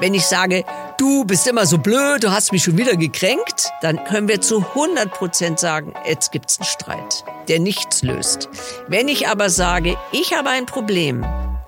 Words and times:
Wenn 0.00 0.14
ich 0.14 0.24
sage, 0.24 0.64
du 0.96 1.24
bist 1.24 1.46
immer 1.46 1.66
so 1.66 1.76
blöd, 1.76 2.24
du 2.24 2.30
hast 2.30 2.52
mich 2.52 2.64
schon 2.64 2.78
wieder 2.78 2.96
gekränkt, 2.96 3.70
dann 3.82 4.02
können 4.04 4.28
wir 4.28 4.40
zu 4.40 4.64
100 4.74 5.10
Prozent 5.10 5.60
sagen, 5.60 5.92
jetzt 6.08 6.32
gibt's 6.32 6.58
einen 6.58 6.66
Streit, 6.66 7.24
der 7.48 7.60
nichts 7.60 8.02
löst. 8.02 8.48
Wenn 8.88 9.08
ich 9.08 9.28
aber 9.28 9.50
sage, 9.50 9.98
ich 10.10 10.32
habe 10.32 10.48
ein 10.48 10.64
Problem 10.64 11.26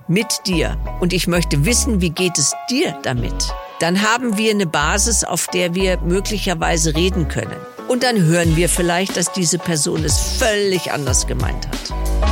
mit 0.09 0.47
dir 0.47 0.79
und 1.01 1.13
ich 1.13 1.27
möchte 1.27 1.67
wissen, 1.67 2.01
wie 2.01 2.09
geht 2.09 2.39
es 2.39 2.55
dir 2.71 2.97
damit, 3.03 3.53
dann 3.81 4.01
haben 4.01 4.39
wir 4.39 4.51
eine 4.51 4.67
Basis, 4.67 5.25
auf 5.25 5.47
der 5.49 5.75
wir 5.75 5.99
möglicherweise 5.99 6.97
reden 6.97 7.29
können. 7.29 7.57
Und 7.89 8.05
dann 8.05 8.23
hören 8.23 8.57
wir 8.57 8.71
vielleicht, 8.71 9.19
dass 9.19 9.31
diese 9.33 9.59
Person 9.59 10.05
es 10.05 10.19
völlig 10.39 10.91
anders 10.91 11.27
gemeint 11.27 11.69
hat. 11.69 12.32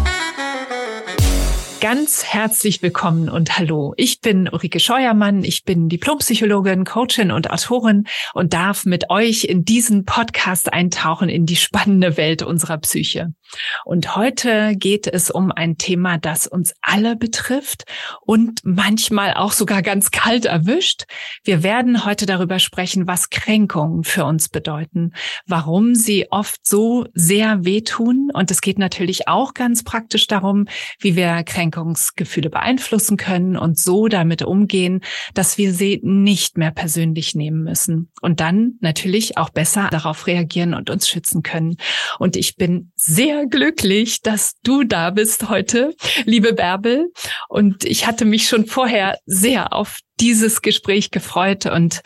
ganz 1.81 2.23
herzlich 2.23 2.83
willkommen 2.83 3.27
und 3.27 3.57
hallo. 3.57 3.95
Ich 3.97 4.21
bin 4.21 4.47
Ulrike 4.47 4.79
Scheuermann. 4.79 5.43
Ich 5.43 5.63
bin 5.63 5.89
Diplompsychologin, 5.89 6.85
Coachin 6.85 7.31
und 7.31 7.49
Autorin 7.49 8.05
und 8.35 8.53
darf 8.53 8.85
mit 8.85 9.09
euch 9.09 9.45
in 9.45 9.65
diesen 9.65 10.05
Podcast 10.05 10.71
eintauchen 10.71 11.27
in 11.27 11.47
die 11.47 11.55
spannende 11.55 12.17
Welt 12.17 12.43
unserer 12.43 12.77
Psyche. 12.77 13.33
Und 13.85 14.15
heute 14.15 14.75
geht 14.75 15.07
es 15.07 15.29
um 15.31 15.51
ein 15.51 15.77
Thema, 15.77 16.17
das 16.17 16.47
uns 16.47 16.73
alle 16.81 17.15
betrifft 17.15 17.85
und 18.21 18.61
manchmal 18.63 19.33
auch 19.33 19.51
sogar 19.51 19.81
ganz 19.81 20.11
kalt 20.11 20.45
erwischt. 20.45 21.03
Wir 21.43 21.63
werden 21.63 22.05
heute 22.05 22.25
darüber 22.25 22.59
sprechen, 22.59 23.07
was 23.07 23.29
Kränkungen 23.29 24.03
für 24.03 24.25
uns 24.25 24.49
bedeuten, 24.49 25.13
warum 25.47 25.95
sie 25.95 26.31
oft 26.31 26.65
so 26.65 27.05
sehr 27.13 27.65
wehtun. 27.65 28.29
Und 28.33 28.51
es 28.51 28.61
geht 28.61 28.79
natürlich 28.79 29.27
auch 29.27 29.53
ganz 29.53 29.83
praktisch 29.83 30.27
darum, 30.27 30.67
wie 30.99 31.15
wir 31.15 31.43
Kränkungsgefühle 31.43 32.49
beeinflussen 32.49 33.17
können 33.17 33.57
und 33.57 33.77
so 33.77 34.07
damit 34.07 34.41
umgehen, 34.41 35.01
dass 35.33 35.57
wir 35.57 35.73
sie 35.73 35.99
nicht 36.03 36.57
mehr 36.57 36.71
persönlich 36.71 37.35
nehmen 37.35 37.63
müssen 37.63 38.11
und 38.21 38.39
dann 38.39 38.73
natürlich 38.81 39.37
auch 39.37 39.49
besser 39.49 39.89
darauf 39.91 40.27
reagieren 40.27 40.73
und 40.73 40.89
uns 40.89 41.07
schützen 41.07 41.43
können. 41.43 41.77
Und 42.19 42.35
ich 42.35 42.55
bin 42.55 42.91
sehr 42.95 43.40
glücklich, 43.49 44.21
dass 44.21 44.53
du 44.63 44.83
da 44.83 45.09
bist 45.09 45.49
heute, 45.49 45.95
liebe 46.25 46.53
Bärbel. 46.53 47.11
Und 47.49 47.85
ich 47.85 48.07
hatte 48.07 48.25
mich 48.25 48.47
schon 48.47 48.65
vorher 48.65 49.17
sehr 49.25 49.73
auf 49.73 49.99
dieses 50.19 50.61
Gespräch 50.61 51.11
gefreut 51.11 51.65
und 51.65 52.01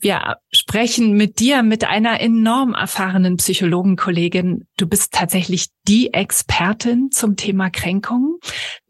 wir 0.00 0.36
sprechen 0.52 1.16
mit 1.16 1.40
dir, 1.40 1.64
mit 1.64 1.82
einer 1.82 2.20
enorm 2.20 2.74
erfahrenen 2.74 3.36
Psychologenkollegin. 3.36 4.68
Du 4.76 4.86
bist 4.86 5.12
tatsächlich 5.12 5.70
die 5.88 6.14
Expertin 6.14 7.10
zum 7.10 7.34
Thema 7.34 7.68
Kränkung, 7.70 8.38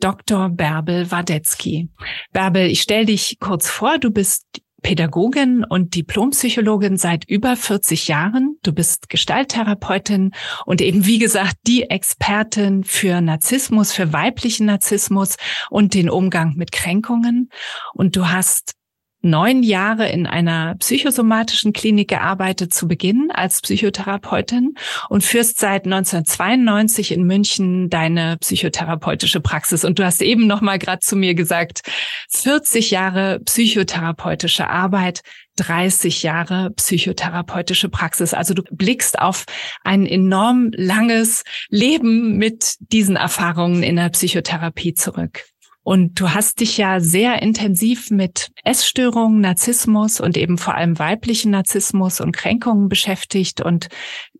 Dr. 0.01 0.51
Bärbel 0.51 1.11
Wadetzky. 1.11 1.89
Bärbel, 2.33 2.67
ich 2.67 2.83
stelle 2.83 3.07
dich 3.07 3.39
kurz 3.41 3.71
vor. 3.71 3.99
Du 3.99 4.11
bist 4.11 4.45
Pädagogin 4.83 5.65
und 5.65 5.95
Diplompsychologin 5.95 6.97
seit 6.97 7.29
über 7.29 7.57
40 7.57 8.09
Jahren. 8.09 8.59
Du 8.63 8.73
bist 8.73 9.09
Gestalttherapeutin 9.09 10.33
und 10.67 10.81
eben, 10.81 11.05
wie 11.05 11.19
gesagt, 11.19 11.57
die 11.67 11.91
Expertin 11.91 12.85
für 12.85 13.21
Narzissmus, 13.21 13.93
für 13.93 14.13
weiblichen 14.13 14.67
Narzissmus 14.67 15.37
und 15.71 15.95
den 15.95 16.09
Umgang 16.09 16.55
mit 16.57 16.73
Kränkungen. 16.73 17.51
Und 17.93 18.17
du 18.17 18.29
hast 18.29 18.78
neun 19.21 19.63
Jahre 19.63 20.09
in 20.09 20.27
einer 20.27 20.77
psychosomatischen 20.77 21.73
Klinik 21.73 22.09
gearbeitet 22.09 22.73
zu 22.73 22.87
Beginn 22.87 23.31
als 23.33 23.61
Psychotherapeutin 23.61 24.75
und 25.09 25.25
führst 25.25 25.59
seit 25.59 25.85
1992 25.85 27.13
in 27.13 27.25
München 27.25 27.91
deine 27.91 28.37
psychotherapeutische 28.39 29.41
Praxis. 29.41 29.85
Und 29.85 29.99
du 29.99 30.05
hast 30.05 30.23
eben 30.23 30.47
noch 30.47 30.61
mal 30.61 30.79
gerade 30.79 31.01
zu 31.01 31.17
mir 31.17 31.35
gesagt, 31.35 31.83
40 32.31 32.91
Jahre 32.91 33.41
psychotherapeutische 33.45 34.69
Arbeit, 34.69 35.23
30 35.57 36.23
Jahre 36.23 36.71
psychotherapeutische 36.77 37.89
Praxis. 37.89 38.35
Also 38.35 38.55
du 38.55 38.63
blickst 38.71 39.19
auf 39.19 39.45
ein 39.83 40.07
enorm 40.07 40.71
langes 40.75 41.43
Leben 41.69 42.37
mit 42.37 42.77
diesen 42.79 43.17
Erfahrungen 43.17 43.83
in 43.83 43.97
der 43.97 44.11
Psychotherapie 44.11 44.95
zurück. 44.95 45.45
Und 45.89 46.21
du 46.21 46.35
hast 46.35 46.61
dich 46.61 46.77
ja 46.77 47.01
sehr 47.01 47.41
intensiv 47.41 48.11
mit 48.11 48.51
Essstörungen, 48.63 49.41
Narzissmus 49.41 50.21
und 50.21 50.37
eben 50.37 50.59
vor 50.59 50.75
allem 50.75 50.99
weiblichen 50.99 51.51
Narzissmus 51.51 52.21
und 52.21 52.37
Kränkungen 52.37 52.91
beschäftigt 52.91 53.63
und 53.63 53.89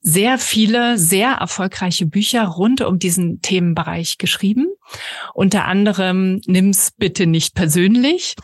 sehr 0.03 0.37
viele, 0.37 0.99
sehr 0.99 1.31
erfolgreiche 1.31 2.05
Bücher 2.05 2.45
rund 2.45 2.83
um 2.83 2.99
diesen 2.99 3.41
Themenbereich 3.41 4.19
geschrieben. 4.19 4.67
Unter 5.33 5.65
anderem 5.65 6.43
Nimm's 6.45 6.91
bitte 6.91 7.27
nicht 7.27 7.55
persönlich. 7.55 8.35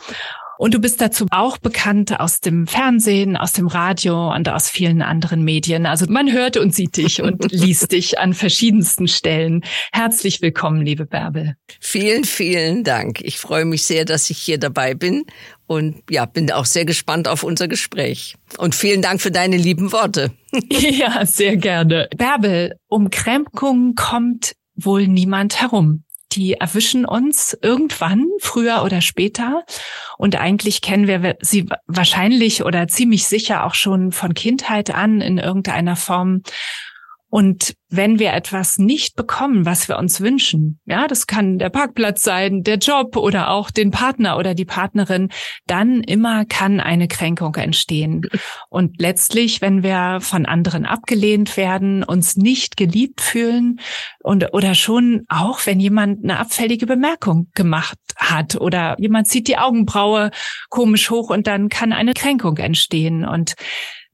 Und 0.57 0.73
du 0.73 0.79
bist 0.79 1.01
dazu 1.01 1.25
auch 1.31 1.57
bekannt 1.57 2.19
aus 2.19 2.39
dem 2.39 2.67
Fernsehen, 2.67 3.35
aus 3.35 3.51
dem 3.51 3.67
Radio 3.67 4.33
und 4.33 4.47
aus 4.49 4.69
vielen 4.69 5.01
anderen 5.01 5.43
Medien. 5.43 5.85
Also 5.85 6.05
man 6.07 6.31
hört 6.31 6.57
und 6.57 6.73
sieht 6.73 6.97
dich 6.97 7.21
und 7.21 7.51
liest 7.51 7.91
dich 7.91 8.19
an 8.19 8.33
verschiedensten 8.33 9.07
Stellen. 9.07 9.63
Herzlich 9.91 10.41
willkommen, 10.41 10.85
liebe 10.85 11.05
Bärbel. 11.05 11.55
Vielen, 11.79 12.23
vielen 12.23 12.83
Dank. 12.83 13.21
Ich 13.21 13.37
freue 13.37 13.65
mich 13.65 13.83
sehr, 13.83 14.05
dass 14.05 14.29
ich 14.29 14.37
hier 14.37 14.57
dabei 14.57 14.93
bin 14.93 15.25
und 15.67 16.03
ja, 16.09 16.25
bin 16.25 16.51
auch 16.51 16.65
sehr 16.65 16.85
gespannt 16.85 17.27
auf 17.27 17.43
unser 17.43 17.67
Gespräch. 17.67 18.35
Und 18.57 18.75
vielen 18.75 19.01
Dank 19.01 19.21
für 19.21 19.31
deine 19.31 19.57
lieben 19.57 19.91
Worte. 19.91 20.31
ja, 20.69 21.25
sehr 21.25 21.57
gerne. 21.57 22.07
Bärbel, 22.15 22.75
um 22.87 23.09
Kränkungen 23.09 23.95
kommt 23.95 24.53
wohl 24.75 25.07
niemand 25.07 25.61
herum 25.61 26.04
die 26.35 26.53
erwischen 26.53 27.05
uns 27.05 27.57
irgendwann, 27.61 28.27
früher 28.39 28.83
oder 28.83 29.01
später. 29.01 29.63
Und 30.17 30.35
eigentlich 30.35 30.81
kennen 30.81 31.07
wir 31.07 31.37
sie 31.41 31.67
wahrscheinlich 31.87 32.63
oder 32.63 32.87
ziemlich 32.87 33.25
sicher 33.25 33.65
auch 33.65 33.73
schon 33.73 34.11
von 34.11 34.33
Kindheit 34.33 34.93
an 34.93 35.21
in 35.21 35.37
irgendeiner 35.37 35.95
Form. 35.95 36.41
Und 37.35 37.75
wenn 37.89 38.17
wir 38.17 38.31
etwas 38.31 38.77
nicht 38.77 39.17
bekommen, 39.17 39.65
was 39.65 39.89
wir 39.89 39.97
uns 39.97 40.21
wünschen, 40.21 40.79
ja, 40.85 41.05
das 41.05 41.27
kann 41.27 41.57
der 41.59 41.69
Parkplatz 41.69 42.23
sein, 42.23 42.63
der 42.63 42.77
Job 42.77 43.17
oder 43.17 43.49
auch 43.49 43.71
den 43.71 43.91
Partner 43.91 44.37
oder 44.37 44.55
die 44.55 44.63
Partnerin, 44.63 45.27
dann 45.67 45.99
immer 45.99 46.45
kann 46.45 46.79
eine 46.79 47.09
Kränkung 47.09 47.53
entstehen. 47.55 48.25
Und 48.69 49.01
letztlich, 49.01 49.59
wenn 49.59 49.83
wir 49.83 50.19
von 50.21 50.45
anderen 50.45 50.85
abgelehnt 50.85 51.57
werden, 51.57 52.05
uns 52.05 52.37
nicht 52.37 52.77
geliebt 52.77 53.19
fühlen 53.19 53.81
und 54.23 54.53
oder 54.53 54.73
schon 54.73 55.25
auch, 55.27 55.65
wenn 55.65 55.81
jemand 55.81 56.23
eine 56.23 56.39
abfällige 56.39 56.85
Bemerkung 56.85 57.49
gemacht 57.53 57.99
hat 58.15 58.55
oder 58.55 58.95
jemand 58.97 59.27
zieht 59.27 59.49
die 59.49 59.57
Augenbraue 59.57 60.31
komisch 60.69 61.09
hoch 61.09 61.31
und 61.31 61.47
dann 61.47 61.67
kann 61.67 61.91
eine 61.91 62.13
Kränkung 62.13 62.55
entstehen. 62.59 63.25
Und 63.25 63.55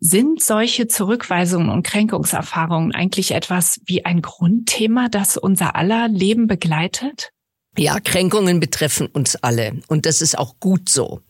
sind 0.01 0.41
solche 0.41 0.87
Zurückweisungen 0.87 1.69
und 1.69 1.83
Kränkungserfahrungen 1.83 2.93
eigentlich 2.93 3.31
etwas 3.31 3.79
wie 3.85 4.03
ein 4.03 4.23
Grundthema, 4.23 5.09
das 5.09 5.37
unser 5.37 5.75
aller 5.75 6.07
Leben 6.07 6.47
begleitet? 6.47 7.29
Ja, 7.77 7.99
Kränkungen 7.99 8.59
betreffen 8.59 9.05
uns 9.05 9.35
alle. 9.37 9.79
Und 9.87 10.07
das 10.07 10.21
ist 10.21 10.37
auch 10.37 10.55
gut 10.59 10.89
so. 10.89 11.21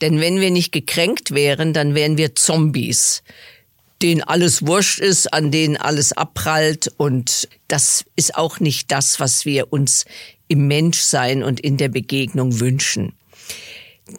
Denn 0.00 0.20
wenn 0.20 0.40
wir 0.40 0.52
nicht 0.52 0.72
gekränkt 0.72 1.32
wären, 1.32 1.74
dann 1.74 1.94
wären 1.94 2.16
wir 2.16 2.36
Zombies, 2.36 3.22
denen 4.00 4.22
alles 4.22 4.64
wurscht 4.64 5.00
ist, 5.00 5.34
an 5.34 5.50
denen 5.50 5.76
alles 5.76 6.12
abprallt. 6.12 6.90
Und 6.96 7.48
das 7.66 8.04
ist 8.14 8.36
auch 8.36 8.60
nicht 8.60 8.92
das, 8.92 9.18
was 9.18 9.44
wir 9.44 9.72
uns 9.72 10.04
im 10.46 10.68
Menschsein 10.68 11.42
und 11.42 11.58
in 11.58 11.76
der 11.76 11.88
Begegnung 11.88 12.60
wünschen 12.60 13.12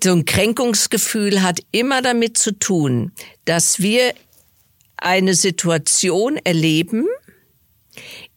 so 0.03 0.11
ein 0.11 0.25
Kränkungsgefühl 0.25 1.41
hat 1.41 1.59
immer 1.71 2.01
damit 2.01 2.37
zu 2.37 2.51
tun, 2.57 3.11
dass 3.45 3.79
wir 3.79 4.13
eine 4.97 5.33
Situation 5.33 6.37
erleben, 6.37 7.07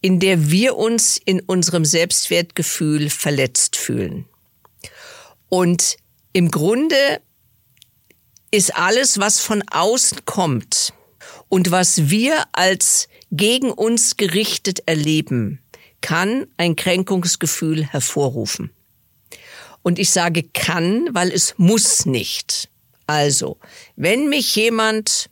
in 0.00 0.20
der 0.20 0.50
wir 0.50 0.76
uns 0.76 1.20
in 1.24 1.40
unserem 1.40 1.84
Selbstwertgefühl 1.84 3.10
verletzt 3.10 3.76
fühlen. 3.76 4.26
Und 5.48 5.96
im 6.32 6.50
Grunde 6.50 7.20
ist 8.50 8.76
alles, 8.76 9.18
was 9.18 9.40
von 9.40 9.62
außen 9.70 10.24
kommt 10.24 10.92
und 11.48 11.70
was 11.70 12.10
wir 12.10 12.44
als 12.52 13.08
gegen 13.30 13.70
uns 13.70 14.16
gerichtet 14.16 14.80
erleben, 14.86 15.60
kann 16.00 16.46
ein 16.56 16.76
Kränkungsgefühl 16.76 17.84
hervorrufen. 17.84 18.70
Und 19.84 19.98
ich 19.98 20.10
sage 20.10 20.42
kann, 20.42 21.10
weil 21.12 21.30
es 21.30 21.54
muss 21.58 22.06
nicht. 22.06 22.70
Also, 23.06 23.58
wenn 23.96 24.30
mich 24.30 24.56
jemand 24.56 25.28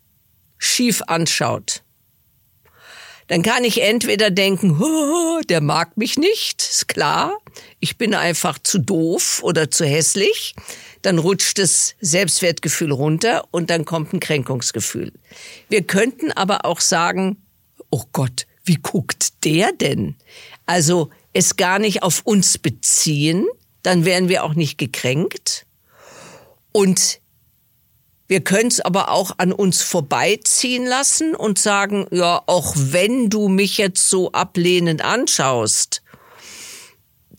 schief 0.58 1.02
anschaut, 1.06 1.82
Dann 3.28 3.42
kann 3.42 3.64
ich 3.64 3.80
entweder 3.80 4.30
denken, 4.30 4.78
der 5.48 5.62
mag 5.62 5.96
mich 5.96 6.18
nicht, 6.18 6.60
ist 6.60 6.86
klar, 6.88 7.38
ich 7.80 7.96
bin 7.96 8.14
einfach 8.14 8.58
zu 8.58 8.78
doof 8.78 9.40
oder 9.42 9.70
zu 9.70 9.86
hässlich. 9.86 10.54
Dann 11.00 11.18
rutscht 11.18 11.58
das 11.58 11.94
Selbstwertgefühl 12.00 12.92
runter 12.92 13.48
und 13.50 13.70
dann 13.70 13.86
kommt 13.86 14.12
ein 14.12 14.20
Kränkungsgefühl. 14.20 15.12
Wir 15.70 15.82
könnten 15.82 16.30
aber 16.30 16.66
auch 16.66 16.80
sagen, 16.80 17.38
oh 17.88 18.04
Gott, 18.12 18.46
wie 18.64 18.76
guckt 18.76 19.44
der 19.44 19.72
denn? 19.72 20.16
Also 20.66 21.08
es 21.32 21.56
gar 21.56 21.78
nicht 21.78 22.02
auf 22.02 22.20
uns 22.24 22.58
beziehen, 22.58 23.46
dann 23.82 24.04
wären 24.04 24.28
wir 24.28 24.44
auch 24.44 24.54
nicht 24.54 24.78
gekränkt. 24.78 25.66
Und 26.72 27.20
wir 28.28 28.40
können 28.40 28.68
es 28.68 28.80
aber 28.80 29.10
auch 29.10 29.32
an 29.36 29.52
uns 29.52 29.82
vorbeiziehen 29.82 30.86
lassen 30.86 31.34
und 31.34 31.58
sagen, 31.58 32.06
ja, 32.10 32.42
auch 32.46 32.74
wenn 32.76 33.28
du 33.28 33.48
mich 33.48 33.76
jetzt 33.76 34.08
so 34.08 34.32
ablehnend 34.32 35.04
anschaust, 35.04 36.02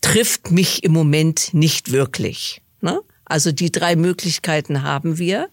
trifft 0.02 0.52
mich 0.52 0.84
im 0.84 0.92
Moment 0.92 1.54
nicht 1.54 1.92
wirklich. 1.92 2.62
Ne? 2.82 3.02
Also 3.26 3.52
die 3.52 3.72
drei 3.72 3.96
Möglichkeiten 3.96 4.84
haben 4.84 5.18
wir. 5.18 5.50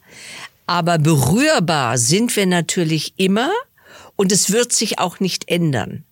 Aber 0.66 0.98
berührbar 0.98 1.96
sind 1.96 2.36
wir 2.36 2.46
natürlich 2.46 3.14
immer 3.16 3.50
und 4.16 4.32
es 4.32 4.52
wird 4.52 4.72
sich 4.72 4.98
auch 4.98 5.20
nicht 5.20 5.48
ändern. 5.48 6.04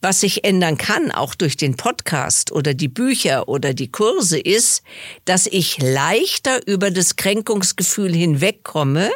Was 0.00 0.20
sich 0.20 0.44
ändern 0.44 0.78
kann, 0.78 1.10
auch 1.10 1.34
durch 1.34 1.56
den 1.56 1.76
Podcast 1.76 2.52
oder 2.52 2.72
die 2.72 2.88
Bücher 2.88 3.48
oder 3.48 3.74
die 3.74 3.90
Kurse, 3.90 4.38
ist, 4.38 4.82
dass 5.24 5.48
ich 5.48 5.78
leichter 5.78 6.64
über 6.68 6.92
das 6.92 7.16
Kränkungsgefühl 7.16 8.14
hinwegkomme, 8.14 9.10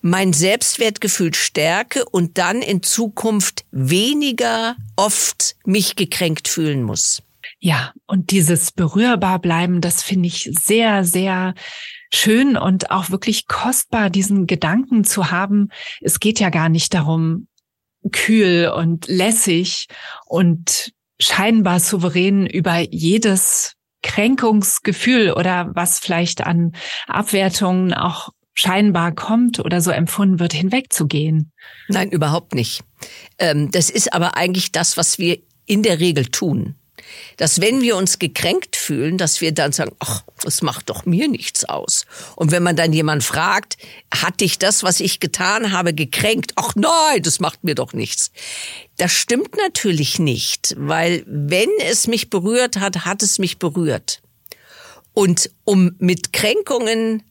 mein 0.00 0.32
Selbstwertgefühl 0.32 1.34
stärke 1.34 2.04
und 2.04 2.38
dann 2.38 2.62
in 2.62 2.84
Zukunft 2.84 3.64
weniger 3.72 4.76
oft 4.94 5.56
mich 5.64 5.96
gekränkt 5.96 6.46
fühlen 6.46 6.84
muss. 6.84 7.22
Ja, 7.58 7.92
und 8.06 8.30
dieses 8.30 8.70
berührbar 8.70 9.40
bleiben, 9.40 9.80
das 9.80 10.04
finde 10.04 10.28
ich 10.28 10.48
sehr, 10.52 11.04
sehr 11.04 11.54
schön 12.12 12.56
und 12.56 12.92
auch 12.92 13.10
wirklich 13.10 13.48
kostbar, 13.48 14.10
diesen 14.10 14.46
Gedanken 14.46 15.02
zu 15.02 15.32
haben. 15.32 15.70
Es 16.00 16.20
geht 16.20 16.38
ja 16.38 16.50
gar 16.50 16.68
nicht 16.68 16.94
darum, 16.94 17.48
kühl 18.12 18.72
und 18.74 19.06
lässig 19.08 19.86
und 20.26 20.92
scheinbar 21.20 21.80
souverän 21.80 22.46
über 22.46 22.78
jedes 22.78 23.74
Kränkungsgefühl 24.02 25.32
oder 25.32 25.70
was 25.74 25.98
vielleicht 25.98 26.46
an 26.46 26.72
Abwertungen 27.06 27.92
auch 27.92 28.30
scheinbar 28.54 29.12
kommt 29.12 29.60
oder 29.60 29.80
so 29.80 29.90
empfunden 29.90 30.40
wird, 30.40 30.52
hinwegzugehen. 30.52 31.52
Nein, 31.88 32.10
überhaupt 32.10 32.54
nicht. 32.54 32.82
Ähm, 33.38 33.70
das 33.70 33.90
ist 33.90 34.12
aber 34.12 34.36
eigentlich 34.36 34.72
das, 34.72 34.96
was 34.96 35.18
wir 35.18 35.38
in 35.66 35.82
der 35.82 36.00
Regel 36.00 36.26
tun 36.26 36.74
dass 37.36 37.60
wenn 37.60 37.80
wir 37.82 37.96
uns 37.96 38.18
gekränkt 38.18 38.76
fühlen, 38.76 39.18
dass 39.18 39.40
wir 39.40 39.52
dann 39.52 39.72
sagen, 39.72 39.94
ach, 39.98 40.22
das 40.42 40.62
macht 40.62 40.90
doch 40.90 41.06
mir 41.06 41.28
nichts 41.28 41.64
aus. 41.64 42.04
Und 42.36 42.50
wenn 42.50 42.62
man 42.62 42.76
dann 42.76 42.92
jemand 42.92 43.24
fragt, 43.24 43.76
hat 44.12 44.40
dich 44.40 44.58
das, 44.58 44.82
was 44.82 45.00
ich 45.00 45.20
getan 45.20 45.72
habe, 45.72 45.94
gekränkt? 45.94 46.52
Ach 46.56 46.74
nein, 46.74 47.22
das 47.22 47.40
macht 47.40 47.64
mir 47.64 47.74
doch 47.74 47.92
nichts. 47.92 48.30
Das 48.96 49.12
stimmt 49.12 49.56
natürlich 49.56 50.18
nicht, 50.18 50.74
weil 50.78 51.24
wenn 51.26 51.70
es 51.84 52.06
mich 52.06 52.30
berührt 52.30 52.78
hat, 52.78 53.04
hat 53.04 53.22
es 53.22 53.38
mich 53.38 53.58
berührt. 53.58 54.20
Und 55.14 55.50
um 55.64 55.96
mit 55.98 56.32
Kränkungen 56.32 57.22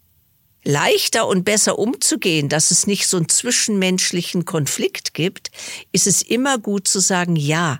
leichter 0.67 1.27
und 1.27 1.45
besser 1.45 1.79
umzugehen, 1.79 2.49
dass 2.49 2.71
es 2.71 2.87
nicht 2.87 3.07
so 3.07 3.17
einen 3.17 3.29
zwischenmenschlichen 3.29 4.43
Konflikt 4.43 5.13
gibt, 5.13 5.49
ist 5.93 6.07
es 6.07 6.21
immer 6.21 6.57
gut 6.57 6.87
zu 6.87 6.99
sagen, 6.99 7.37
ja, 7.37 7.79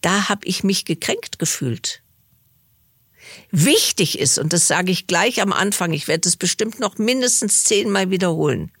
da 0.00 0.28
habe 0.28 0.46
ich 0.46 0.64
mich 0.64 0.84
gekränkt 0.84 1.38
gefühlt. 1.38 2.02
Wichtig 3.50 4.18
ist, 4.18 4.38
und 4.38 4.52
das 4.52 4.66
sage 4.66 4.90
ich 4.92 5.06
gleich 5.06 5.40
am 5.40 5.52
Anfang, 5.52 5.92
ich 5.92 6.08
werde 6.08 6.28
es 6.28 6.36
bestimmt 6.36 6.80
noch 6.80 6.98
mindestens 6.98 7.64
zehnmal 7.64 8.10
wiederholen, 8.10 8.72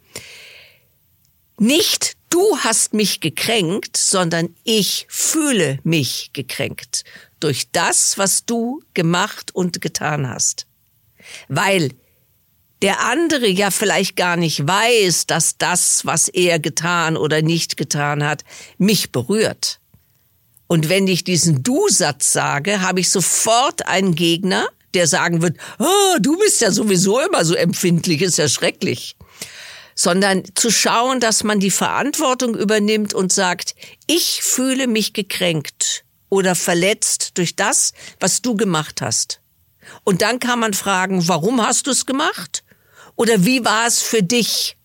nicht 1.58 2.16
du 2.30 2.56
hast 2.58 2.94
mich 2.94 3.20
gekränkt, 3.20 3.96
sondern 3.96 4.54
ich 4.64 5.06
fühle 5.08 5.78
mich 5.82 6.30
gekränkt 6.32 7.04
durch 7.38 7.70
das, 7.70 8.16
was 8.16 8.46
du 8.46 8.82
gemacht 8.94 9.54
und 9.54 9.80
getan 9.80 10.28
hast. 10.28 10.66
Weil 11.48 11.90
der 12.82 13.00
andere 13.00 13.46
ja 13.46 13.70
vielleicht 13.70 14.16
gar 14.16 14.36
nicht 14.36 14.66
weiß, 14.66 15.26
dass 15.26 15.58
das, 15.58 16.06
was 16.06 16.28
er 16.28 16.58
getan 16.58 17.16
oder 17.16 17.42
nicht 17.42 17.76
getan 17.76 18.24
hat, 18.24 18.42
mich 18.78 19.12
berührt. 19.12 19.80
Und 20.70 20.88
wenn 20.88 21.08
ich 21.08 21.24
diesen 21.24 21.64
Du-Satz 21.64 22.32
sage, 22.32 22.80
habe 22.80 23.00
ich 23.00 23.10
sofort 23.10 23.88
einen 23.88 24.14
Gegner, 24.14 24.68
der 24.94 25.08
sagen 25.08 25.42
wird, 25.42 25.56
oh, 25.80 26.16
du 26.20 26.38
bist 26.38 26.60
ja 26.60 26.70
sowieso 26.70 27.18
immer 27.18 27.44
so 27.44 27.54
empfindlich, 27.54 28.22
ist 28.22 28.38
ja 28.38 28.48
schrecklich. 28.48 29.16
Sondern 29.96 30.44
zu 30.54 30.70
schauen, 30.70 31.18
dass 31.18 31.42
man 31.42 31.58
die 31.58 31.72
Verantwortung 31.72 32.54
übernimmt 32.54 33.14
und 33.14 33.32
sagt, 33.32 33.74
ich 34.06 34.44
fühle 34.44 34.86
mich 34.86 35.12
gekränkt 35.12 36.04
oder 36.28 36.54
verletzt 36.54 37.36
durch 37.36 37.56
das, 37.56 37.92
was 38.20 38.40
du 38.40 38.54
gemacht 38.54 39.02
hast. 39.02 39.40
Und 40.04 40.22
dann 40.22 40.38
kann 40.38 40.60
man 40.60 40.72
fragen, 40.72 41.26
warum 41.26 41.60
hast 41.66 41.88
du 41.88 41.90
es 41.90 42.06
gemacht? 42.06 42.62
Oder 43.16 43.44
wie 43.44 43.64
war 43.64 43.88
es 43.88 44.02
für 44.02 44.22
dich? 44.22 44.76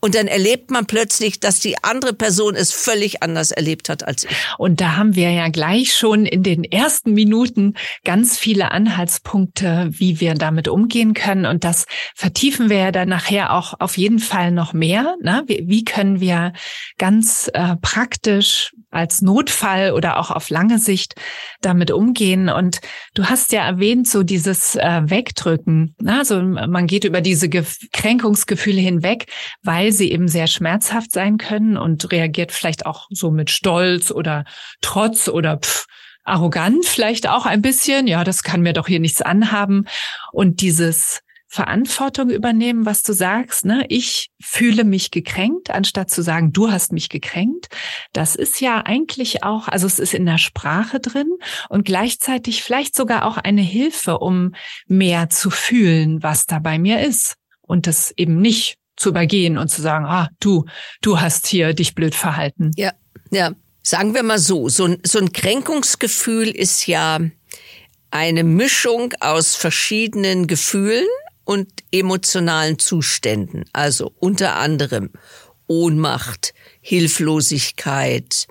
Und 0.00 0.14
dann 0.14 0.28
erlebt 0.28 0.70
man 0.70 0.86
plötzlich, 0.86 1.40
dass 1.40 1.58
die 1.58 1.82
andere 1.82 2.12
Person 2.12 2.54
es 2.54 2.72
völlig 2.72 3.22
anders 3.22 3.50
erlebt 3.50 3.88
hat 3.88 4.06
als 4.06 4.24
ich. 4.24 4.30
Und 4.56 4.80
da 4.80 4.96
haben 4.96 5.16
wir 5.16 5.30
ja 5.30 5.48
gleich 5.48 5.94
schon 5.94 6.24
in 6.24 6.42
den 6.42 6.62
ersten 6.62 7.14
Minuten 7.14 7.74
ganz 8.04 8.38
viele 8.38 8.70
Anhaltspunkte, 8.70 9.88
wie 9.90 10.20
wir 10.20 10.34
damit 10.34 10.68
umgehen 10.68 11.14
können. 11.14 11.46
Und 11.46 11.64
das 11.64 11.86
vertiefen 12.14 12.70
wir 12.70 12.78
ja 12.78 12.92
dann 12.92 13.08
nachher 13.08 13.52
auch 13.52 13.74
auf 13.80 13.98
jeden 13.98 14.20
Fall 14.20 14.52
noch 14.52 14.72
mehr. 14.72 15.16
Wie, 15.46 15.64
wie 15.66 15.84
können 15.84 16.20
wir 16.20 16.52
ganz 16.98 17.50
äh, 17.52 17.74
praktisch 17.80 18.72
als 18.90 19.22
Notfall 19.22 19.92
oder 19.92 20.18
auch 20.18 20.30
auf 20.30 20.50
lange 20.50 20.78
Sicht 20.78 21.14
damit 21.60 21.90
umgehen. 21.90 22.48
Und 22.48 22.80
du 23.14 23.26
hast 23.26 23.52
ja 23.52 23.66
erwähnt, 23.66 24.08
so 24.08 24.22
dieses 24.22 24.76
äh, 24.76 25.02
Wegdrücken. 25.04 25.94
Ne? 26.00 26.18
Also 26.18 26.42
man 26.42 26.86
geht 26.86 27.04
über 27.04 27.20
diese 27.20 27.48
Ge 27.48 27.64
Kränkungsgefühle 27.92 28.80
hinweg, 28.80 29.26
weil 29.62 29.92
sie 29.92 30.10
eben 30.10 30.28
sehr 30.28 30.46
schmerzhaft 30.46 31.12
sein 31.12 31.38
können 31.38 31.76
und 31.76 32.10
reagiert 32.12 32.52
vielleicht 32.52 32.86
auch 32.86 33.06
so 33.10 33.30
mit 33.30 33.50
Stolz 33.50 34.10
oder 34.10 34.44
Trotz 34.80 35.28
oder 35.28 35.58
pff, 35.58 35.86
arrogant 36.24 36.84
vielleicht 36.84 37.28
auch 37.28 37.46
ein 37.46 37.62
bisschen. 37.62 38.06
Ja, 38.06 38.24
das 38.24 38.42
kann 38.42 38.62
mir 38.62 38.72
doch 38.72 38.86
hier 38.86 39.00
nichts 39.00 39.22
anhaben. 39.22 39.86
Und 40.32 40.60
dieses 40.60 41.20
Verantwortung 41.50 42.28
übernehmen, 42.28 42.84
was 42.84 43.02
du 43.02 43.14
sagst. 43.14 43.64
Ne? 43.64 43.86
Ich 43.88 44.30
fühle 44.38 44.84
mich 44.84 45.10
gekränkt, 45.10 45.70
anstatt 45.70 46.10
zu 46.10 46.22
sagen, 46.22 46.52
du 46.52 46.70
hast 46.70 46.92
mich 46.92 47.08
gekränkt. 47.08 47.68
Das 48.12 48.36
ist 48.36 48.60
ja 48.60 48.82
eigentlich 48.84 49.42
auch, 49.42 49.66
also 49.66 49.86
es 49.86 49.98
ist 49.98 50.12
in 50.12 50.26
der 50.26 50.36
Sprache 50.36 51.00
drin 51.00 51.30
und 51.70 51.86
gleichzeitig 51.86 52.62
vielleicht 52.62 52.94
sogar 52.94 53.24
auch 53.24 53.38
eine 53.38 53.62
Hilfe, 53.62 54.18
um 54.18 54.54
mehr 54.86 55.30
zu 55.30 55.48
fühlen, 55.48 56.22
was 56.22 56.44
da 56.44 56.58
bei 56.58 56.78
mir 56.78 57.00
ist 57.00 57.36
und 57.62 57.86
das 57.86 58.12
eben 58.16 58.40
nicht 58.40 58.76
zu 58.96 59.08
übergehen 59.08 59.56
und 59.56 59.68
zu 59.68 59.80
sagen, 59.80 60.04
ah, 60.04 60.28
du, 60.40 60.66
du 61.00 61.18
hast 61.18 61.46
hier 61.46 61.72
dich 61.72 61.94
blöd 61.94 62.14
verhalten. 62.14 62.72
Ja, 62.76 62.92
ja. 63.30 63.52
Sagen 63.82 64.12
wir 64.12 64.22
mal 64.22 64.38
so, 64.38 64.68
so 64.68 64.84
ein, 64.84 64.98
so 65.02 65.18
ein 65.18 65.32
Kränkungsgefühl 65.32 66.48
ist 66.48 66.86
ja 66.86 67.20
eine 68.10 68.44
Mischung 68.44 69.14
aus 69.20 69.54
verschiedenen 69.54 70.46
Gefühlen 70.46 71.06
und 71.48 71.66
emotionalen 71.90 72.78
Zuständen, 72.78 73.64
also 73.72 74.12
unter 74.18 74.56
anderem 74.56 75.08
Ohnmacht, 75.66 76.52
Hilflosigkeit. 76.82 78.46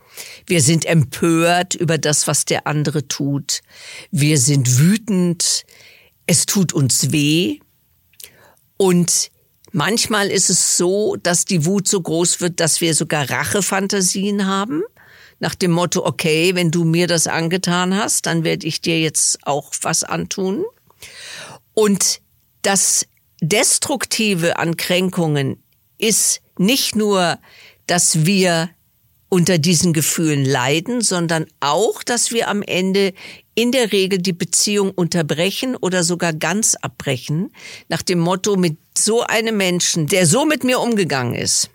Wir 0.48 0.64
sind 0.64 0.84
empört 0.84 1.76
über 1.76 2.00
das, 2.00 2.26
was 2.26 2.46
der 2.46 2.66
andere 2.66 3.08
tut. 3.08 3.62
Wir 4.10 4.40
sind 4.40 4.80
wütend. 4.80 5.64
Es 6.26 6.48
tut 6.48 6.74
uns 6.74 7.12
weh. 7.12 7.60
Und 8.78 9.30
manchmal 9.72 10.32
ist 10.32 10.50
es 10.50 10.76
so, 10.76 11.18
dass 11.18 11.46
die 11.46 11.66
Wut 11.68 11.88
so 11.88 12.02
groß 12.02 12.42
wird, 12.42 12.60
dass 12.60 12.82
wir 12.82 12.96
sogar 12.96 13.30
Rachefantasien 13.30 14.48
haben. 14.48 14.82
Nach 15.38 15.54
dem 15.54 15.70
Motto, 15.70 16.04
okay, 16.04 16.56
wenn 16.56 16.72
du 16.72 16.84
mir 16.84 17.06
das 17.06 17.28
angetan 17.28 17.96
hast, 17.96 18.26
dann 18.26 18.44
werde 18.44 18.66
ich 18.66 18.82
dir 18.82 19.00
jetzt 19.00 19.38
auch 19.46 19.72
was 19.84 20.04
antun. 20.04 20.66
Und 21.76 22.22
das 22.62 23.06
Destruktive 23.42 24.58
an 24.58 24.78
Kränkungen 24.78 25.64
ist 25.98 26.42
nicht 26.58 26.96
nur, 26.96 27.40
dass 27.86 28.26
wir 28.26 28.70
unter 29.30 29.58
diesen 29.58 29.94
Gefühlen 29.94 30.46
leiden, 30.46 31.02
sondern 31.02 31.48
auch, 31.60 32.02
dass 32.04 32.32
wir 32.32 32.48
am 32.48 32.62
Ende 32.62 33.14
in 33.56 33.72
der 33.72 33.92
Regel 33.92 34.20
die 34.20 34.34
Beziehung 34.34 34.92
unterbrechen 34.92 35.76
oder 35.76 36.04
sogar 36.04 36.34
ganz 36.34 36.76
abbrechen, 36.76 37.52
nach 37.90 38.02
dem 38.02 38.20
Motto, 38.20 38.56
mit 38.56 38.78
so 38.98 39.24
einem 39.24 39.58
Menschen, 39.58 40.08
der 40.08 40.26
so 40.26 40.46
mit 40.46 40.64
mir 40.64 40.80
umgegangen 40.80 41.36
ist, 41.36 41.70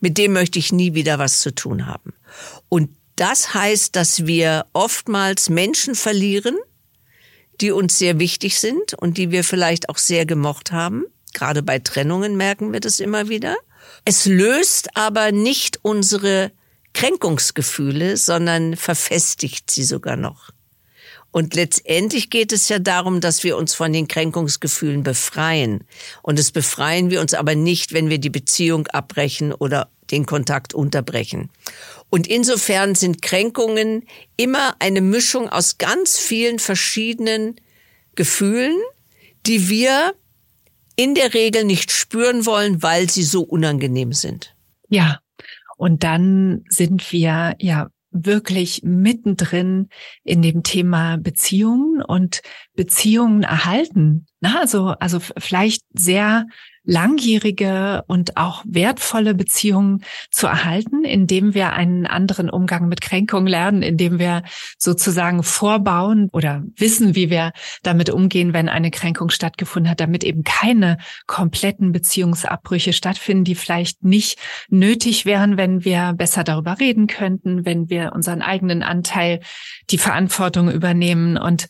mit 0.00 0.18
dem 0.18 0.32
möchte 0.32 0.58
ich 0.58 0.72
nie 0.72 0.94
wieder 0.94 1.18
was 1.18 1.40
zu 1.40 1.54
tun 1.54 1.86
haben. 1.86 2.12
Und 2.68 2.90
das 3.16 3.54
heißt, 3.54 3.94
dass 3.96 4.26
wir 4.26 4.66
oftmals 4.72 5.48
Menschen 5.48 5.94
verlieren, 5.94 6.56
die 7.60 7.70
uns 7.70 7.98
sehr 7.98 8.18
wichtig 8.18 8.60
sind 8.60 8.94
und 8.94 9.18
die 9.18 9.30
wir 9.30 9.44
vielleicht 9.44 9.88
auch 9.88 9.98
sehr 9.98 10.26
gemocht 10.26 10.72
haben. 10.72 11.04
Gerade 11.34 11.62
bei 11.62 11.78
Trennungen 11.78 12.36
merken 12.36 12.72
wir 12.72 12.80
das 12.80 13.00
immer 13.00 13.28
wieder. 13.28 13.56
Es 14.04 14.26
löst 14.26 14.96
aber 14.96 15.32
nicht 15.32 15.80
unsere 15.82 16.52
Kränkungsgefühle, 16.92 18.16
sondern 18.16 18.76
verfestigt 18.76 19.70
sie 19.70 19.84
sogar 19.84 20.16
noch. 20.16 20.50
Und 21.30 21.54
letztendlich 21.54 22.30
geht 22.30 22.52
es 22.52 22.70
ja 22.70 22.78
darum, 22.78 23.20
dass 23.20 23.44
wir 23.44 23.58
uns 23.58 23.74
von 23.74 23.92
den 23.92 24.08
Kränkungsgefühlen 24.08 25.02
befreien. 25.02 25.84
Und 26.22 26.38
es 26.38 26.50
befreien 26.50 27.10
wir 27.10 27.20
uns 27.20 27.34
aber 27.34 27.54
nicht, 27.54 27.92
wenn 27.92 28.08
wir 28.08 28.18
die 28.18 28.30
Beziehung 28.30 28.86
abbrechen 28.86 29.52
oder 29.52 29.90
den 30.10 30.26
Kontakt 30.26 30.74
unterbrechen. 30.74 31.50
Und 32.10 32.26
insofern 32.26 32.94
sind 32.94 33.22
Kränkungen 33.22 34.04
immer 34.36 34.76
eine 34.78 35.00
Mischung 35.00 35.48
aus 35.48 35.78
ganz 35.78 36.18
vielen 36.18 36.58
verschiedenen 36.58 37.56
Gefühlen, 38.14 38.76
die 39.46 39.68
wir 39.68 40.14
in 40.96 41.14
der 41.14 41.34
Regel 41.34 41.64
nicht 41.64 41.92
spüren 41.92 42.46
wollen, 42.46 42.82
weil 42.82 43.10
sie 43.10 43.22
so 43.22 43.42
unangenehm 43.42 44.12
sind. 44.12 44.54
Ja. 44.88 45.20
Und 45.76 46.04
dann 46.04 46.64
sind 46.70 47.12
wir 47.12 47.54
ja 47.60 47.90
wirklich 48.10 48.82
mittendrin 48.82 49.88
in 50.24 50.40
dem 50.40 50.62
Thema 50.62 51.18
Beziehungen 51.18 52.02
und 52.02 52.40
Beziehungen 52.74 53.42
erhalten. 53.42 54.26
Na, 54.40 54.60
also, 54.60 54.94
also 55.00 55.20
vielleicht 55.20 55.82
sehr 55.92 56.46
langjährige 56.86 58.04
und 58.06 58.36
auch 58.36 58.64
wertvolle 58.66 59.34
Beziehungen 59.34 60.02
zu 60.30 60.46
erhalten, 60.46 61.04
indem 61.04 61.52
wir 61.52 61.72
einen 61.72 62.06
anderen 62.06 62.48
Umgang 62.48 62.88
mit 62.88 63.00
Kränkung 63.00 63.46
lernen, 63.46 63.82
indem 63.82 64.18
wir 64.18 64.44
sozusagen 64.78 65.42
vorbauen 65.42 66.30
oder 66.32 66.62
wissen, 66.76 67.14
wie 67.14 67.28
wir 67.28 67.52
damit 67.82 68.08
umgehen, 68.08 68.54
wenn 68.54 68.68
eine 68.68 68.90
Kränkung 68.90 69.30
stattgefunden 69.30 69.90
hat, 69.90 70.00
damit 70.00 70.24
eben 70.24 70.44
keine 70.44 70.98
kompletten 71.26 71.92
Beziehungsabbrüche 71.92 72.92
stattfinden, 72.92 73.44
die 73.44 73.56
vielleicht 73.56 74.04
nicht 74.04 74.38
nötig 74.68 75.26
wären, 75.26 75.56
wenn 75.56 75.84
wir 75.84 76.14
besser 76.16 76.44
darüber 76.44 76.78
reden 76.78 77.08
könnten, 77.08 77.66
wenn 77.66 77.90
wir 77.90 78.12
unseren 78.14 78.42
eigenen 78.42 78.82
Anteil, 78.82 79.40
die 79.90 79.98
Verantwortung 79.98 80.70
übernehmen. 80.70 81.36
Und 81.36 81.66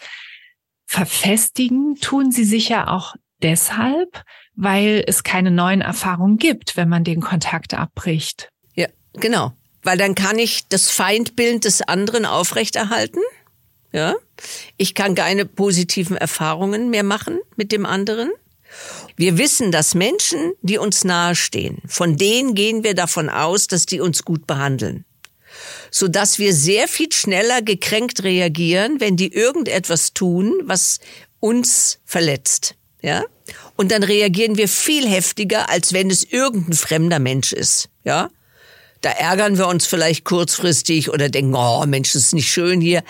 verfestigen 0.87 1.97
tun 1.97 2.31
sie 2.31 2.45
sich 2.45 2.69
ja 2.69 2.89
auch 2.89 3.15
deshalb, 3.43 4.23
weil 4.57 5.05
es 5.07 5.23
keine 5.23 5.51
neuen 5.51 5.83
Erfahrungen 5.83 6.39
gibt, 6.39 6.77
wenn 6.77 6.89
man 6.89 7.05
den 7.05 7.21
Kontakt 7.21 7.75
abbricht. 7.75 8.49
Ja, 8.75 8.89
genau. 9.13 9.53
Weil 9.83 9.99
dann 9.99 10.15
kann 10.15 10.39
ich 10.39 10.67
das 10.69 10.91
Feindbild 10.91 11.65
des 11.65 11.83
anderen 11.83 12.25
aufrechterhalten. 12.25 13.21
Ja. 13.93 14.15
Ich 14.77 14.95
kann 14.95 15.15
keine 15.15 15.47
positiven 15.47 16.17
Erfahrungen 16.17 16.91
mehr 16.91 17.05
machen 17.05 17.39
mit 17.57 17.71
dem 17.71 17.87
anderen. 17.87 18.31
Wir 19.17 19.39
wissen, 19.39 19.71
dass 19.71 19.95
Menschen, 19.95 20.53
die 20.61 20.79
uns 20.79 21.05
nahestehen, 21.05 21.81
von 21.87 22.17
denen 22.17 22.55
gehen 22.55 22.83
wir 22.83 22.95
davon 22.95 23.31
aus, 23.31 23.69
dass 23.69 23.87
die 23.87 24.01
uns 24.01 24.25
gut 24.25 24.47
behandeln. 24.47 25.05
Sodass 25.91 26.39
wir 26.39 26.53
sehr 26.53 26.89
viel 26.89 27.13
schneller 27.13 27.63
gekränkt 27.63 28.25
reagieren, 28.25 29.01
wenn 29.01 29.17
die 29.17 29.33
irgendetwas 29.33 30.13
tun, 30.13 30.53
was 30.65 30.99
uns 31.41 32.01
verletzt. 32.05 32.75
Ja? 33.01 33.25
Und 33.77 33.93
dann 33.93 34.03
reagieren 34.03 34.57
wir 34.57 34.69
viel 34.69 35.09
heftiger, 35.09 35.71
als 35.71 35.93
wenn 35.93 36.11
es 36.11 36.25
irgendein 36.25 36.75
fremder 36.75 37.19
Mensch 37.19 37.53
ist. 37.53 37.89
Ja? 38.05 38.31
Da 39.03 39.11
ärgern 39.11 39.59
wir 39.59 39.69
uns 39.69 39.87
vielleicht 39.87 40.25
kurzfristig 40.25 41.11
oder 41.11 41.29
denken, 41.29 41.55
oh 41.55 41.85
Mensch, 41.87 42.13
das 42.13 42.23
ist 42.23 42.35
nicht 42.35 42.51
schön 42.51 42.81
hier. 42.81 43.03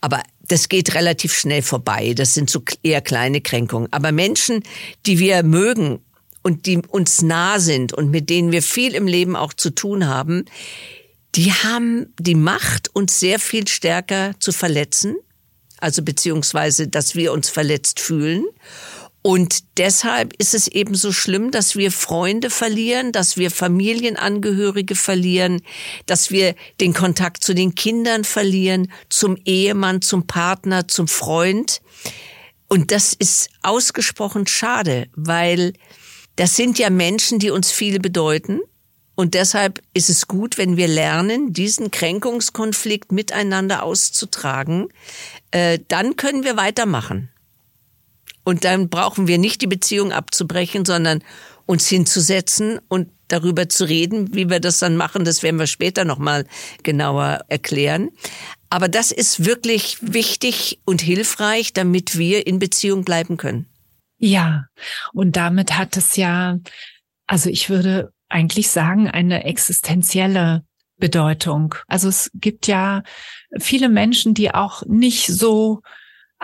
Aber 0.00 0.22
das 0.40 0.68
geht 0.68 0.94
relativ 0.94 1.34
schnell 1.34 1.62
vorbei. 1.62 2.14
Das 2.14 2.34
sind 2.34 2.50
so 2.50 2.62
eher 2.82 3.00
kleine 3.00 3.40
Kränkungen. 3.40 3.92
Aber 3.92 4.12
Menschen, 4.12 4.62
die 5.06 5.18
wir 5.18 5.42
mögen 5.42 6.00
und 6.42 6.66
die 6.66 6.78
uns 6.88 7.22
nah 7.22 7.58
sind 7.58 7.92
und 7.92 8.10
mit 8.10 8.30
denen 8.30 8.52
wir 8.52 8.62
viel 8.62 8.94
im 8.94 9.06
Leben 9.06 9.36
auch 9.36 9.52
zu 9.52 9.70
tun 9.70 10.06
haben, 10.06 10.44
die 11.34 11.52
haben 11.52 12.12
die 12.18 12.34
Macht, 12.34 12.94
uns 12.94 13.18
sehr 13.18 13.38
viel 13.38 13.66
stärker 13.66 14.34
zu 14.38 14.52
verletzen. 14.52 15.16
Also 15.78 16.02
beziehungsweise, 16.02 16.88
dass 16.88 17.14
wir 17.14 17.32
uns 17.32 17.48
verletzt 17.48 18.00
fühlen. 18.00 18.44
Und 19.26 19.78
deshalb 19.78 20.34
ist 20.36 20.52
es 20.52 20.68
eben 20.68 20.94
so 20.94 21.10
schlimm, 21.10 21.50
dass 21.50 21.76
wir 21.76 21.90
Freunde 21.92 22.50
verlieren, 22.50 23.10
dass 23.10 23.38
wir 23.38 23.50
Familienangehörige 23.50 24.94
verlieren, 24.94 25.62
dass 26.04 26.30
wir 26.30 26.54
den 26.78 26.92
Kontakt 26.92 27.42
zu 27.42 27.54
den 27.54 27.74
Kindern 27.74 28.24
verlieren, 28.24 28.92
zum 29.08 29.38
Ehemann, 29.46 30.02
zum 30.02 30.26
Partner, 30.26 30.88
zum 30.88 31.08
Freund. 31.08 31.80
Und 32.68 32.90
das 32.90 33.14
ist 33.14 33.48
ausgesprochen 33.62 34.46
schade, 34.46 35.06
weil 35.14 35.72
das 36.36 36.54
sind 36.54 36.78
ja 36.78 36.90
Menschen, 36.90 37.38
die 37.38 37.48
uns 37.48 37.72
viel 37.72 38.00
bedeuten. 38.00 38.60
Und 39.14 39.32
deshalb 39.32 39.80
ist 39.94 40.10
es 40.10 40.28
gut, 40.28 40.58
wenn 40.58 40.76
wir 40.76 40.86
lernen, 40.86 41.54
diesen 41.54 41.90
Kränkungskonflikt 41.90 43.10
miteinander 43.10 43.84
auszutragen. 43.84 44.88
Äh, 45.50 45.78
dann 45.88 46.16
können 46.16 46.44
wir 46.44 46.58
weitermachen. 46.58 47.30
Und 48.44 48.64
dann 48.64 48.88
brauchen 48.88 49.26
wir 49.26 49.38
nicht 49.38 49.62
die 49.62 49.66
Beziehung 49.66 50.12
abzubrechen, 50.12 50.84
sondern 50.84 51.22
uns 51.66 51.88
hinzusetzen 51.88 52.78
und 52.88 53.08
darüber 53.28 53.68
zu 53.68 53.84
reden, 53.84 54.34
wie 54.34 54.50
wir 54.50 54.60
das 54.60 54.78
dann 54.78 54.96
machen. 54.96 55.24
Das 55.24 55.42
werden 55.42 55.58
wir 55.58 55.66
später 55.66 56.04
nochmal 56.04 56.46
genauer 56.82 57.40
erklären. 57.48 58.10
Aber 58.68 58.88
das 58.88 59.10
ist 59.12 59.44
wirklich 59.44 59.98
wichtig 60.00 60.80
und 60.84 61.00
hilfreich, 61.00 61.72
damit 61.72 62.18
wir 62.18 62.46
in 62.46 62.58
Beziehung 62.58 63.04
bleiben 63.04 63.36
können. 63.36 63.66
Ja, 64.18 64.66
und 65.12 65.36
damit 65.36 65.76
hat 65.76 65.96
es 65.96 66.16
ja, 66.16 66.58
also 67.26 67.50
ich 67.50 67.70
würde 67.70 68.12
eigentlich 68.28 68.68
sagen, 68.68 69.08
eine 69.08 69.44
existenzielle 69.44 70.64
Bedeutung. 70.98 71.74
Also 71.88 72.08
es 72.08 72.30
gibt 72.34 72.66
ja 72.66 73.02
viele 73.58 73.88
Menschen, 73.88 74.34
die 74.34 74.52
auch 74.52 74.82
nicht 74.86 75.26
so 75.26 75.80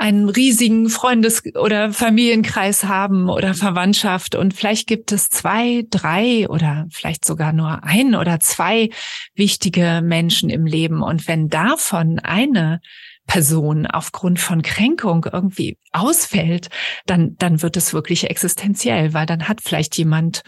einen 0.00 0.30
riesigen 0.30 0.88
Freundes- 0.88 1.42
oder 1.54 1.92
Familienkreis 1.92 2.84
haben 2.84 3.28
oder 3.28 3.52
Verwandtschaft 3.52 4.34
und 4.34 4.54
vielleicht 4.54 4.86
gibt 4.86 5.12
es 5.12 5.28
zwei, 5.28 5.84
drei 5.90 6.48
oder 6.48 6.86
vielleicht 6.90 7.26
sogar 7.26 7.52
nur 7.52 7.84
ein 7.84 8.14
oder 8.14 8.40
zwei 8.40 8.88
wichtige 9.34 10.00
Menschen 10.02 10.48
im 10.48 10.64
Leben. 10.64 11.02
Und 11.02 11.28
wenn 11.28 11.50
davon 11.50 12.18
eine 12.18 12.80
Person 13.26 13.86
aufgrund 13.86 14.40
von 14.40 14.62
Kränkung 14.62 15.26
irgendwie 15.30 15.76
ausfällt, 15.92 16.70
dann, 17.04 17.36
dann 17.36 17.60
wird 17.60 17.76
es 17.76 17.92
wirklich 17.92 18.30
existenziell, 18.30 19.12
weil 19.12 19.26
dann 19.26 19.48
hat 19.48 19.60
vielleicht 19.60 19.98
jemand 19.98 20.44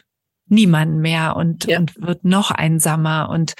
niemanden 0.47 1.01
mehr 1.03 1.37
und, 1.37 1.67
ja. 1.67 1.79
und 1.79 2.01
wird 2.01 2.25
noch 2.25 2.51
einsamer 2.53 3.29
und 3.29 3.53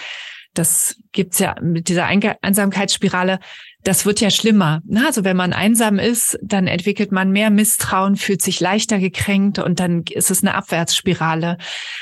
das 0.55 0.97
gibt's 1.13 1.39
ja 1.39 1.55
mit 1.61 1.89
dieser 1.89 2.07
Einsamkeitsspirale 2.07 3.41
das 3.85 4.07
wird 4.07 4.21
ja 4.21 4.31
schlimmer. 4.31 4.81
Also 5.07 5.25
wenn 5.25 5.37
man 5.37 5.53
einsam 5.53 5.99
ist, 5.99 6.39
dann 6.43 6.67
entwickelt 6.67 7.11
man 7.13 7.33
mehr 7.33 7.51
Misstrauen, 7.51 8.17
fühlt 8.17 8.43
sich 8.43 8.61
leichter 8.61 8.99
gekränkt 8.99 9.59
und 9.59 9.81
dann 9.81 10.05
ist 10.09 10.31
es 10.31 10.43
eine 10.43 10.55
Abwärtsspirale. 10.55 11.59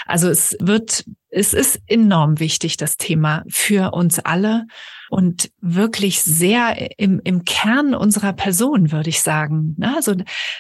Also 0.07 0.29
es 0.29 0.57
wird, 0.61 1.05
es 1.31 1.55
ist 1.55 1.81
enorm 1.87 2.39
wichtig, 2.39 2.77
das 2.77 2.97
Thema 2.97 3.45
für 3.49 3.93
uns 3.93 4.19
alle 4.19 4.67
und 5.09 5.51
wirklich 5.61 6.23
sehr 6.23 6.99
im, 6.99 7.21
im 7.25 7.45
Kern 7.45 7.95
unserer 7.95 8.33
Person, 8.33 8.93
würde 8.93 9.09
ich 9.09 9.23
sagen. 9.23 9.77
Also 9.81 10.15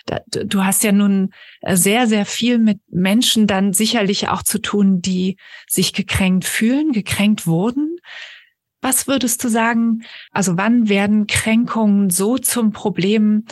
da, 0.06 0.20
du 0.26 0.64
hast 0.64 0.82
ja 0.82 0.92
nun 0.92 1.30
sehr, 1.70 2.06
sehr 2.06 2.24
viel 2.24 2.58
mit 2.58 2.80
Menschen 2.90 3.46
dann 3.46 3.72
sicherlich 3.74 4.28
auch 4.28 4.42
zu 4.42 4.58
tun, 4.58 5.00
die 5.00 5.36
sich 5.68 5.92
gekränkt 5.92 6.46
fühlen, 6.46 6.92
gekränkt 6.92 7.46
wurden 7.46 7.98
was 8.80 9.06
würdest 9.06 9.42
du 9.44 9.48
sagen? 9.48 10.02
Also 10.32 10.56
wann 10.56 10.88
werden 10.88 11.26
Kränkungen 11.26 12.10
so 12.10 12.38
zum 12.38 12.72
Problem, 12.72 13.44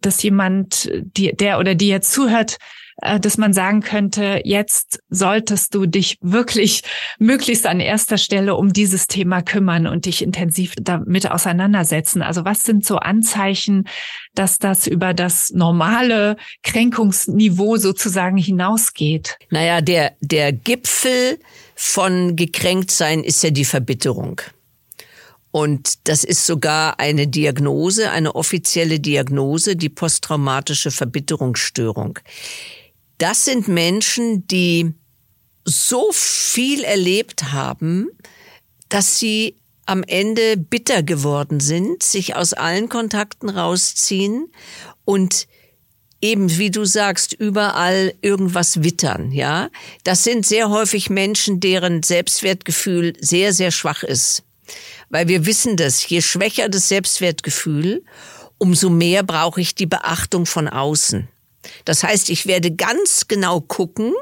dass 0.00 0.22
jemand, 0.22 0.90
die, 0.94 1.32
der 1.34 1.58
oder 1.58 1.74
die 1.74 1.88
jetzt 1.88 2.12
zuhört, 2.12 2.58
äh, 3.00 3.20
dass 3.20 3.38
man 3.38 3.52
sagen 3.52 3.80
könnte, 3.80 4.40
jetzt 4.44 5.00
solltest 5.08 5.74
du 5.74 5.86
dich 5.86 6.18
wirklich 6.20 6.82
möglichst 7.18 7.66
an 7.66 7.80
erster 7.80 8.18
Stelle 8.18 8.56
um 8.56 8.72
dieses 8.72 9.06
Thema 9.06 9.42
kümmern 9.42 9.86
und 9.86 10.06
dich 10.06 10.22
intensiv 10.22 10.74
damit 10.80 11.30
auseinandersetzen. 11.30 12.22
Also 12.22 12.44
was 12.44 12.62
sind 12.62 12.84
so 12.84 12.96
Anzeichen, 12.96 13.84
dass 14.34 14.58
das 14.58 14.86
über 14.86 15.14
das 15.14 15.50
normale 15.50 16.36
Kränkungsniveau 16.62 17.76
sozusagen 17.76 18.36
hinausgeht? 18.36 19.38
Naja, 19.50 19.80
der, 19.80 20.12
der 20.20 20.52
Gipfel 20.52 21.38
von 21.74 22.34
Gekränktsein 22.34 23.22
ist 23.22 23.42
ja 23.44 23.50
die 23.50 23.64
Verbitterung. 23.64 24.40
Und 25.50 26.08
das 26.08 26.24
ist 26.24 26.46
sogar 26.46 27.00
eine 27.00 27.26
Diagnose, 27.26 28.10
eine 28.10 28.34
offizielle 28.34 29.00
Diagnose, 29.00 29.76
die 29.76 29.88
posttraumatische 29.88 30.90
Verbitterungsstörung. 30.90 32.18
Das 33.18 33.44
sind 33.44 33.66
Menschen, 33.66 34.46
die 34.46 34.94
so 35.64 36.10
viel 36.12 36.84
erlebt 36.84 37.52
haben, 37.52 38.08
dass 38.88 39.18
sie 39.18 39.56
am 39.86 40.02
Ende 40.02 40.56
bitter 40.56 41.02
geworden 41.02 41.60
sind, 41.60 42.02
sich 42.02 42.36
aus 42.36 42.52
allen 42.52 42.88
Kontakten 42.88 43.48
rausziehen 43.48 44.52
und 45.04 45.46
eben, 46.20 46.58
wie 46.58 46.70
du 46.70 46.84
sagst, 46.84 47.32
überall 47.32 48.12
irgendwas 48.20 48.82
wittern, 48.82 49.32
ja. 49.32 49.70
Das 50.04 50.24
sind 50.24 50.44
sehr 50.44 50.68
häufig 50.68 51.10
Menschen, 51.10 51.60
deren 51.60 52.02
Selbstwertgefühl 52.02 53.14
sehr, 53.20 53.52
sehr 53.52 53.70
schwach 53.70 54.02
ist. 54.02 54.42
Weil 55.10 55.28
wir 55.28 55.46
wissen 55.46 55.76
das, 55.76 56.06
je 56.08 56.20
schwächer 56.20 56.68
das 56.68 56.88
Selbstwertgefühl, 56.88 58.04
umso 58.58 58.90
mehr 58.90 59.22
brauche 59.22 59.60
ich 59.60 59.74
die 59.74 59.86
Beachtung 59.86 60.46
von 60.46 60.68
außen. 60.68 61.28
Das 61.84 62.02
heißt, 62.02 62.30
ich 62.30 62.46
werde 62.46 62.72
ganz 62.72 63.28
genau 63.28 63.60
gucken, 63.60 64.12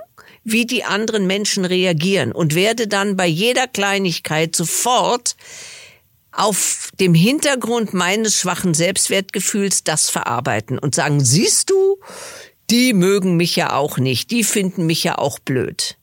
wie 0.45 0.65
die 0.65 0.85
anderen 0.85 1.27
Menschen 1.27 1.65
reagieren 1.65 2.33
und 2.33 2.55
werde 2.55 2.87
dann 2.87 3.17
bei 3.17 3.27
jeder 3.27 3.67
Kleinigkeit 3.67 4.55
sofort 4.55 5.37
auf 6.31 6.91
dem 7.01 7.15
Hintergrund 7.15 7.95
meines 7.95 8.37
schwachen 8.37 8.75
Selbstwertgefühls 8.75 9.85
das 9.85 10.11
verarbeiten 10.11 10.79
und 10.79 10.95
sagen, 10.95 11.25
siehst 11.25 11.71
du, 11.71 11.99
die 12.71 12.93
mögen 12.93 13.37
mich 13.37 13.57
ja 13.57 13.73
auch 13.73 13.99
nicht, 13.99 14.31
die 14.31 14.45
finden 14.45 14.87
mich 14.87 15.03
ja 15.03 15.19
auch 15.19 15.39
blöd. 15.39 15.97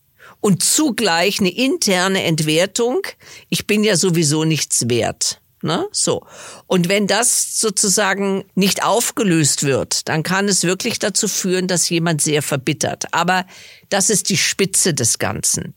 Und 0.43 0.61
zugleich 0.61 1.39
eine 1.39 1.55
interne 1.55 2.23
Entwertung, 2.23 3.07
ich 3.47 3.65
bin 3.65 3.81
ja 3.85 3.95
sowieso 3.95 4.43
nichts 4.43 4.89
wert. 4.89 5.39
Ne? 5.61 5.87
So. 5.93 6.25
Und 6.67 6.89
wenn 6.89 7.07
das 7.07 7.61
sozusagen 7.61 8.43
nicht 8.53 8.83
aufgelöst 8.83 9.63
wird, 9.63 10.09
dann 10.09 10.21
kann 10.21 10.49
es 10.49 10.63
wirklich 10.63 10.99
dazu 10.99 11.29
führen, 11.29 11.69
dass 11.69 11.89
jemand 11.89 12.21
sehr 12.21 12.41
verbittert. 12.41 13.05
Aber 13.13 13.45
das 13.87 14.09
ist 14.09 14.27
die 14.27 14.35
Spitze 14.35 14.93
des 14.93 15.17
Ganzen. 15.17 15.75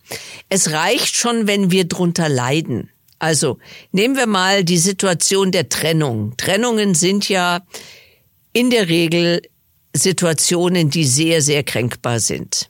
Es 0.49 0.73
reicht 0.73 1.15
schon, 1.15 1.47
wenn 1.47 1.71
wir 1.71 1.85
drunter 1.85 2.29
leiden. 2.29 2.91
Also 3.21 3.59
nehmen 3.93 4.17
wir 4.17 4.27
mal 4.27 4.65
die 4.65 4.79
Situation 4.79 5.53
der 5.53 5.69
Trennung. 5.69 6.37
Trennungen 6.37 6.97
sind 6.97 7.29
ja 7.29 7.61
in 8.53 8.71
der 8.71 8.89
Regel 8.89 9.43
Situationen, 9.95 10.91
die 10.91 11.05
sehr, 11.05 11.41
sehr 11.41 11.63
kränkbar 11.63 12.19
sind. 12.19 12.69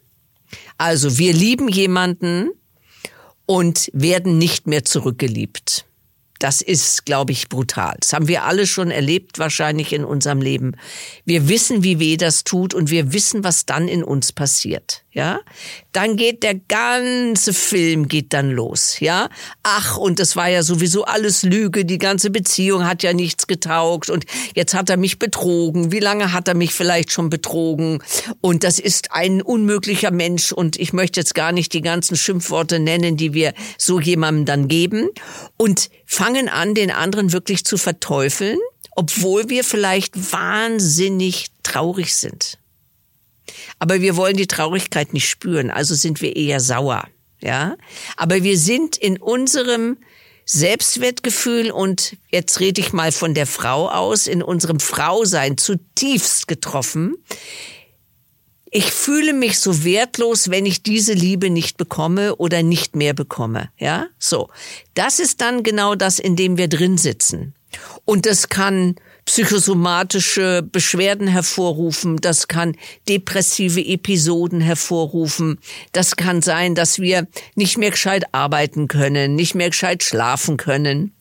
Also 0.79 1.19
wir 1.19 1.33
lieben 1.33 1.69
jemanden 1.69 2.51
und 3.47 3.91
werden 3.93 4.39
nicht 4.39 4.67
mehr 4.67 4.85
zurückgeliebt 4.85 5.87
das 6.39 6.61
ist, 6.61 7.07
glaube 7.07 7.33
ich, 7.33 7.49
brutal. 7.49 7.97
Das 8.01 8.13
haben 8.13 8.29
wir 8.29 8.45
alle 8.45 8.67
schon 8.67 8.91
erlebt, 8.91 9.39
wahrscheinlich 9.39 9.93
in 9.93 10.05
unserem 10.05 10.41
Leben. 10.41 10.73
Wir 11.25 11.49
wissen, 11.49 11.83
wie 11.83 11.99
weh 11.99 12.17
das 12.17 12.45
tut 12.45 12.75
und 12.75 12.91
wir 12.91 13.13
wissen, 13.13 13.45
was 13.45 13.67
dann 13.67 13.89
in 13.89 14.05
uns 14.05 14.33
passiert. 14.33 15.05
Ja, 15.17 15.41
dann 15.93 16.19
geht 16.19 16.43
der 16.43 16.57
ganze 16.57 17.55
Film 17.55 18.07
geht 18.07 18.35
dann 18.35 18.51
los. 18.51 19.01
Ja, 19.01 19.31
ach 19.63 19.97
und 19.97 20.21
das 20.21 20.37
war 20.37 20.51
ja 20.51 20.63
sowieso 20.63 21.07
alles 21.07 21.43
Lüge. 21.43 21.87
Die 21.87 21.97
ganze 21.97 22.29
Beziehung 22.29 22.85
hat 22.87 23.03
ja 23.03 23.15
nichts 23.15 23.47
getaugt 23.47 24.11
und 24.11 24.27
jetzt 24.55 24.75
hat 24.75 24.91
er 24.91 24.99
mich 24.99 25.19
betrogen. 25.19 25.91
Wie 25.91 26.01
lange 26.01 26.35
hat 26.35 26.49
er 26.49 26.55
mich 26.55 26.75
vielleicht 26.75 27.13
schon 27.13 27.31
betrogen? 27.31 28.03
Und 28.43 28.63
das 28.63 28.79
ist 28.79 29.13
ein 29.13 29.41
unmöglicher 29.41 30.11
Mensch 30.11 30.53
und 30.53 30.79
ich 30.79 30.93
möchte 30.93 31.19
jetzt 31.21 31.35
gar 31.35 31.51
nicht 31.51 31.73
die 31.73 31.81
ganzen 31.81 32.15
Schimpfworte 32.15 32.79
nennen, 32.79 33.17
die 33.17 33.33
wir 33.33 33.55
so 33.79 33.99
jemandem 33.99 34.45
dann 34.45 34.69
geben 34.69 35.09
und 35.57 35.89
fangen 36.05 36.51
an, 36.51 36.75
den 36.75 36.91
anderen 36.91 37.33
wirklich 37.33 37.65
zu 37.65 37.79
verteufeln, 37.79 38.59
obwohl 38.91 39.49
wir 39.49 39.65
vielleicht 39.65 40.31
wahnsinnig 40.31 41.47
traurig 41.63 42.15
sind. 42.15 42.59
Aber 43.79 44.01
wir 44.01 44.17
wollen 44.17 44.37
die 44.37 44.47
Traurigkeit 44.47 45.13
nicht 45.13 45.29
spüren, 45.29 45.71
also 45.71 45.95
sind 45.95 46.21
wir 46.21 46.37
eher 46.37 46.61
sauer, 46.61 47.09
ja? 47.41 47.77
Aber 48.17 48.43
wir 48.43 48.59
sind 48.59 48.97
in 48.97 49.19
unserem 49.19 49.99
Selbstwertgefühl 50.47 51.73
und 51.73 52.17
jetzt 52.31 52.61
rede 52.61 52.81
ich 52.81 52.93
mal 52.93 53.11
von 53.11 53.35
der 53.35 53.47
Frau 53.47 53.89
aus, 53.89 54.29
in 54.29 54.43
unserem 54.43 54.79
Frausein 54.79 55.59
zutiefst 55.59 56.47
getroffen. 56.47 57.17
Ich 58.71 58.93
fühle 58.93 59.33
mich 59.33 59.59
so 59.59 59.85
wertlos, 59.85 60.51
wenn 60.51 60.65
ich 60.65 60.83
diese 60.83 61.15
Liebe 61.15 61.51
nicht 61.51 61.79
bekomme 61.79 62.37
oder 62.37 62.63
nicht 62.63 62.95
mehr 62.95 63.13
bekomme. 63.13 63.71
Ja, 63.79 64.07
so. 64.19 64.49
Das 64.95 65.19
ist 65.19 65.41
dann 65.41 65.63
genau 65.65 65.95
das, 65.97 66.19
in 66.19 66.37
dem 66.37 66.59
wir 66.59 66.69
drin 66.69 66.97
sitzen. 66.97 67.55
Und 68.05 68.27
das 68.27 68.49
kann 68.49 68.97
psychosomatische 69.27 70.63
Beschwerden 70.63 71.27
hervorrufen, 71.29 72.17
das 72.17 72.49
kann 72.49 72.77
depressive 73.09 73.85
Episoden 73.85 74.61
hervorrufen, 74.61 75.59
das 75.93 76.17
kann 76.17 76.43
sein, 76.43 76.75
dass 76.75 77.01
wir 77.01 77.27
nicht 77.57 77.77
mehr 77.77 77.91
gescheit 77.91 78.33
arbeiten 78.33 78.89
können, 78.89 79.35
nicht 79.35 79.55
mehr 79.55 79.71
gescheit 79.71 80.03
schlafen 80.03 80.57
können. 80.57 81.13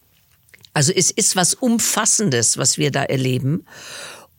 Also 0.74 0.94
es 0.94 1.10
ist 1.10 1.36
was 1.36 1.56
Umfassendes, 1.56 2.58
was 2.58 2.78
wir 2.78 2.92
da 2.92 3.04
erleben. 3.04 3.66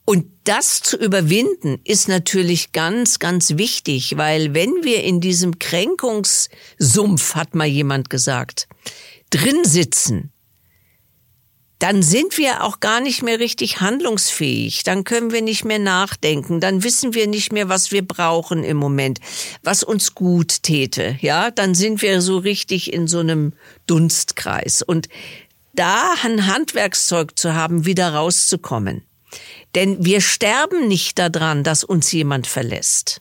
Und 0.05 0.27
das 0.45 0.81
zu 0.83 0.97
überwinden 0.97 1.81
ist 1.83 2.07
natürlich 2.07 2.71
ganz, 2.71 3.19
ganz 3.19 3.57
wichtig, 3.57 4.17
weil 4.17 4.55
wenn 4.55 4.85
wir 4.85 5.03
in 5.03 5.21
diesem 5.21 5.59
Kränkungssumpf, 5.59 7.35
hat 7.35 7.57
mal 7.57 7.67
jemand 7.67 8.09
gesagt, 8.11 8.69
drin 9.31 9.65
sitzen, 9.65 10.31
dann 11.79 12.03
sind 12.03 12.39
wir 12.39 12.65
auch 12.65 12.81
gar 12.81 13.01
nicht 13.01 13.23
mehr 13.23 13.39
richtig 13.39 13.81
handlungsfähig, 13.81 14.83
dann 14.83 15.05
können 15.05 15.33
wir 15.33 15.43
nicht 15.43 15.65
mehr 15.65 15.79
nachdenken, 15.79 16.61
dann 16.61 16.83
wissen 16.83 17.13
wir 17.13 17.27
nicht 17.27 17.53
mehr, 17.53 17.69
was 17.69 17.93
wir 17.93 18.07
brauchen 18.07 18.65
im 18.65 18.79
Moment, 18.79 19.21
was 19.63 19.83
uns 19.83 20.15
gut 20.15 20.63
täte, 20.63 21.19
ja, 21.21 21.51
dann 21.51 21.75
sind 21.75 22.01
wir 22.01 22.23
so 22.23 22.39
richtig 22.39 22.93
in 22.93 23.07
so 23.07 23.19
einem 23.19 23.53
Dunstkreis 23.87 24.83
und 24.83 25.09
da 25.75 26.15
ein 26.25 26.47
Handwerkszeug 26.47 27.39
zu 27.39 27.55
haben, 27.55 27.85
wieder 27.85 28.15
rauszukommen. 28.15 29.03
Denn 29.75 30.03
wir 30.03 30.23
sterben 30.23 30.89
nicht 30.89 31.19
daran, 31.19 31.63
dass 31.63 31.85
uns 31.85 32.11
jemand 32.11 32.47
verlässt. 32.47 33.21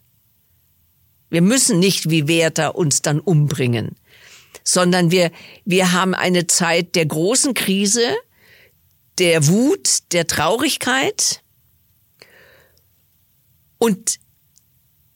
Wir 1.29 1.41
müssen 1.41 1.79
nicht 1.79 2.09
wie 2.09 2.29
Werther 2.29 2.75
uns 2.75 3.01
dann 3.01 3.19
umbringen, 3.19 3.97
sondern 4.63 5.11
wir, 5.11 5.31
wir 5.65 5.91
haben 5.91 6.13
eine 6.13 6.47
Zeit 6.47 6.95
der 6.95 7.05
großen 7.05 7.53
Krise, 7.53 8.15
der 9.19 9.47
Wut, 9.47 10.11
der 10.11 10.27
Traurigkeit 10.27 11.41
und 13.77 14.19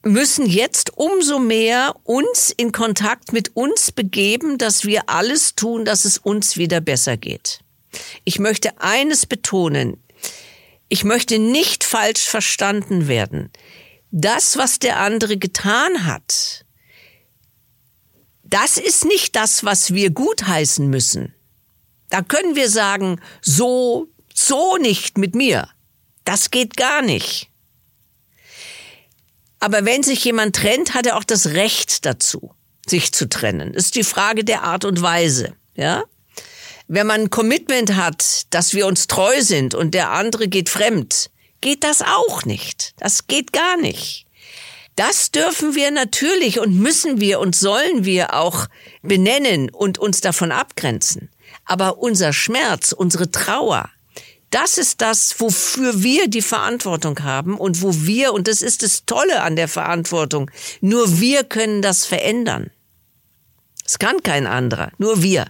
müssen 0.02 0.46
jetzt 0.46 0.96
umso 0.96 1.38
mehr 1.38 1.94
uns 2.04 2.52
in 2.56 2.72
Kontakt 2.72 3.32
mit 3.32 3.54
uns 3.54 3.92
begeben, 3.92 4.56
dass 4.56 4.84
wir 4.84 5.08
alles 5.10 5.54
tun, 5.54 5.84
dass 5.84 6.04
es 6.04 6.18
uns 6.18 6.56
wieder 6.56 6.80
besser 6.80 7.16
geht. 7.16 7.60
Ich 8.24 8.38
möchte 8.38 8.80
eines 8.80 9.26
betonen. 9.26 10.02
Ich 10.88 11.04
möchte 11.04 11.38
nicht 11.38 11.84
falsch 11.84 12.22
verstanden 12.22 13.08
werden. 13.08 13.50
Das, 14.10 14.56
was 14.56 14.78
der 14.78 14.98
andere 14.98 15.36
getan 15.36 16.06
hat, 16.06 16.64
das 18.42 18.76
ist 18.76 19.04
nicht 19.04 19.36
das, 19.36 19.64
was 19.64 19.94
wir 19.94 20.10
gutheißen 20.10 20.88
müssen. 20.88 21.34
Da 22.10 22.22
können 22.22 22.56
wir 22.56 22.68
sagen, 22.68 23.20
so, 23.40 24.08
so 24.34 24.76
nicht 24.76 25.16
mit 25.16 25.34
mir. 25.34 25.68
Das 26.24 26.50
geht 26.50 26.76
gar 26.76 27.02
nicht. 27.02 27.48
Aber 29.60 29.84
wenn 29.84 30.02
sich 30.02 30.24
jemand 30.24 30.56
trennt, 30.56 30.94
hat 30.94 31.06
er 31.06 31.16
auch 31.16 31.24
das 31.24 31.48
Recht 31.48 32.04
dazu, 32.06 32.54
sich 32.86 33.12
zu 33.12 33.28
trennen. 33.28 33.74
Ist 33.74 33.94
die 33.94 34.04
Frage 34.04 34.44
der 34.44 34.62
Art 34.62 34.84
und 34.84 35.00
Weise, 35.02 35.54
ja? 35.74 36.04
Wenn 36.88 37.06
man 37.06 37.20
ein 37.20 37.30
Commitment 37.30 37.94
hat, 37.94 38.46
dass 38.50 38.74
wir 38.74 38.86
uns 38.86 39.06
treu 39.06 39.42
sind 39.42 39.74
und 39.74 39.94
der 39.94 40.10
andere 40.10 40.48
geht 40.48 40.68
fremd, 40.68 41.30
geht 41.60 41.84
das 41.84 42.02
auch 42.02 42.44
nicht. 42.44 42.94
Das 42.98 43.28
geht 43.28 43.52
gar 43.52 43.76
nicht. 43.76 44.26
Das 44.96 45.30
dürfen 45.30 45.76
wir 45.76 45.92
natürlich 45.92 46.58
und 46.58 46.74
müssen 46.74 47.20
wir 47.20 47.38
und 47.38 47.54
sollen 47.54 48.04
wir 48.04 48.34
auch 48.34 48.66
benennen 49.02 49.70
und 49.70 49.98
uns 49.98 50.20
davon 50.20 50.50
abgrenzen. 50.50 51.30
Aber 51.70 51.98
unser 51.98 52.32
Schmerz, 52.32 52.90
unsere 52.90 53.30
Trauer, 53.30 53.88
das 54.50 54.76
ist 54.76 55.00
das, 55.00 55.38
wofür 55.38 56.02
wir 56.02 56.26
die 56.26 56.42
Verantwortung 56.42 57.22
haben 57.22 57.56
und 57.56 57.80
wo 57.80 57.94
wir, 57.94 58.32
und 58.32 58.48
das 58.48 58.60
ist 58.60 58.82
das 58.82 59.06
Tolle 59.06 59.40
an 59.42 59.54
der 59.54 59.68
Verantwortung, 59.68 60.50
nur 60.80 61.20
wir 61.20 61.44
können 61.44 61.80
das 61.80 62.06
verändern. 62.06 62.72
Es 63.86 64.00
kann 64.00 64.20
kein 64.24 64.48
anderer, 64.48 64.90
nur 64.98 65.22
wir. 65.22 65.46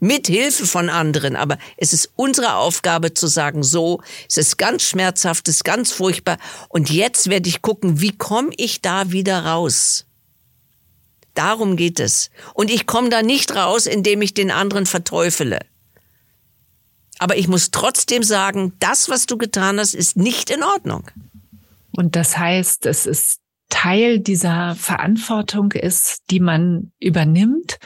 Mit 0.00 0.26
Hilfe 0.26 0.66
von 0.66 0.90
anderen, 0.90 1.36
aber 1.36 1.58
es 1.76 1.92
ist 1.92 2.10
unsere 2.16 2.56
Aufgabe 2.56 3.14
zu 3.14 3.28
sagen, 3.28 3.62
so, 3.62 4.02
es 4.28 4.38
ist 4.38 4.58
ganz 4.58 4.82
schmerzhaft, 4.82 5.46
es 5.46 5.58
ist 5.58 5.64
ganz 5.64 5.92
furchtbar 5.92 6.38
und 6.68 6.90
jetzt 6.90 7.30
werde 7.30 7.48
ich 7.48 7.62
gucken, 7.62 8.00
wie 8.00 8.18
komme 8.18 8.50
ich 8.56 8.82
da 8.82 9.12
wieder 9.12 9.46
raus? 9.46 10.05
Darum 11.36 11.76
geht 11.76 12.00
es. 12.00 12.30
Und 12.54 12.70
ich 12.70 12.86
komme 12.86 13.10
da 13.10 13.22
nicht 13.22 13.54
raus, 13.54 13.86
indem 13.86 14.22
ich 14.22 14.34
den 14.34 14.50
anderen 14.50 14.86
verteufele. 14.86 15.60
Aber 17.18 17.36
ich 17.36 17.48
muss 17.48 17.70
trotzdem 17.70 18.22
sagen, 18.22 18.74
das, 18.78 19.08
was 19.08 19.26
du 19.26 19.38
getan 19.38 19.78
hast, 19.78 19.94
ist 19.94 20.16
nicht 20.16 20.50
in 20.50 20.62
Ordnung. 20.62 21.10
Und 21.92 22.16
das 22.16 22.36
heißt, 22.36 22.86
es 22.86 23.06
ist 23.06 23.40
Teil 23.68 24.20
dieser 24.20 24.74
Verantwortung 24.76 25.72
ist, 25.72 26.22
die 26.30 26.40
man 26.40 26.92
übernimmt, 27.00 27.78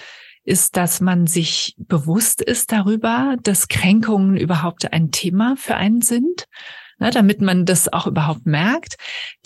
ist, 0.45 0.77
dass 0.77 1.01
man 1.01 1.27
sich 1.27 1.75
bewusst 1.79 2.43
ist 2.43 2.73
darüber, 2.73 3.37
dass 3.43 3.69
Kränkungen 3.69 4.37
überhaupt 4.37 4.93
ein 4.93 5.11
Thema 5.11 5.57
für 5.57 5.77
einen 5.77 6.03
sind. 6.03 6.47
Ne, 7.01 7.11
damit 7.11 7.41
man 7.41 7.65
das 7.65 7.91
auch 7.91 8.07
überhaupt 8.07 8.45
merkt. 8.45 8.97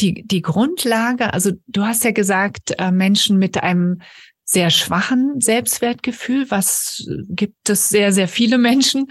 Die, 0.00 0.26
die 0.26 0.42
Grundlage, 0.42 1.32
also 1.32 1.52
du 1.68 1.84
hast 1.84 2.02
ja 2.02 2.10
gesagt, 2.10 2.74
äh, 2.78 2.90
Menschen 2.90 3.38
mit 3.38 3.62
einem 3.62 4.00
sehr 4.44 4.70
schwachen 4.70 5.40
Selbstwertgefühl, 5.40 6.50
was 6.50 7.08
gibt 7.28 7.70
es 7.70 7.88
sehr, 7.88 8.12
sehr 8.12 8.26
viele 8.26 8.58
Menschen, 8.58 9.06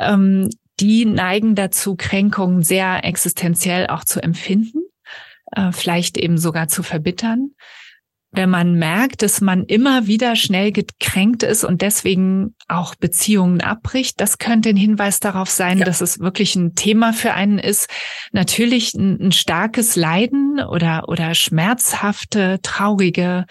ähm, 0.00 0.48
die 0.80 1.04
neigen 1.04 1.54
dazu, 1.54 1.94
Kränkungen 1.94 2.62
sehr 2.62 3.04
existenziell 3.04 3.86
auch 3.88 4.04
zu 4.04 4.22
empfinden, 4.22 4.80
äh, 5.52 5.70
vielleicht 5.70 6.16
eben 6.16 6.38
sogar 6.38 6.68
zu 6.68 6.82
verbittern 6.82 7.50
wenn 8.32 8.48
man 8.48 8.74
merkt, 8.74 9.22
dass 9.22 9.42
man 9.42 9.64
immer 9.64 10.06
wieder 10.06 10.36
schnell 10.36 10.72
gekränkt 10.72 11.42
ist 11.42 11.64
und 11.64 11.82
deswegen 11.82 12.54
auch 12.66 12.94
Beziehungen 12.94 13.60
abbricht, 13.60 14.20
das 14.20 14.38
könnte 14.38 14.70
ein 14.70 14.76
Hinweis 14.76 15.20
darauf 15.20 15.50
sein, 15.50 15.78
ja. 15.78 15.84
dass 15.84 16.00
es 16.00 16.18
wirklich 16.18 16.56
ein 16.56 16.74
Thema 16.74 17.12
für 17.12 17.34
einen 17.34 17.58
ist. 17.58 17.88
Natürlich 18.32 18.94
ein, 18.94 19.20
ein 19.20 19.32
starkes 19.32 19.96
Leiden 19.96 20.60
oder, 20.60 21.08
oder 21.08 21.34
schmerzhafte, 21.34 22.58
traurige 22.62 23.44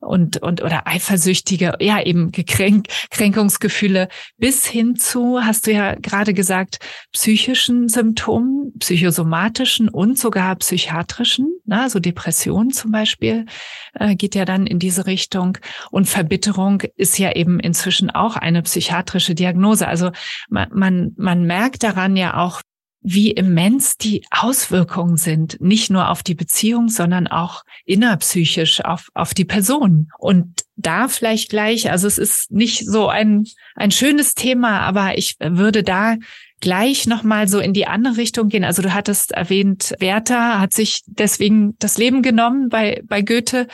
und, 0.00 0.42
und 0.42 0.62
oder 0.62 0.86
eifersüchtige, 0.86 1.74
ja 1.80 2.02
eben 2.02 2.32
Gekränk, 2.32 2.86
Kränkungsgefühle 3.10 4.08
bis 4.38 4.66
hin 4.66 4.96
zu, 4.96 5.40
hast 5.42 5.66
du 5.66 5.72
ja 5.72 5.94
gerade 5.94 6.34
gesagt, 6.34 6.78
psychischen 7.12 7.88
Symptomen, 7.88 8.72
psychosomatischen 8.78 9.88
und 9.88 10.18
sogar 10.18 10.56
psychiatrischen, 10.56 11.48
ne, 11.64 11.82
also 11.82 11.98
Depression 11.98 12.70
zum 12.70 12.92
Beispiel 12.92 13.46
äh, 13.94 14.14
geht 14.14 14.34
ja 14.34 14.44
dann 14.44 14.66
in 14.66 14.78
diese 14.78 15.06
Richtung 15.06 15.58
und 15.90 16.06
Verbitterung 16.06 16.82
ist 16.96 17.18
ja 17.18 17.32
eben 17.32 17.60
inzwischen 17.60 18.10
auch 18.10 18.36
eine 18.36 18.62
psychiatrische 18.62 19.34
Diagnose. 19.34 19.88
Also 19.88 20.10
man, 20.48 20.68
man, 20.72 21.12
man 21.16 21.44
merkt 21.44 21.82
daran 21.82 22.16
ja 22.16 22.36
auch, 22.36 22.62
wie 23.08 23.30
immens 23.30 23.96
die 23.96 24.24
Auswirkungen 24.32 25.16
sind, 25.16 25.60
nicht 25.60 25.90
nur 25.90 26.10
auf 26.10 26.24
die 26.24 26.34
Beziehung, 26.34 26.88
sondern 26.88 27.28
auch 27.28 27.62
innerpsychisch 27.84 28.84
auf, 28.84 29.10
auf 29.14 29.32
die 29.32 29.44
Person. 29.44 30.08
Und 30.18 30.64
da 30.74 31.06
vielleicht 31.06 31.48
gleich, 31.48 31.88
also 31.88 32.08
es 32.08 32.18
ist 32.18 32.50
nicht 32.50 32.84
so 32.84 33.06
ein, 33.08 33.44
ein 33.76 33.92
schönes 33.92 34.34
Thema, 34.34 34.80
aber 34.80 35.16
ich 35.16 35.36
würde 35.38 35.84
da 35.84 36.16
gleich 36.60 37.06
nochmal 37.06 37.46
so 37.46 37.60
in 37.60 37.74
die 37.74 37.86
andere 37.86 38.16
Richtung 38.16 38.48
gehen. 38.48 38.64
Also 38.64 38.82
du 38.82 38.92
hattest 38.92 39.30
erwähnt, 39.30 39.94
Werther 40.00 40.58
hat 40.58 40.72
sich 40.72 41.02
deswegen 41.06 41.76
das 41.78 41.98
Leben 41.98 42.22
genommen 42.22 42.70
bei, 42.70 43.02
bei 43.04 43.22
Goethe. 43.22 43.68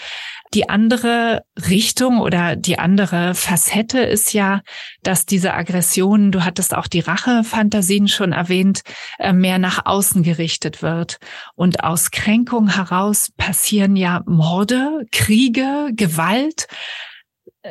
Die 0.55 0.69
andere 0.69 1.45
Richtung 1.69 2.21
oder 2.21 2.57
die 2.57 2.79
andere 2.79 3.35
Facette 3.35 4.01
ist 4.01 4.35
ja, 4.35 4.61
dass 5.03 5.25
diese 5.25 5.55
Aggression, 5.55 6.31
du 6.31 6.45
hattest 6.45 6.75
auch 6.75 6.87
die 6.87 7.01
Rachefantasien 7.01 8.09
schon 8.09 8.33
erwähnt, 8.33 8.83
äh, 9.19 9.33
mehr 9.33 9.59
nach 9.59 9.87
außen 9.87 10.23
gerichtet 10.23 10.83
wird. 10.83 11.19
Und 11.55 11.85
aus 11.85 12.11
Kränkung 12.11 12.69
heraus 12.69 13.31
passieren 13.37 13.97
ja 13.97 14.23
Morde, 14.27 15.07
Kriege, 15.11 15.91
Gewalt. 15.93 16.67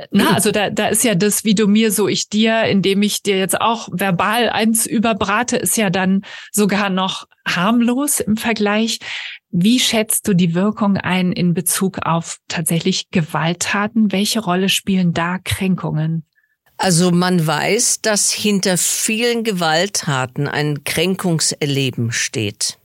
Na, 0.10 0.34
also 0.34 0.52
da, 0.52 0.70
da 0.70 0.88
ist 0.88 1.04
ja 1.04 1.16
das, 1.16 1.44
wie 1.44 1.54
du 1.54 1.68
mir, 1.68 1.92
so 1.92 2.08
ich 2.08 2.30
dir, 2.30 2.64
indem 2.64 3.02
ich 3.02 3.24
dir 3.24 3.38
jetzt 3.38 3.60
auch 3.60 3.90
verbal 3.92 4.50
eins 4.50 4.86
überbrate, 4.86 5.58
ist 5.58 5.76
ja 5.76 5.90
dann 5.90 6.22
sogar 6.52 6.90
noch 6.90 7.28
harmlos 7.46 8.22
im 8.22 8.38
Vergleich. 8.38 9.00
Wie 9.52 9.80
schätzt 9.80 10.28
du 10.28 10.34
die 10.34 10.56
Wirkung 10.56 10.96
ein 10.98 11.34
in 11.34 11.54
Bezug 11.54 12.00
auf 12.06 12.38
tatsächlich 12.48 13.10
Gewalttaten? 13.12 14.12
Welche 14.12 14.40
Rolle 14.40 14.70
spielen 14.70 15.14
da 15.14 15.40
Kränkungen? 15.40 16.24
Also 16.78 17.12
man 17.12 17.46
weiß, 17.46 18.02
dass 18.02 18.32
hinter 18.32 18.78
vielen 18.78 19.44
Gewalttaten 19.44 20.48
ein 20.48 20.84
Kränkungserleben 20.84 22.12
steht. 22.12 22.80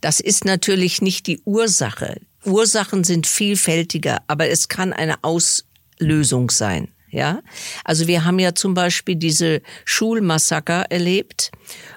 Das 0.00 0.20
ist 0.20 0.44
natürlich 0.44 1.02
nicht 1.02 1.26
die 1.26 1.40
Ursache. 1.44 2.20
Ursachen 2.44 3.04
sind 3.04 3.26
vielfältiger, 3.26 4.22
aber 4.28 4.48
es 4.48 4.68
kann 4.68 4.92
eine 4.92 5.22
Auslösung 5.22 6.50
sein. 6.50 6.88
Ja, 7.10 7.40
also 7.84 8.06
wir 8.06 8.24
haben 8.24 8.38
ja 8.38 8.54
zum 8.54 8.74
Beispiel 8.74 9.16
diese 9.16 9.62
Schulmassaker 9.86 10.86
erlebt, 10.90 11.50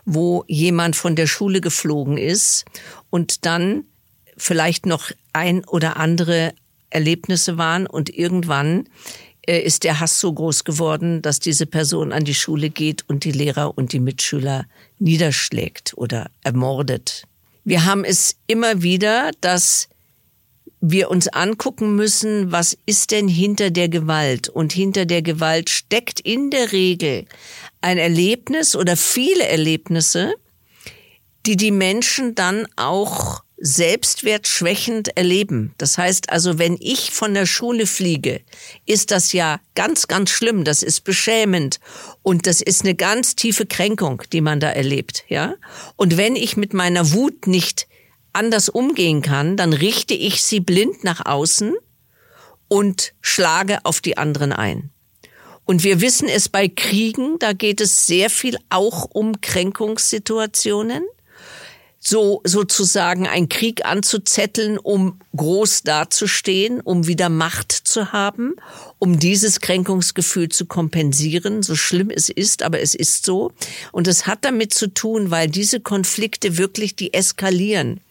wo 0.06 0.46
jemand 0.48 0.96
von 0.96 1.18
der 1.18 1.28
Schule 1.28 1.60
geflogen 1.60 2.18
ist 2.18 2.64
und 3.10 3.46
dann 3.46 3.84
vielleicht 4.42 4.86
noch 4.86 5.12
ein 5.34 5.64
oder 5.66 5.98
andere 5.98 6.54
Erlebnisse 6.90 7.58
waren 7.58 7.88
und 7.88 8.10
irgendwann 8.10 8.90
äh, 9.46 9.60
ist 9.60 9.84
der 9.84 10.00
Hass 10.00 10.20
so 10.20 10.34
groß 10.34 10.64
geworden, 10.64 11.22
dass 11.22 11.40
diese 11.40 11.66
Person 11.66 12.12
an 12.12 12.26
die 12.26 12.34
Schule 12.34 12.70
geht 12.70 13.08
und 13.08 13.24
die 13.24 13.32
Lehrer 13.32 13.78
und 13.78 13.94
die 13.94 14.00
Mitschüler 14.00 14.66
niederschlägt 15.00 15.94
oder 15.96 16.30
ermordet. 16.44 17.24
Wir 17.64 17.86
haben 17.86 18.04
es 18.04 18.36
immer 18.48 18.82
wieder, 18.82 19.32
dass 19.42 19.88
wir 20.82 21.12
uns 21.12 21.28
angucken 21.28 21.96
müssen, 21.96 22.52
was 22.52 22.76
ist 22.88 23.12
denn 23.12 23.28
hinter 23.28 23.70
der 23.70 23.88
Gewalt? 23.88 24.50
Und 24.50 24.74
hinter 24.74 25.06
der 25.06 25.22
Gewalt 25.22 25.70
steckt 25.70 26.20
in 26.20 26.50
der 26.50 26.72
Regel 26.72 27.26
ein 27.82 28.00
Erlebnis 28.00 28.76
oder 28.76 28.98
viele 28.98 29.48
Erlebnisse, 29.48 30.34
die 31.46 31.56
die 31.56 31.72
Menschen 31.72 32.34
dann 32.34 32.68
auch 32.76 33.44
selbstwertschwächend 33.62 35.16
erleben. 35.16 35.74
Das 35.78 35.98
heißt 35.98 36.32
also, 36.32 36.58
wenn 36.58 36.78
ich 36.80 37.12
von 37.12 37.36
der 37.36 37.46
Schule 37.46 37.86
fliege, 37.86 38.42
ist 38.88 39.12
das 39.12 39.34
ja 39.34 39.60
ganz, 39.76 40.08
ganz 40.08 40.32
schlimm. 40.32 40.64
Das 40.64 40.82
ist 40.82 41.02
beschämend. 41.02 41.80
Und 42.24 42.48
das 42.48 42.62
ist 42.62 42.82
eine 42.82 42.96
ganz 42.96 43.36
tiefe 43.36 43.68
Kränkung, 43.68 44.24
die 44.34 44.42
man 44.42 44.60
da 44.60 44.70
erlebt, 44.70 45.26
ja. 45.28 45.54
Und 45.96 46.18
wenn 46.18 46.36
ich 46.36 46.58
mit 46.58 46.74
meiner 46.74 47.14
Wut 47.14 47.46
nicht 47.46 47.88
anders 48.34 48.68
umgehen 48.68 49.22
kann, 49.22 49.58
dann 49.58 49.74
richte 49.74 50.16
ich 50.16 50.44
sie 50.44 50.60
blind 50.60 51.04
nach 51.04 51.26
außen 51.26 51.76
und 52.68 53.14
schlage 53.22 53.80
auf 53.84 54.02
die 54.02 54.18
anderen 54.18 54.54
ein. 54.54 54.90
Und 55.66 55.84
wir 55.84 56.02
wissen 56.02 56.28
es 56.28 56.50
bei 56.50 56.68
Kriegen, 56.68 57.38
da 57.38 57.54
geht 57.54 57.80
es 57.80 58.08
sehr 58.08 58.30
viel 58.30 58.58
auch 58.70 59.06
um 59.06 59.40
Kränkungssituationen 59.40 61.04
so 62.04 62.42
sozusagen 62.44 63.28
einen 63.28 63.48
Krieg 63.48 63.86
anzuzetteln, 63.86 64.80
um 64.80 65.20
groß 65.38 65.84
dazustehen, 65.84 66.82
um 66.82 67.06
wieder 67.06 67.30
Macht 67.30 67.72
zu 67.72 68.12
haben, 68.12 68.56
um 68.98 69.20
dieses 69.20 69.62
Kränkungsgefühl 69.62 70.50
zu 70.50 70.66
kompensieren, 70.66 71.62
so 71.62 71.76
schlimm 71.76 72.10
es 72.10 72.30
ist, 72.30 72.64
aber 72.64 72.82
es 72.82 72.96
ist 72.96 73.24
so. 73.26 73.52
Und 73.92 74.08
es 74.08 74.26
hat 74.26 74.40
damit 74.42 74.74
zu 74.74 74.88
tun, 74.88 75.30
weil 75.30 75.48
diese 75.48 75.80
Konflikte 75.80 76.58
wirklich 76.58 76.96
die 76.96 77.14
eskalieren. 77.14 78.02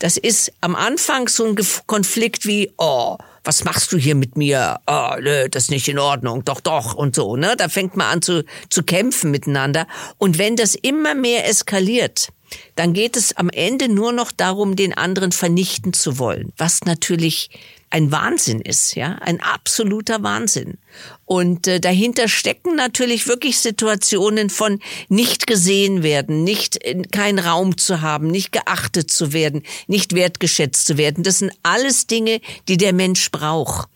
Das 0.00 0.16
ist 0.16 0.52
am 0.60 0.74
Anfang 0.74 1.28
so 1.28 1.46
ein 1.46 1.56
Konflikt 1.86 2.46
wie, 2.46 2.72
oh, 2.78 3.16
was 3.44 3.64
machst 3.64 3.92
du 3.92 3.98
hier 3.98 4.14
mit 4.14 4.36
mir? 4.36 4.80
Oh, 4.86 5.12
nö, 5.20 5.48
das 5.48 5.64
ist 5.64 5.70
nicht 5.70 5.88
in 5.88 5.98
Ordnung. 5.98 6.44
Doch, 6.44 6.60
doch 6.60 6.94
und 6.94 7.14
so, 7.14 7.36
ne? 7.36 7.54
Da 7.56 7.68
fängt 7.68 7.96
man 7.96 8.06
an 8.06 8.22
zu, 8.22 8.44
zu 8.70 8.82
kämpfen 8.82 9.30
miteinander. 9.30 9.86
Und 10.18 10.38
wenn 10.38 10.56
das 10.56 10.74
immer 10.74 11.14
mehr 11.14 11.46
eskaliert, 11.48 12.32
dann 12.76 12.92
geht 12.92 13.16
es 13.16 13.36
am 13.36 13.50
Ende 13.50 13.88
nur 13.88 14.12
noch 14.12 14.32
darum, 14.32 14.76
den 14.76 14.94
anderen 14.94 15.32
vernichten 15.32 15.92
zu 15.92 16.18
wollen, 16.18 16.52
was 16.56 16.84
natürlich 16.84 17.50
ein 17.90 18.12
Wahnsinn 18.12 18.60
ist, 18.60 18.94
ja, 18.94 19.16
ein 19.20 19.40
absoluter 19.40 20.22
Wahnsinn. 20.22 20.78
Und 21.24 21.66
äh, 21.66 21.80
dahinter 21.80 22.28
stecken 22.28 22.76
natürlich 22.76 23.26
wirklich 23.26 23.58
Situationen 23.58 24.48
von 24.48 24.78
nicht 25.08 25.48
gesehen 25.48 26.04
werden, 26.04 26.44
nicht 26.44 26.76
in, 26.76 27.10
kein 27.10 27.40
Raum 27.40 27.76
zu 27.76 28.00
haben, 28.00 28.28
nicht 28.28 28.52
geachtet 28.52 29.10
zu 29.10 29.32
werden, 29.32 29.64
nicht 29.88 30.14
wertgeschätzt 30.14 30.86
zu 30.86 30.98
werden. 30.98 31.24
Das 31.24 31.40
sind 31.40 31.52
alles 31.64 32.06
Dinge, 32.06 32.40
die 32.68 32.76
der 32.76 32.92
Mensch 32.92 33.30
braucht. 33.32 33.88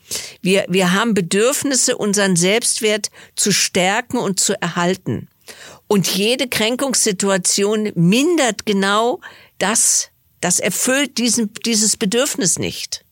Wir, 0.42 0.64
wir 0.68 0.92
haben 0.92 1.14
Bedürfnisse, 1.14 1.96
unseren 1.96 2.34
Selbstwert 2.34 3.10
zu 3.36 3.52
stärken 3.52 4.18
und 4.18 4.40
zu 4.40 4.60
erhalten. 4.60 5.28
Und 5.94 6.08
jede 6.08 6.48
Kränkungssituation 6.48 7.92
mindert 7.94 8.66
genau 8.66 9.20
das, 9.58 10.10
das 10.40 10.58
erfüllt 10.58 11.18
diesen, 11.18 11.52
dieses 11.64 11.96
Bedürfnis 11.96 12.58
nicht. 12.58 13.04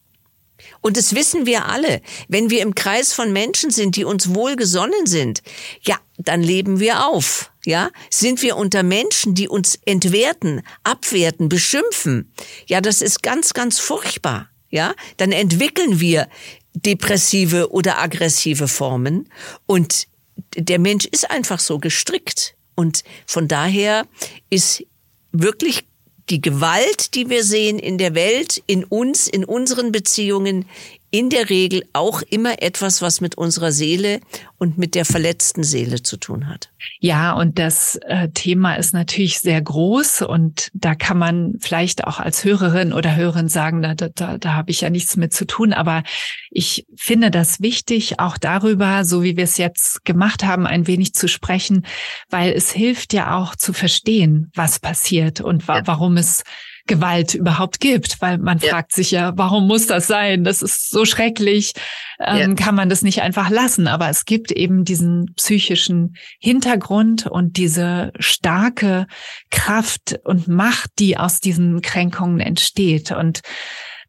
Und 0.81 0.97
das 0.97 1.14
wissen 1.14 1.47
wir 1.47 1.66
alle. 1.66 2.03
Wenn 2.27 2.51
wir 2.51 2.61
im 2.61 2.75
Kreis 2.75 3.12
von 3.12 3.33
Menschen 3.33 3.71
sind, 3.71 3.95
die 3.95 4.05
uns 4.05 4.35
wohlgesonnen 4.35 5.07
sind, 5.07 5.45
ja, 5.83 5.97
dann 6.18 6.42
leben 6.42 6.81
wir 6.81 7.07
auf. 7.07 7.53
Ja, 7.64 7.92
sind 8.11 8.42
wir 8.42 8.57
unter 8.57 8.83
Menschen, 8.83 9.37
die 9.37 9.47
uns 9.47 9.79
entwerten, 9.85 10.62
abwerten, 10.83 11.49
beschimpfen? 11.49 12.33
Ja, 12.66 12.81
das 12.81 13.01
ist 13.01 13.23
ganz, 13.23 13.55
ganz 13.55 13.79
furchtbar. 13.79 14.51
Ja, 14.71 14.97
dann 15.18 15.31
entwickeln 15.31 16.01
wir 16.01 16.29
depressive 16.75 17.71
oder 17.71 18.03
aggressive 18.03 18.66
Formen 18.66 19.29
und 19.66 20.09
der 20.57 20.81
Mensch 20.81 21.05
ist 21.07 21.31
einfach 21.31 21.61
so 21.61 21.79
gestrickt. 21.79 22.57
Und 22.74 23.04
von 23.26 23.48
daher 23.48 24.06
ist 24.50 24.85
wirklich 25.32 25.85
die 26.30 26.40
Gewalt, 26.40 27.14
die 27.14 27.28
wir 27.28 27.44
sehen 27.44 27.78
in 27.78 27.98
der 27.98 28.14
Welt, 28.14 28.62
in 28.66 28.85
uns, 28.85 29.26
in 29.26 29.44
unseren 29.44 29.92
Beziehungen, 29.92 30.66
in 31.12 31.29
der 31.29 31.51
Regel 31.51 31.85
auch 31.92 32.22
immer 32.22 32.62
etwas, 32.62 33.03
was 33.03 33.20
mit 33.20 33.37
unserer 33.37 33.70
Seele 33.70 34.20
und 34.57 34.79
mit 34.79 34.94
der 34.94 35.05
verletzten 35.05 35.62
Seele 35.62 36.03
zu 36.03 36.16
tun 36.16 36.48
hat. 36.48 36.70
Ja, 37.01 37.33
und 37.33 37.59
das 37.59 37.96
äh, 38.07 38.31
Thema 38.31 38.77
ist 38.77 38.94
natürlich 38.94 39.38
sehr 39.40 39.61
groß 39.61 40.22
und 40.22 40.70
da 40.72 40.94
kann 40.94 41.18
man 41.18 41.57
vielleicht 41.61 42.05
auch 42.05 42.18
als 42.18 42.44
Hörerin 42.44 42.94
oder 42.94 43.14
Hörerin 43.14 43.48
sagen, 43.48 43.83
da, 43.83 43.94
da, 43.94 44.38
da 44.38 44.55
habe 44.55 44.70
ich 44.70 44.81
ja 44.81 44.88
nichts 44.88 45.18
mit 45.18 45.35
zu 45.35 45.44
tun. 45.46 45.75
Aber 45.75 46.03
ich 46.51 46.87
finde 46.96 47.31
das 47.31 47.61
wichtig, 47.61 48.18
auch 48.18 48.38
darüber, 48.38 49.05
so 49.05 49.22
wie 49.22 49.37
wir 49.37 49.44
es 49.44 49.59
jetzt 49.59 50.07
gemacht 50.07 50.44
haben, 50.44 50.66
ein 50.66 50.87
wenig 50.87 51.12
zu 51.12 51.29
sprechen, 51.29 51.85
weil 52.31 52.53
es 52.53 52.72
hilft 52.72 53.12
ja 53.12 53.37
auch 53.37 53.55
zu 53.55 53.75
verstehen, 53.75 54.51
was 54.55 54.79
passiert 54.79 55.42
und 55.42 55.68
wa 55.68 55.77
ja. 55.77 55.87
warum 55.87 56.16
es 56.16 56.42
Gewalt 56.87 57.35
überhaupt 57.35 57.81
gibt, 57.81 58.21
weil 58.21 58.38
man 58.38 58.59
ja. 58.59 58.71
fragt 58.71 58.92
sich 58.92 59.12
ja, 59.12 59.33
warum 59.37 59.66
muss 59.66 59.87
das 59.87 60.07
sein? 60.07 60.45
Das 60.45 60.62
ist 60.62 60.90
so 60.90 61.05
schrecklich. 61.05 61.73
Ähm, 62.21 62.51
ja. 62.51 62.55
Kann 62.55 62.75
man 62.75 62.88
das 62.88 63.03
nicht 63.03 63.23
einfach 63.23 63.51
lassen? 63.51 63.87
Aber 63.87 64.09
es 64.09 64.25
gibt 64.25 64.51
eben 64.51 64.85
diesen 64.85 65.33
psychischen 65.37 66.16
Hintergrund 66.40 67.27
und 67.27 67.57
diese 67.57 68.12
starke 68.18 69.07
Kraft 69.51 70.18
und 70.25 70.49
Macht, 70.49 70.90
die 70.99 71.16
aus 71.16 71.40
diesen 71.40 71.83
Kränkungen 71.83 72.40
entsteht. 72.40 73.12
Und 73.12 73.40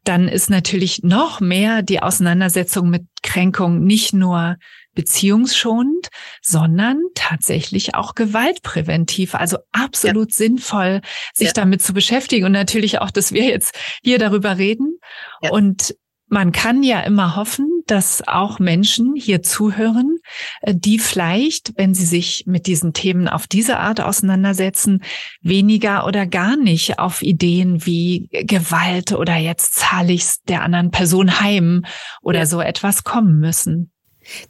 dann 0.02 0.28
ist 0.28 0.50
natürlich 0.50 1.02
noch 1.02 1.40
mehr 1.40 1.82
die 1.82 2.02
Auseinandersetzung 2.02 2.90
mit 2.90 3.04
Kränkung 3.22 3.84
nicht 3.84 4.12
nur 4.12 4.56
beziehungsschonend, 4.94 6.08
sondern 6.42 7.00
tatsächlich 7.14 7.94
auch 7.94 8.14
gewaltpräventiv. 8.14 9.34
Also 9.34 9.58
absolut 9.72 10.30
ja. 10.30 10.36
sinnvoll, 10.36 11.00
sich 11.32 11.48
ja. 11.48 11.52
damit 11.52 11.82
zu 11.82 11.92
beschäftigen 11.92 12.46
und 12.46 12.52
natürlich 12.52 13.00
auch, 13.00 13.10
dass 13.10 13.32
wir 13.32 13.44
jetzt 13.44 13.76
hier 14.02 14.18
darüber 14.18 14.58
reden. 14.58 14.98
Ja. 15.42 15.50
Und 15.50 15.94
man 16.28 16.52
kann 16.52 16.82
ja 16.82 17.00
immer 17.00 17.36
hoffen, 17.36 17.82
dass 17.86 18.26
auch 18.26 18.58
Menschen 18.58 19.14
hier 19.14 19.42
zuhören, 19.42 20.18
äh, 20.62 20.74
die 20.74 20.98
vielleicht, 20.98 21.72
wenn 21.76 21.94
sie 21.94 22.06
sich 22.06 22.44
mit 22.46 22.66
diesen 22.66 22.92
Themen 22.92 23.28
auf 23.28 23.46
diese 23.46 23.78
Art 23.78 24.00
auseinandersetzen, 24.00 25.02
weniger 25.42 26.06
oder 26.06 26.26
gar 26.26 26.56
nicht 26.56 26.98
auf 26.98 27.22
Ideen 27.22 27.86
wie 27.86 28.28
Gewalt 28.32 29.12
oder 29.12 29.36
jetzt 29.36 29.74
zahle 29.74 30.12
ich 30.12 30.24
der 30.48 30.62
anderen 30.62 30.90
Person 30.90 31.40
heim 31.40 31.84
oder 32.22 32.46
so 32.46 32.60
etwas 32.60 33.04
kommen 33.04 33.38
müssen. 33.38 33.93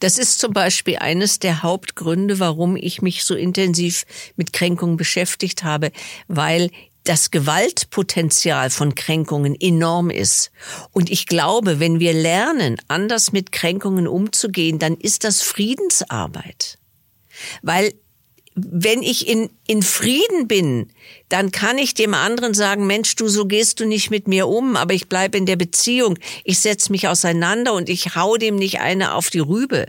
Das 0.00 0.18
ist 0.18 0.38
zum 0.38 0.52
Beispiel 0.52 0.96
eines 0.96 1.38
der 1.38 1.62
Hauptgründe, 1.62 2.38
warum 2.38 2.76
ich 2.76 3.02
mich 3.02 3.24
so 3.24 3.34
intensiv 3.34 4.04
mit 4.36 4.52
Kränkungen 4.52 4.96
beschäftigt 4.96 5.64
habe, 5.64 5.90
weil 6.28 6.70
das 7.04 7.30
Gewaltpotenzial 7.30 8.70
von 8.70 8.94
Kränkungen 8.94 9.54
enorm 9.60 10.08
ist. 10.08 10.50
Und 10.90 11.10
ich 11.10 11.26
glaube, 11.26 11.78
wenn 11.78 12.00
wir 12.00 12.14
lernen, 12.14 12.80
anders 12.88 13.30
mit 13.30 13.52
Kränkungen 13.52 14.08
umzugehen, 14.08 14.78
dann 14.78 14.96
ist 14.96 15.24
das 15.24 15.42
Friedensarbeit. 15.42 16.78
Weil 17.62 17.92
wenn 18.54 19.02
ich 19.02 19.26
in, 19.26 19.50
in 19.66 19.82
Frieden 19.82 20.46
bin, 20.46 20.90
dann 21.28 21.50
kann 21.50 21.76
ich 21.76 21.94
dem 21.94 22.14
anderen 22.14 22.54
sagen, 22.54 22.86
Mensch, 22.86 23.16
du, 23.16 23.28
so 23.28 23.46
gehst 23.46 23.80
du 23.80 23.84
nicht 23.84 24.10
mit 24.10 24.28
mir 24.28 24.46
um, 24.46 24.76
aber 24.76 24.94
ich 24.94 25.08
bleibe 25.08 25.36
in 25.36 25.46
der 25.46 25.56
Beziehung. 25.56 26.18
Ich 26.44 26.60
setze 26.60 26.92
mich 26.92 27.08
auseinander 27.08 27.74
und 27.74 27.88
ich 27.88 28.14
hau 28.14 28.36
dem 28.36 28.56
nicht 28.56 28.80
eine 28.80 29.14
auf 29.14 29.30
die 29.30 29.40
Rübe. 29.40 29.86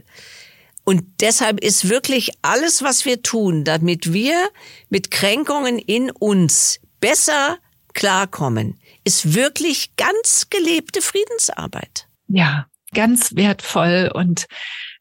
Und 0.83 1.03
deshalb 1.19 1.63
ist 1.63 1.89
wirklich 1.89 2.31
alles, 2.41 2.81
was 2.81 3.05
wir 3.05 3.21
tun, 3.21 3.63
damit 3.63 4.13
wir 4.13 4.49
mit 4.89 5.11
Kränkungen 5.11 5.79
in 5.79 6.11
uns 6.11 6.79
besser 6.99 7.57
klarkommen, 7.93 8.79
ist 9.03 9.35
wirklich 9.35 9.95
ganz 9.95 10.47
gelebte 10.49 11.01
Friedensarbeit. 11.01 12.07
Ja, 12.27 12.67
ganz 12.93 13.35
wertvoll 13.35 14.11
und 14.13 14.47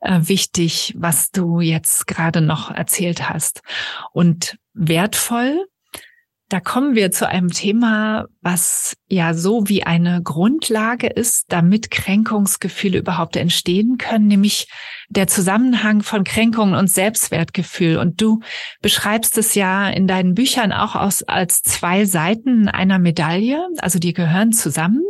äh, 0.05 0.21
wichtig, 0.29 0.95
was 0.97 1.31
du 1.31 1.61
jetzt 1.61 2.07
gerade 2.07 2.41
noch 2.41 2.71
erzählt 2.71 3.29
hast. 3.29 3.63
Und 4.13 4.59
wertvoll, 4.73 5.67
da 6.51 6.61
kommen 6.61 6.95
wir 6.95 7.11
zu 7.11 7.27
einem 7.27 7.51
Thema, 7.51 8.27
was 8.43 8.97
ja 9.09 9.33
so 9.33 9.69
wie 9.69 9.83
eine 9.85 10.23
Grundlage 10.23 11.07
ist, 11.07 11.47
damit 11.49 11.91
Kränkungsgefühle 11.91 12.99
überhaupt 12.99 13.37
entstehen 13.37 13.97
können, 13.97 14.29
nämlich 14.29 14.69
der 15.09 15.27
Zusammenhang 15.27 16.03
von 16.03 16.23
Kränkungen 16.23 16.75
und 16.75 16.91
Selbstwertgefühl. 16.91 17.97
Und 17.97 18.21
du 18.21 18.41
beschreibst 18.83 19.39
es 19.39 19.55
ja 19.55 19.89
in 19.89 20.07
deinen 20.07 20.35
Büchern 20.35 20.73
auch 20.73 20.95
aus, 20.95 21.23
als 21.23 21.63
zwei 21.63 22.05
Seiten 22.05 22.69
einer 22.69 22.99
Medaille, 22.99 23.67
also 23.79 23.99
die 23.99 24.13
gehören 24.13 24.53
zusammen. 24.53 25.03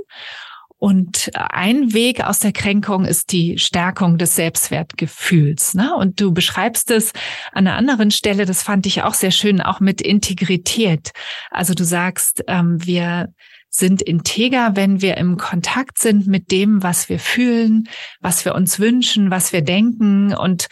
Und 0.78 1.30
ein 1.34 1.94
Weg 1.94 2.22
aus 2.24 2.40
der 2.40 2.52
Kränkung 2.52 3.04
ist 3.04 3.32
die 3.32 3.58
Stärkung 3.58 4.18
des 4.18 4.34
Selbstwertgefühls. 4.34 5.74
Ne? 5.74 5.94
Und 5.94 6.20
du 6.20 6.32
beschreibst 6.32 6.90
es 6.90 7.12
an 7.52 7.66
einer 7.66 7.76
anderen 7.76 8.10
Stelle, 8.10 8.44
das 8.44 8.62
fand 8.62 8.86
ich 8.86 9.02
auch 9.02 9.14
sehr 9.14 9.30
schön, 9.30 9.60
auch 9.60 9.80
mit 9.80 10.02
Integrität. 10.02 11.12
Also 11.50 11.74
du 11.74 11.84
sagst, 11.84 12.44
ähm, 12.48 12.84
wir 12.84 13.32
sind 13.70 14.02
integer, 14.02 14.76
wenn 14.76 15.00
wir 15.00 15.16
im 15.16 15.36
Kontakt 15.36 15.98
sind 15.98 16.26
mit 16.26 16.52
dem, 16.52 16.82
was 16.82 17.08
wir 17.08 17.18
fühlen, 17.18 17.88
was 18.20 18.44
wir 18.44 18.54
uns 18.54 18.78
wünschen, 18.78 19.30
was 19.30 19.52
wir 19.52 19.62
denken 19.62 20.34
und 20.34 20.68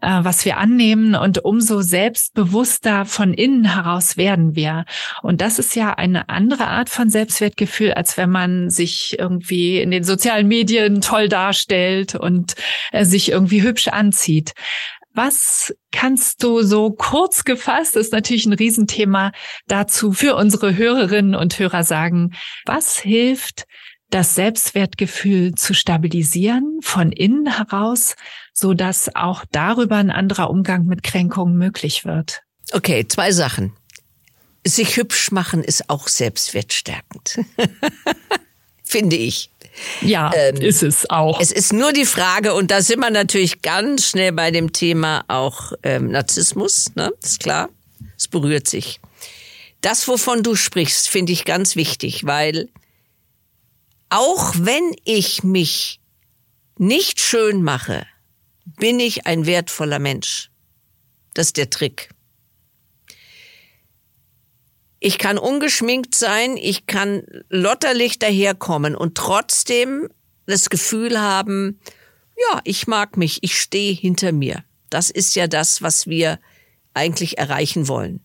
äh, 0.00 0.20
was 0.22 0.44
wir 0.44 0.56
annehmen 0.56 1.14
und 1.14 1.44
umso 1.44 1.82
selbstbewusster 1.82 3.04
von 3.04 3.34
innen 3.34 3.64
heraus 3.64 4.16
werden 4.16 4.54
wir. 4.54 4.84
Und 5.22 5.40
das 5.40 5.58
ist 5.58 5.76
ja 5.76 5.94
eine 5.94 6.28
andere 6.28 6.68
Art 6.68 6.88
von 6.88 7.10
Selbstwertgefühl, 7.10 7.92
als 7.92 8.16
wenn 8.16 8.30
man 8.30 8.70
sich 8.70 9.16
irgendwie 9.18 9.80
in 9.80 9.90
den 9.90 10.04
sozialen 10.04 10.48
Medien 10.48 11.00
toll 11.00 11.28
darstellt 11.28 12.14
und 12.14 12.54
äh, 12.92 13.04
sich 13.04 13.30
irgendwie 13.30 13.62
hübsch 13.62 13.88
anzieht. 13.88 14.52
Was 15.14 15.74
kannst 15.90 16.42
du 16.42 16.62
so 16.62 16.90
kurz 16.90 17.44
gefasst, 17.44 17.96
ist 17.96 18.12
natürlich 18.12 18.46
ein 18.46 18.54
Riesenthema, 18.54 19.32
dazu 19.66 20.12
für 20.12 20.36
unsere 20.36 20.74
Hörerinnen 20.74 21.34
und 21.34 21.58
Hörer 21.58 21.84
sagen, 21.84 22.32
was 22.64 22.98
hilft, 22.98 23.66
das 24.08 24.34
Selbstwertgefühl 24.34 25.54
zu 25.54 25.74
stabilisieren 25.74 26.78
von 26.82 27.12
innen 27.12 27.46
heraus, 27.46 28.14
so 28.52 28.74
dass 28.74 29.14
auch 29.14 29.44
darüber 29.50 29.96
ein 29.96 30.10
anderer 30.10 30.50
Umgang 30.50 30.86
mit 30.86 31.02
Kränkungen 31.02 31.56
möglich 31.56 32.04
wird. 32.04 32.42
Okay, 32.72 33.06
zwei 33.08 33.32
Sachen. 33.32 33.72
Sich 34.64 34.96
hübsch 34.96 35.32
machen 35.32 35.64
ist 35.64 35.90
auch 35.90 36.08
selbstwertstärkend. 36.08 37.40
Finde 38.84 39.16
ich. 39.16 39.50
Ja, 40.02 40.30
ähm, 40.34 40.56
ist 40.56 40.82
es 40.82 41.08
auch. 41.08 41.40
Es 41.40 41.50
ist 41.50 41.72
nur 41.72 41.92
die 41.92 42.04
Frage, 42.04 42.54
und 42.54 42.70
da 42.70 42.82
sind 42.82 43.00
wir 43.00 43.10
natürlich 43.10 43.62
ganz 43.62 44.06
schnell 44.06 44.32
bei 44.32 44.50
dem 44.50 44.72
Thema 44.72 45.24
auch 45.28 45.72
ähm, 45.82 46.10
Narzissmus, 46.10 46.94
ne? 46.94 47.10
Ist 47.22 47.40
klar. 47.40 47.70
Es 48.16 48.28
berührt 48.28 48.68
sich. 48.68 49.00
Das, 49.80 50.06
wovon 50.06 50.42
du 50.42 50.54
sprichst, 50.54 51.08
finde 51.08 51.32
ich 51.32 51.44
ganz 51.44 51.74
wichtig, 51.74 52.24
weil 52.24 52.68
auch 54.10 54.54
wenn 54.58 54.94
ich 55.04 55.42
mich 55.42 56.00
nicht 56.76 57.20
schön 57.20 57.62
mache, 57.62 58.06
bin 58.64 59.00
ich 59.00 59.26
ein 59.26 59.46
wertvoller 59.46 59.98
Mensch. 59.98 60.50
Das 61.34 61.48
ist 61.48 61.56
der 61.56 61.70
Trick. 61.70 62.10
Ich 65.00 65.18
kann 65.18 65.36
ungeschminkt 65.36 66.14
sein, 66.14 66.56
ich 66.56 66.86
kann 66.86 67.24
lotterlich 67.48 68.20
daherkommen 68.20 68.94
und 68.94 69.16
trotzdem 69.16 70.08
das 70.46 70.70
Gefühl 70.70 71.20
haben, 71.20 71.80
ja, 72.36 72.60
ich 72.64 72.86
mag 72.86 73.16
mich, 73.16 73.42
ich 73.42 73.58
stehe 73.58 73.92
hinter 73.92 74.30
mir. 74.30 74.64
Das 74.90 75.10
ist 75.10 75.34
ja 75.34 75.48
das, 75.48 75.82
was 75.82 76.06
wir 76.06 76.38
eigentlich 76.94 77.38
erreichen 77.38 77.88
wollen. 77.88 78.20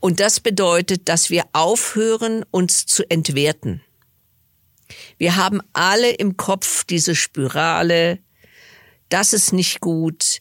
Und 0.00 0.20
das 0.20 0.40
bedeutet, 0.40 1.08
dass 1.08 1.30
wir 1.30 1.44
aufhören, 1.52 2.44
uns 2.50 2.84
zu 2.84 3.08
entwerten. 3.08 3.82
Wir 5.16 5.36
haben 5.36 5.62
alle 5.72 6.10
im 6.10 6.36
Kopf 6.36 6.84
diese 6.84 7.14
Spirale, 7.14 8.18
das 9.14 9.32
ist 9.32 9.52
nicht 9.52 9.78
gut, 9.78 10.40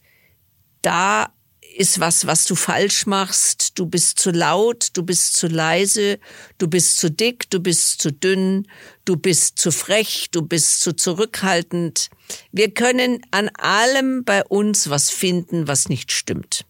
da 0.82 1.32
ist 1.76 2.00
was, 2.00 2.26
was 2.26 2.46
du 2.46 2.56
falsch 2.56 3.06
machst, 3.06 3.78
du 3.78 3.86
bist 3.86 4.18
zu 4.18 4.32
laut, 4.32 4.88
du 4.94 5.04
bist 5.04 5.36
zu 5.36 5.46
leise, 5.46 6.20
du 6.58 6.68
bist 6.68 6.98
zu 6.98 7.12
dick, 7.12 7.48
du 7.52 7.60
bist 7.60 8.02
zu 8.02 8.12
dünn, 8.12 8.68
du 9.06 9.16
bist 9.16 9.60
zu 9.60 9.72
frech, 9.72 10.30
du 10.32 10.42
bist 10.42 10.82
zu 10.82 10.94
zurückhaltend. 10.94 12.10
Wir 12.52 12.74
können 12.74 13.22
an 13.30 13.50
allem 13.50 14.24
bei 14.24 14.44
uns 14.44 14.90
was 14.90 15.12
finden, 15.12 15.68
was 15.68 15.88
nicht 15.88 16.12
stimmt. 16.12 16.66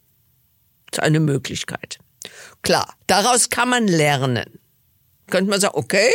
Das 0.91 0.97
ist 0.97 1.03
eine 1.03 1.21
Möglichkeit. 1.21 1.99
Klar, 2.63 2.97
daraus 3.07 3.49
kann 3.49 3.69
man 3.69 3.87
lernen. 3.87 4.59
Könnte 5.27 5.49
man 5.49 5.61
sagen, 5.61 5.77
okay, 5.77 6.11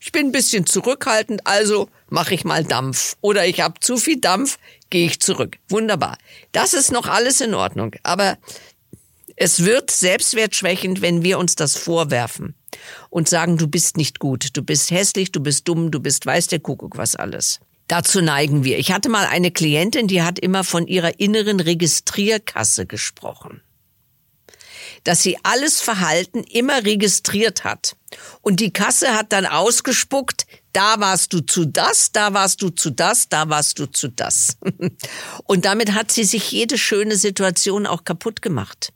ich 0.00 0.12
bin 0.12 0.26
ein 0.26 0.32
bisschen 0.32 0.66
zurückhaltend, 0.66 1.46
also 1.46 1.88
mache 2.08 2.34
ich 2.34 2.44
mal 2.44 2.64
Dampf. 2.64 3.16
Oder 3.20 3.46
ich 3.46 3.60
habe 3.60 3.80
zu 3.80 3.96
viel 3.96 4.20
Dampf, 4.20 4.58
gehe 4.90 5.06
ich 5.06 5.20
zurück. 5.20 5.58
Wunderbar. 5.68 6.18
Das 6.52 6.74
ist 6.74 6.92
noch 6.92 7.06
alles 7.06 7.40
in 7.40 7.54
Ordnung. 7.54 7.94
Aber 8.02 8.38
es 9.36 9.64
wird 9.64 9.90
selbstwertschwächend, 9.90 11.00
wenn 11.00 11.22
wir 11.22 11.38
uns 11.38 11.54
das 11.54 11.76
vorwerfen 11.76 12.54
und 13.10 13.28
sagen, 13.28 13.56
du 13.56 13.68
bist 13.68 13.96
nicht 13.96 14.18
gut, 14.18 14.56
du 14.56 14.62
bist 14.62 14.90
hässlich, 14.90 15.30
du 15.30 15.40
bist 15.40 15.68
dumm, 15.68 15.90
du 15.90 16.00
bist 16.00 16.26
weiß 16.26 16.48
der 16.48 16.58
Kuckuck 16.58 16.96
was 16.96 17.14
alles. 17.14 17.60
Dazu 17.86 18.20
neigen 18.20 18.64
wir. 18.64 18.78
Ich 18.78 18.92
hatte 18.92 19.08
mal 19.08 19.26
eine 19.26 19.50
Klientin, 19.50 20.08
die 20.08 20.22
hat 20.22 20.38
immer 20.38 20.62
von 20.62 20.86
ihrer 20.86 21.20
inneren 21.20 21.60
Registrierkasse 21.60 22.84
gesprochen. 22.84 23.62
Dass 25.04 25.22
sie 25.22 25.38
alles 25.42 25.80
Verhalten 25.80 26.42
immer 26.44 26.84
registriert 26.84 27.64
hat. 27.64 27.96
Und 28.40 28.60
die 28.60 28.72
Kasse 28.72 29.14
hat 29.14 29.32
dann 29.32 29.46
ausgespuckt, 29.46 30.46
da 30.72 31.00
warst 31.00 31.32
du 31.32 31.40
zu 31.40 31.64
das, 31.64 32.12
da 32.12 32.32
warst 32.34 32.62
du 32.62 32.70
zu 32.70 32.90
das, 32.90 33.28
da 33.28 33.48
warst 33.48 33.78
du 33.78 33.86
zu 33.86 34.08
das. 34.08 34.56
Und 35.44 35.64
damit 35.64 35.92
hat 35.92 36.10
sie 36.10 36.24
sich 36.24 36.50
jede 36.50 36.78
schöne 36.78 37.16
Situation 37.16 37.86
auch 37.86 38.04
kaputt 38.04 38.42
gemacht. 38.42 38.92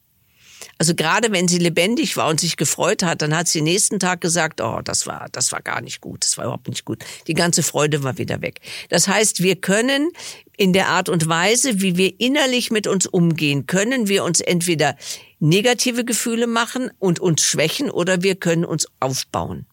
Also 0.79 0.94
gerade 0.94 1.33
wenn 1.33 1.48
sie 1.48 1.59
lebendig 1.59 2.16
war 2.16 2.29
und 2.29 2.40
sich 2.40 2.57
gefreut 2.57 3.03
hat, 3.03 3.22
dann 3.22 3.37
hat 3.37 3.48
sie 3.48 3.61
nächsten 3.61 3.98
Tag 3.98 4.20
gesagt, 4.20 4.61
oh, 4.61 4.81
das 4.83 5.07
war, 5.07 5.29
das 5.33 5.53
war 5.53 5.61
gar 5.61 5.81
nicht 5.81 6.01
gut, 6.01 6.25
das 6.25 6.37
war 6.38 6.44
überhaupt 6.44 6.68
nicht 6.68 6.85
gut. 6.85 7.05
Die 7.27 7.35
ganze 7.35 7.62
Freude 7.62 8.03
war 8.03 8.18
wieder 8.18 8.42
weg. 8.42 8.61
Das 8.88 9.09
heißt, 9.09 9.42
wir 9.42 9.57
können 9.57 10.11
in 10.57 10.72
der 10.72 10.88
Art 10.88 11.09
und 11.09 11.29
Weise, 11.29 11.81
wie 11.81 11.96
wir 11.96 12.20
innerlich 12.20 12.70
mit 12.70 12.87
uns 12.87 13.07
umgehen, 13.07 13.66
können 13.66 14.09
wir 14.09 14.25
uns 14.25 14.40
entweder 14.40 14.96
negative 15.40 16.05
Gefühle 16.05 16.46
machen 16.46 16.90
und 16.98 17.20
uns 17.20 17.42
schwächen 17.42 17.90
oder 17.90 18.22
wir 18.22 18.37
können 18.37 18.64
uns 18.64 18.87
aufbauen. 19.01 19.66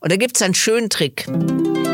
Und 0.00 0.12
da 0.12 0.16
gibt's 0.16 0.42
einen 0.42 0.54
schönen 0.54 0.90
Trick. 0.90 1.26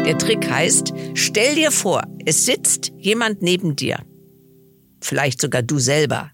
Der 0.07 0.19
Trick 0.19 0.49
heißt, 0.49 0.93
stell 1.15 1.55
dir 1.55 1.71
vor, 1.71 2.03
es 2.25 2.47
sitzt 2.47 2.93
jemand 2.99 3.43
neben 3.43 3.77
dir. 3.77 4.05
Vielleicht 5.01 5.41
sogar 5.41 5.63
du 5.63 5.79
selber 5.79 6.31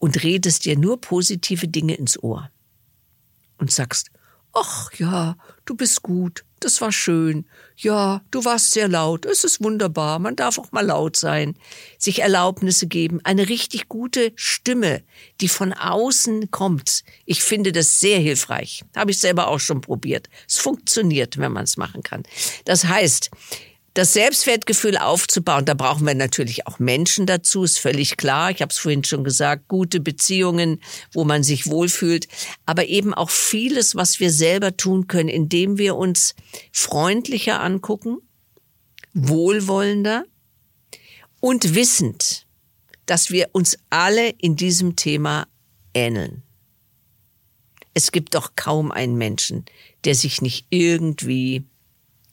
und 0.00 0.24
redest 0.24 0.64
dir 0.64 0.76
nur 0.76 1.00
positive 1.00 1.68
Dinge 1.68 1.94
ins 1.94 2.20
Ohr 2.20 2.50
und 3.58 3.70
sagst, 3.70 4.10
ach 4.52 4.92
ja, 4.94 5.36
du 5.64 5.76
bist 5.76 6.02
gut, 6.02 6.44
das 6.58 6.80
war 6.80 6.90
schön, 6.90 7.46
ja, 7.76 8.22
du 8.30 8.44
warst 8.44 8.72
sehr 8.72 8.88
laut, 8.88 9.24
es 9.24 9.44
ist 9.44 9.62
wunderbar, 9.62 10.18
man 10.18 10.36
darf 10.36 10.58
auch 10.58 10.72
mal 10.72 10.84
laut 10.84 11.16
sein, 11.16 11.54
sich 11.98 12.20
Erlaubnisse 12.22 12.86
geben, 12.86 13.20
eine 13.24 13.48
richtig 13.48 13.88
gute 13.88 14.32
Stimme, 14.34 15.02
die 15.40 15.48
von 15.48 15.72
außen 15.72 16.50
kommt. 16.50 17.04
Ich 17.26 17.42
finde 17.42 17.70
das 17.70 18.00
sehr 18.00 18.18
hilfreich, 18.18 18.82
habe 18.96 19.12
ich 19.12 19.18
selber 19.18 19.48
auch 19.48 19.60
schon 19.60 19.82
probiert. 19.82 20.28
Es 20.48 20.58
funktioniert, 20.58 21.38
wenn 21.38 21.52
man 21.52 21.64
es 21.64 21.76
machen 21.76 22.02
kann. 22.02 22.24
Das 22.64 22.84
heißt, 22.84 23.30
das 23.94 24.12
Selbstwertgefühl 24.12 24.96
aufzubauen, 24.96 25.64
da 25.64 25.74
brauchen 25.74 26.06
wir 26.06 26.14
natürlich 26.14 26.66
auch 26.66 26.78
Menschen 26.78 27.26
dazu, 27.26 27.64
ist 27.64 27.78
völlig 27.78 28.16
klar. 28.16 28.50
Ich 28.50 28.62
habe 28.62 28.70
es 28.70 28.78
vorhin 28.78 29.02
schon 29.04 29.24
gesagt, 29.24 29.66
gute 29.66 30.00
Beziehungen, 30.00 30.80
wo 31.12 31.24
man 31.24 31.42
sich 31.42 31.66
wohlfühlt, 31.66 32.28
aber 32.66 32.86
eben 32.86 33.14
auch 33.14 33.30
vieles, 33.30 33.96
was 33.96 34.20
wir 34.20 34.30
selber 34.30 34.76
tun 34.76 35.08
können, 35.08 35.28
indem 35.28 35.76
wir 35.76 35.96
uns 35.96 36.34
freundlicher 36.72 37.60
angucken, 37.60 38.18
wohlwollender 39.12 40.24
und 41.40 41.74
wissend, 41.74 42.46
dass 43.06 43.30
wir 43.30 43.48
uns 43.52 43.76
alle 43.90 44.28
in 44.38 44.54
diesem 44.54 44.94
Thema 44.94 45.48
ähneln. 45.94 46.44
Es 47.92 48.12
gibt 48.12 48.36
doch 48.36 48.52
kaum 48.54 48.92
einen 48.92 49.16
Menschen, 49.16 49.64
der 50.04 50.14
sich 50.14 50.42
nicht 50.42 50.66
irgendwie 50.70 51.64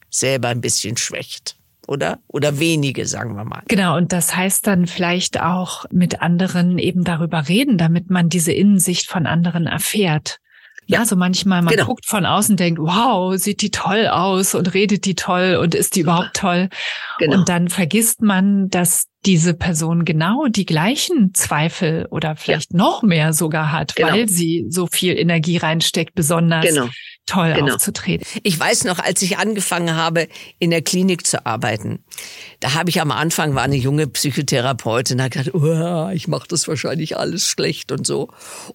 selber 0.10 0.50
ein 0.50 0.62
bisschen 0.62 0.98
schwächt 0.98 1.58
oder? 1.88 2.20
Oder 2.28 2.60
wenige, 2.60 3.06
sagen 3.06 3.36
wir 3.36 3.46
mal. 3.46 3.64
Genau, 3.68 3.98
und 3.98 4.12
das 4.12 4.36
heißt 4.36 4.68
dann 4.68 4.88
vielleicht 4.88 5.42
auch 5.42 5.86
mit 5.90 6.22
anderen 6.22 6.78
eben 6.78 7.04
darüber 7.04 7.48
reden, 7.48 7.78
damit 7.78 8.10
man 8.10 8.30
diese 8.30 8.52
Innensicht 8.52 9.10
von 9.10 9.26
anderen 9.26 9.66
erfährt. 9.66 10.40
Ja, 10.90 11.04
so 11.06 11.18
manchmal, 11.18 11.62
man 11.64 11.74
genau. 11.74 11.88
guckt 11.88 12.06
von 12.06 12.26
außen, 12.26 12.56
denkt, 12.56 12.80
wow, 12.80 13.36
sieht 13.38 13.62
die 13.62 13.72
toll 13.72 14.08
aus 14.08 14.56
und 14.56 14.74
redet 14.74 15.04
die 15.04 15.16
toll 15.16 15.60
und 15.62 15.76
ist 15.76 15.96
die 15.96 16.02
überhaupt 16.02 16.34
toll? 16.34 16.70
Genau. 17.20 17.40
Und 17.40 17.50
dann 17.50 17.68
vergisst 17.68 18.22
man, 18.22 18.70
dass 18.70 19.08
diese 19.26 19.54
Person 19.54 20.06
genau 20.06 20.48
die 20.48 20.66
gleichen 20.66 21.34
Zweifel 21.34 22.06
oder 22.10 22.38
vielleicht 22.38 22.72
ja. 22.72 22.78
noch 22.78 23.04
mehr 23.04 23.34
sogar 23.34 23.74
hat, 23.74 23.98
genau. 23.98 24.14
weil 24.14 24.30
sie 24.30 24.66
so 24.70 24.88
viel 24.88 25.18
Energie 25.18 25.58
reinsteckt, 25.58 26.16
besonders 26.16 26.66
genau 26.66 26.88
toll 27.28 27.54
genau. 27.54 27.76
aufzutreten. 27.76 28.26
Ich 28.42 28.60
weiß 28.60 28.86
noch, 28.86 29.00
als 29.00 29.22
ich 29.22 29.38
angefangen 29.38 29.96
habe, 29.96 30.28
in 30.58 30.72
der 30.72 30.82
Klinik 30.82 31.28
zu 31.28 31.46
arbeiten, 31.46 32.00
da 32.60 32.74
habe 32.74 32.90
ich 32.90 33.00
am 33.02 33.12
Anfang 33.12 33.54
war 33.54 33.64
eine 33.64 33.76
junge 33.76 34.08
Psychotherapeutin, 34.08 35.22
hat 35.22 35.34
gesagt, 35.34 35.54
oh, 35.54 36.10
ich 36.12 36.28
mache 36.28 36.48
das 36.48 36.68
wahrscheinlich 36.68 37.18
alles 37.18 37.48
schlecht 37.48 37.92
und 37.92 38.08
so. 38.08 38.30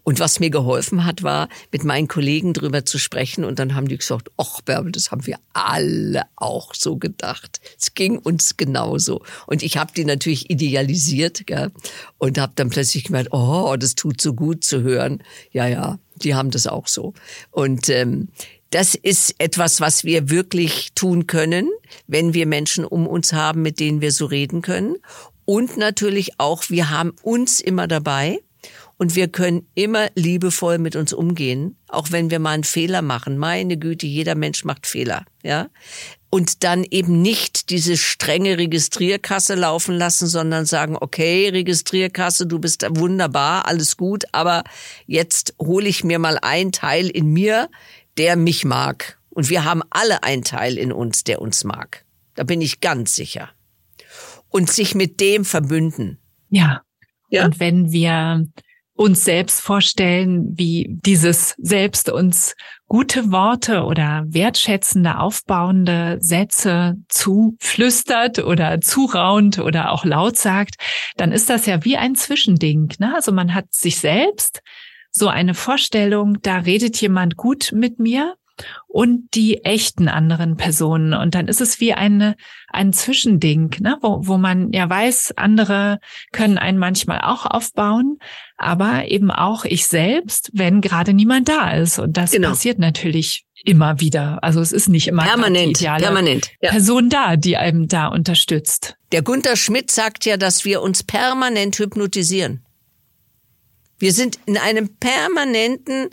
Und 0.04 0.20
was 0.20 0.38
mir 0.38 0.50
geholfen 0.50 1.04
hat, 1.04 1.22
war, 1.22 1.48
mit 1.72 1.82
meinen 1.82 2.06
Kollegen 2.06 2.52
drüber 2.52 2.84
zu 2.84 2.98
sprechen. 2.98 3.44
Und 3.44 3.58
dann 3.58 3.74
haben 3.74 3.88
die 3.88 3.98
gesagt, 3.98 4.30
ach 4.36 4.60
Bärbel, 4.60 4.92
das 4.92 5.10
haben 5.10 5.26
wir 5.26 5.38
alle 5.52 6.22
auch 6.36 6.74
so 6.74 6.96
gedacht. 6.96 7.60
Es 7.78 7.94
ging 7.94 8.18
uns 8.18 8.56
genauso. 8.56 9.22
Und 9.46 9.62
ich 9.62 9.76
habe 9.78 9.92
die 9.96 10.04
natürlich 10.04 10.50
idealisiert 10.50 11.46
gell? 11.46 11.72
und 12.18 12.38
habe 12.38 12.52
dann 12.54 12.70
plötzlich 12.70 13.04
gemerkt, 13.04 13.32
oh, 13.32 13.74
das 13.78 13.94
tut 13.94 14.20
so 14.20 14.34
gut 14.34 14.62
zu 14.62 14.82
hören. 14.82 15.22
Ja, 15.50 15.66
ja, 15.66 15.98
die 16.16 16.34
haben 16.34 16.50
das 16.50 16.66
auch 16.66 16.86
so. 16.86 17.14
Und 17.50 17.88
ähm, 17.88 18.28
das 18.70 18.94
ist 18.94 19.34
etwas, 19.38 19.80
was 19.80 20.04
wir 20.04 20.30
wirklich 20.30 20.92
tun 20.94 21.26
können, 21.26 21.68
wenn 22.06 22.32
wir 22.32 22.46
Menschen 22.46 22.84
um 22.84 23.06
uns 23.06 23.32
haben, 23.32 23.62
mit 23.62 23.80
denen 23.80 24.00
wir 24.00 24.12
so 24.12 24.26
reden 24.26 24.62
können. 24.62 24.96
Und 25.44 25.76
natürlich 25.76 26.38
auch, 26.38 26.70
wir 26.70 26.90
haben 26.90 27.12
uns 27.22 27.60
immer 27.60 27.86
dabei 27.86 28.38
und 28.98 29.16
wir 29.16 29.28
können 29.28 29.66
immer 29.74 30.08
liebevoll 30.14 30.78
mit 30.78 30.96
uns 30.96 31.12
umgehen, 31.12 31.76
auch 31.88 32.10
wenn 32.10 32.30
wir 32.30 32.38
mal 32.38 32.52
einen 32.52 32.64
Fehler 32.64 33.02
machen. 33.02 33.38
Meine 33.38 33.76
Güte, 33.76 34.06
jeder 34.06 34.34
Mensch 34.34 34.64
macht 34.64 34.86
Fehler, 34.86 35.24
ja 35.42 35.68
und 36.34 36.64
dann 36.64 36.86
eben 36.90 37.20
nicht 37.20 37.68
diese 37.68 37.98
strenge 37.98 38.56
Registrierkasse 38.56 39.54
laufen 39.54 39.94
lassen, 39.94 40.26
sondern 40.26 40.64
sagen, 40.64 40.96
okay, 40.98 41.50
Registrierkasse, 41.50 42.46
du 42.46 42.58
bist 42.58 42.86
wunderbar, 42.88 43.68
alles 43.68 43.98
gut, 43.98 44.24
aber 44.32 44.64
jetzt 45.06 45.54
hole 45.60 45.86
ich 45.86 46.04
mir 46.04 46.18
mal 46.18 46.38
einen 46.40 46.72
Teil 46.72 47.10
in 47.10 47.34
mir, 47.34 47.68
der 48.16 48.36
mich 48.36 48.64
mag. 48.64 49.18
Und 49.28 49.50
wir 49.50 49.66
haben 49.66 49.82
alle 49.90 50.22
einen 50.22 50.42
Teil 50.42 50.78
in 50.78 50.90
uns, 50.90 51.22
der 51.22 51.42
uns 51.42 51.64
mag. 51.64 52.06
Da 52.34 52.44
bin 52.44 52.62
ich 52.62 52.80
ganz 52.80 53.14
sicher. 53.14 53.50
Und 54.48 54.70
sich 54.70 54.94
mit 54.94 55.20
dem 55.20 55.44
verbünden. 55.44 56.18
Ja. 56.48 56.80
ja? 57.28 57.44
Und 57.44 57.60
wenn 57.60 57.92
wir 57.92 58.46
uns 59.02 59.24
selbst 59.24 59.60
vorstellen, 59.60 60.56
wie 60.56 60.86
dieses 60.88 61.54
Selbst 61.58 62.08
uns 62.08 62.54
gute 62.86 63.32
Worte 63.32 63.82
oder 63.84 64.22
wertschätzende, 64.26 65.18
aufbauende 65.18 66.18
Sätze 66.20 66.96
zuflüstert 67.08 68.38
oder 68.38 68.80
zuraunt 68.80 69.58
oder 69.58 69.90
auch 69.90 70.04
laut 70.04 70.36
sagt, 70.36 70.76
dann 71.16 71.32
ist 71.32 71.50
das 71.50 71.66
ja 71.66 71.84
wie 71.84 71.96
ein 71.96 72.14
Zwischending. 72.14 72.94
Ne? 72.98 73.12
Also 73.14 73.32
man 73.32 73.54
hat 73.54 73.72
sich 73.72 73.98
selbst 73.98 74.60
so 75.10 75.28
eine 75.28 75.54
Vorstellung, 75.54 76.40
da 76.42 76.58
redet 76.58 77.00
jemand 77.00 77.36
gut 77.36 77.72
mit 77.74 77.98
mir 77.98 78.36
und 78.86 79.34
die 79.34 79.64
echten 79.64 80.08
anderen 80.08 80.56
Personen. 80.56 81.14
Und 81.14 81.34
dann 81.34 81.48
ist 81.48 81.60
es 81.60 81.80
wie 81.80 81.94
eine, 81.94 82.36
ein 82.68 82.92
Zwischending, 82.92 83.74
ne? 83.80 83.96
wo, 84.00 84.26
wo 84.26 84.36
man 84.36 84.72
ja 84.72 84.88
weiß, 84.88 85.34
andere 85.36 85.98
können 86.32 86.58
einen 86.58 86.78
manchmal 86.78 87.20
auch 87.22 87.46
aufbauen, 87.46 88.18
aber 88.62 89.08
eben 89.08 89.30
auch 89.30 89.64
ich 89.64 89.86
selbst, 89.86 90.50
wenn 90.52 90.80
gerade 90.80 91.12
niemand 91.12 91.48
da 91.48 91.72
ist. 91.72 91.98
Und 91.98 92.16
das 92.16 92.32
genau. 92.32 92.50
passiert 92.50 92.78
natürlich 92.78 93.44
immer 93.64 94.00
wieder. 94.00 94.42
Also 94.42 94.60
es 94.60 94.72
ist 94.72 94.88
nicht 94.88 95.08
immer 95.08 95.24
permanent, 95.24 95.78
die 95.78 95.82
ideale 95.82 96.02
permanent, 96.04 96.50
ja. 96.60 96.70
Person 96.70 97.10
da, 97.10 97.36
die 97.36 97.56
einem 97.56 97.88
da 97.88 98.08
unterstützt. 98.08 98.96
Der 99.12 99.22
Gunther 99.22 99.56
Schmidt 99.56 99.90
sagt 99.90 100.24
ja, 100.24 100.36
dass 100.36 100.64
wir 100.64 100.82
uns 100.82 101.02
permanent 101.02 101.78
hypnotisieren. 101.78 102.64
Wir 103.98 104.12
sind 104.12 104.38
in 104.46 104.58
einem 104.58 104.96
permanenten 104.96 106.08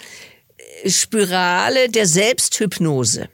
Spirale 0.86 1.90
der 1.90 2.06
Selbsthypnose. 2.06 3.30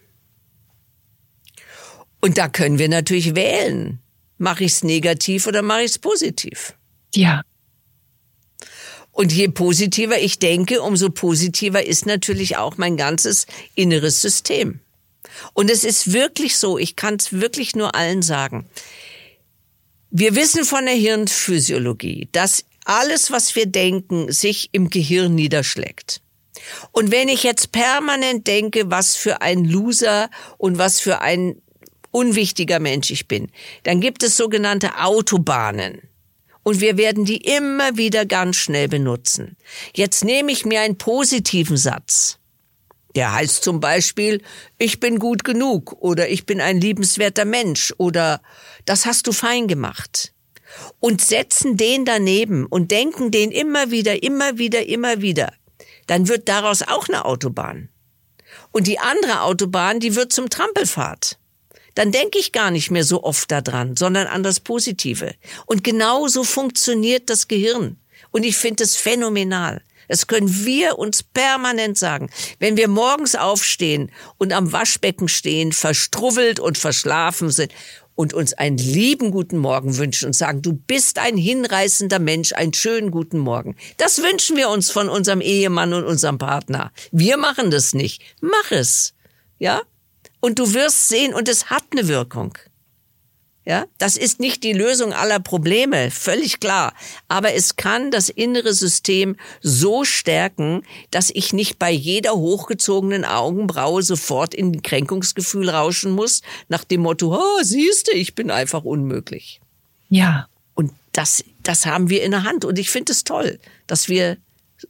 Und 2.21 2.38
da 2.38 2.47
können 2.47 2.80
wir 2.80 2.89
natürlich 2.89 3.36
wählen. 3.36 3.99
Mache 4.38 4.63
ich 4.63 4.71
es 4.73 4.84
negativ 4.84 5.47
oder 5.47 5.62
mache 5.62 5.82
ich 5.82 5.91
es 5.91 5.99
positiv? 5.99 6.74
Ja. 7.13 7.43
Und 9.16 9.32
je 9.32 9.47
positiver 9.47 10.20
ich 10.20 10.39
denke, 10.39 10.82
umso 10.82 11.09
positiver 11.09 11.86
ist 11.86 12.05
natürlich 12.05 12.57
auch 12.57 12.76
mein 12.76 12.97
ganzes 12.97 13.47
inneres 13.74 14.22
System. 14.22 14.82
Und 15.53 15.72
es 15.72 15.86
ist 15.86 16.11
wirklich 16.11 16.57
so, 16.57 16.78
ich 16.78 16.97
kann 16.97 17.16
es 17.16 17.32
wirklich 17.32 17.78
nur 17.78 17.95
allen 17.95 18.22
sagen. 18.22 18.68
Wir 20.11 20.36
wissen 20.36 20.66
von 20.66 20.84
der 20.84 20.95
Hirnphysiologie, 20.95 22.28
dass 22.34 22.66
alles, 22.84 23.32
was 23.32 23.55
wir 23.55 23.68
denken, 23.68 24.34
sich 24.34 24.68
im 24.74 24.89
Gehirn 24.89 25.34
niederschlägt. 25.34 26.20
Und 26.91 27.09
wenn 27.09 27.30
ich 27.30 27.43
jetzt 27.43 27.72
permanent 27.72 28.47
denke, 28.47 28.91
was 28.91 29.16
für 29.16 29.41
ein 29.41 29.63
Loser 29.63 30.30
und 30.57 30.78
was 30.78 30.99
für 30.99 31.22
ein 31.22 31.61
unwichtiger 32.11 32.82
Mensch 32.82 33.11
ich 33.11 33.30
bin, 33.30 33.49
dann 33.84 34.01
gibt 34.01 34.24
es 34.24 34.36
sogenannte 34.36 34.99
Autobahnen. 34.99 36.01
Und 36.68 36.82
wir 36.82 36.97
werden 36.97 37.26
die 37.26 37.38
immer 37.38 37.95
wieder 37.95 38.26
ganz 38.26 38.55
schnell 38.55 38.88
benutzen. 38.88 39.55
Jetzt 39.93 40.26
nehme 40.26 40.51
ich 40.51 40.66
mir 40.66 40.82
einen 40.82 40.97
positiven 40.97 41.78
Satz. 41.78 42.39
Der 43.13 43.34
heißt 43.34 43.63
zum 43.63 43.80
Beispiel, 43.80 44.41
ich 44.80 44.99
bin 44.99 45.20
gut 45.20 45.43
genug 45.43 45.95
oder 45.99 46.28
ich 46.28 46.47
bin 46.47 46.61
ein 46.61 46.82
liebenswerter 46.82 47.45
Mensch 47.45 47.93
oder 47.99 48.41
das 48.86 49.05
hast 49.05 49.28
du 49.28 49.32
fein 49.32 49.68
gemacht. 49.68 50.34
Und 50.99 51.22
setzen 51.22 51.78
den 51.78 52.03
daneben 52.03 52.66
und 52.66 52.89
denken 52.89 53.30
den 53.30 53.51
immer 53.51 53.91
wieder, 53.91 54.24
immer 54.24 54.57
wieder, 54.57 54.88
immer 54.88 55.22
wieder. 55.22 55.53
Dann 56.07 56.28
wird 56.28 56.49
daraus 56.49 56.82
auch 56.82 57.07
eine 57.07 57.26
Autobahn. 57.26 57.89
Und 58.72 58.88
die 58.88 58.97
andere 58.97 59.41
Autobahn, 59.41 59.99
die 59.99 60.16
wird 60.16 60.34
zum 60.34 60.49
Trampelfahrt. 60.49 61.38
Dann 61.96 62.12
denke 62.12 62.38
ich 62.38 62.52
gar 62.52 62.72
nicht 62.72 62.91
mehr 62.91 63.04
so 63.04 63.24
oft 63.24 63.50
daran, 63.52 63.96
sondern 63.96 64.28
an 64.28 64.43
das 64.43 64.60
Positive. 64.60 65.34
Und 65.66 65.84
genauso 65.84 66.43
funktioniert 66.43 67.30
das 67.30 67.48
Gehirn. 67.48 67.98
Und 68.32 68.43
ich 68.43 68.58
finde 68.58 68.84
es 68.84 68.96
phänomenal. 68.96 69.82
Das 70.08 70.28
können 70.28 70.66
wir 70.66 71.00
uns 71.00 71.24
permanent 71.24 71.98
sagen. 71.98 72.30
Wenn 72.60 72.78
wir 72.78 72.88
morgens 72.88 73.36
aufstehen 73.36 74.12
und 74.38 74.54
am 74.54 74.72
Waschbecken 74.72 75.28
stehen, 75.28 75.72
verstrubbelt 75.72 76.60
und 76.60 76.78
verschlafen 76.78 77.50
sind 77.50 77.74
und 78.14 78.34
uns 78.34 78.54
einen 78.54 78.78
lieben 78.78 79.32
guten 79.32 79.58
Morgen 79.58 79.98
wünschen 79.98 80.28
und 80.28 80.34
sagen, 80.34 80.62
du 80.62 80.74
bist 80.74 81.20
ein 81.20 81.38
hinreißender 81.38 82.20
Mensch, 82.20 82.54
einen 82.54 82.74
schönen 82.74 83.12
guten 83.12 83.39
Morgen. 83.39 83.76
Das 83.98 84.22
wünschen 84.22 84.58
wir 84.58 84.70
uns 84.70 84.91
von 84.91 85.10
unserem 85.10 85.41
Ehemann 85.41 85.93
und 85.93 86.06
unserem 86.06 86.38
Partner. 86.38 86.91
Wir 87.12 87.38
machen 87.38 87.72
das 87.72 87.93
nicht. 87.93 88.22
Mach 88.41 88.72
es. 88.72 89.14
Ja? 89.60 89.82
Und 90.46 90.60
du 90.60 90.76
wirst 90.76 91.08
sehen, 91.08 91.34
und 91.34 91.50
es 91.50 91.72
hat 91.72 91.86
eine 91.89 92.08
Wirkung. 92.08 92.56
Ja, 93.66 93.88
das 93.98 94.16
ist 94.16 94.39
nicht 94.39 94.64
die 94.64 94.74
Lösung 94.74 95.12
aller 95.12 95.39
Probleme, 95.39 96.12
völlig 96.12 96.60
klar. 96.60 96.93
Aber 97.28 97.56
es 97.56 97.78
kann 97.78 98.12
das 98.12 98.30
innere 98.30 98.76
System 98.76 99.38
so 99.64 100.04
stärken, 100.06 100.84
dass 101.10 101.32
ich 101.32 101.52
nicht 101.52 101.80
bei 101.80 101.89
jeder 101.89 102.34
hochgezogenen 102.34 103.26
Augenbraue 103.26 104.04
sofort 104.04 104.54
in 104.54 104.68
ein 104.68 104.84
Kränkungsgefühl 104.84 105.68
rauschen 105.68 106.12
muss, 106.12 106.43
nach 106.68 106.84
dem 106.84 107.02
Motto, 107.02 107.36
oh, 107.36 107.64
siehste, 107.64 108.12
ich 108.12 108.36
bin 108.36 108.52
einfach 108.52 108.84
unmöglich. 108.84 109.62
Ja. 110.10 110.48
Und 110.76 110.91
das, 111.12 111.43
das 111.64 111.88
haben 111.88 112.12
wir 112.12 112.22
in 112.22 112.30
der 112.30 112.43
Hand. 112.43 112.66
Und 112.66 112.78
ich 112.78 112.91
finde 112.91 113.14
es 113.14 113.24
toll, 113.24 113.60
dass 113.88 114.10
wir 114.10 114.38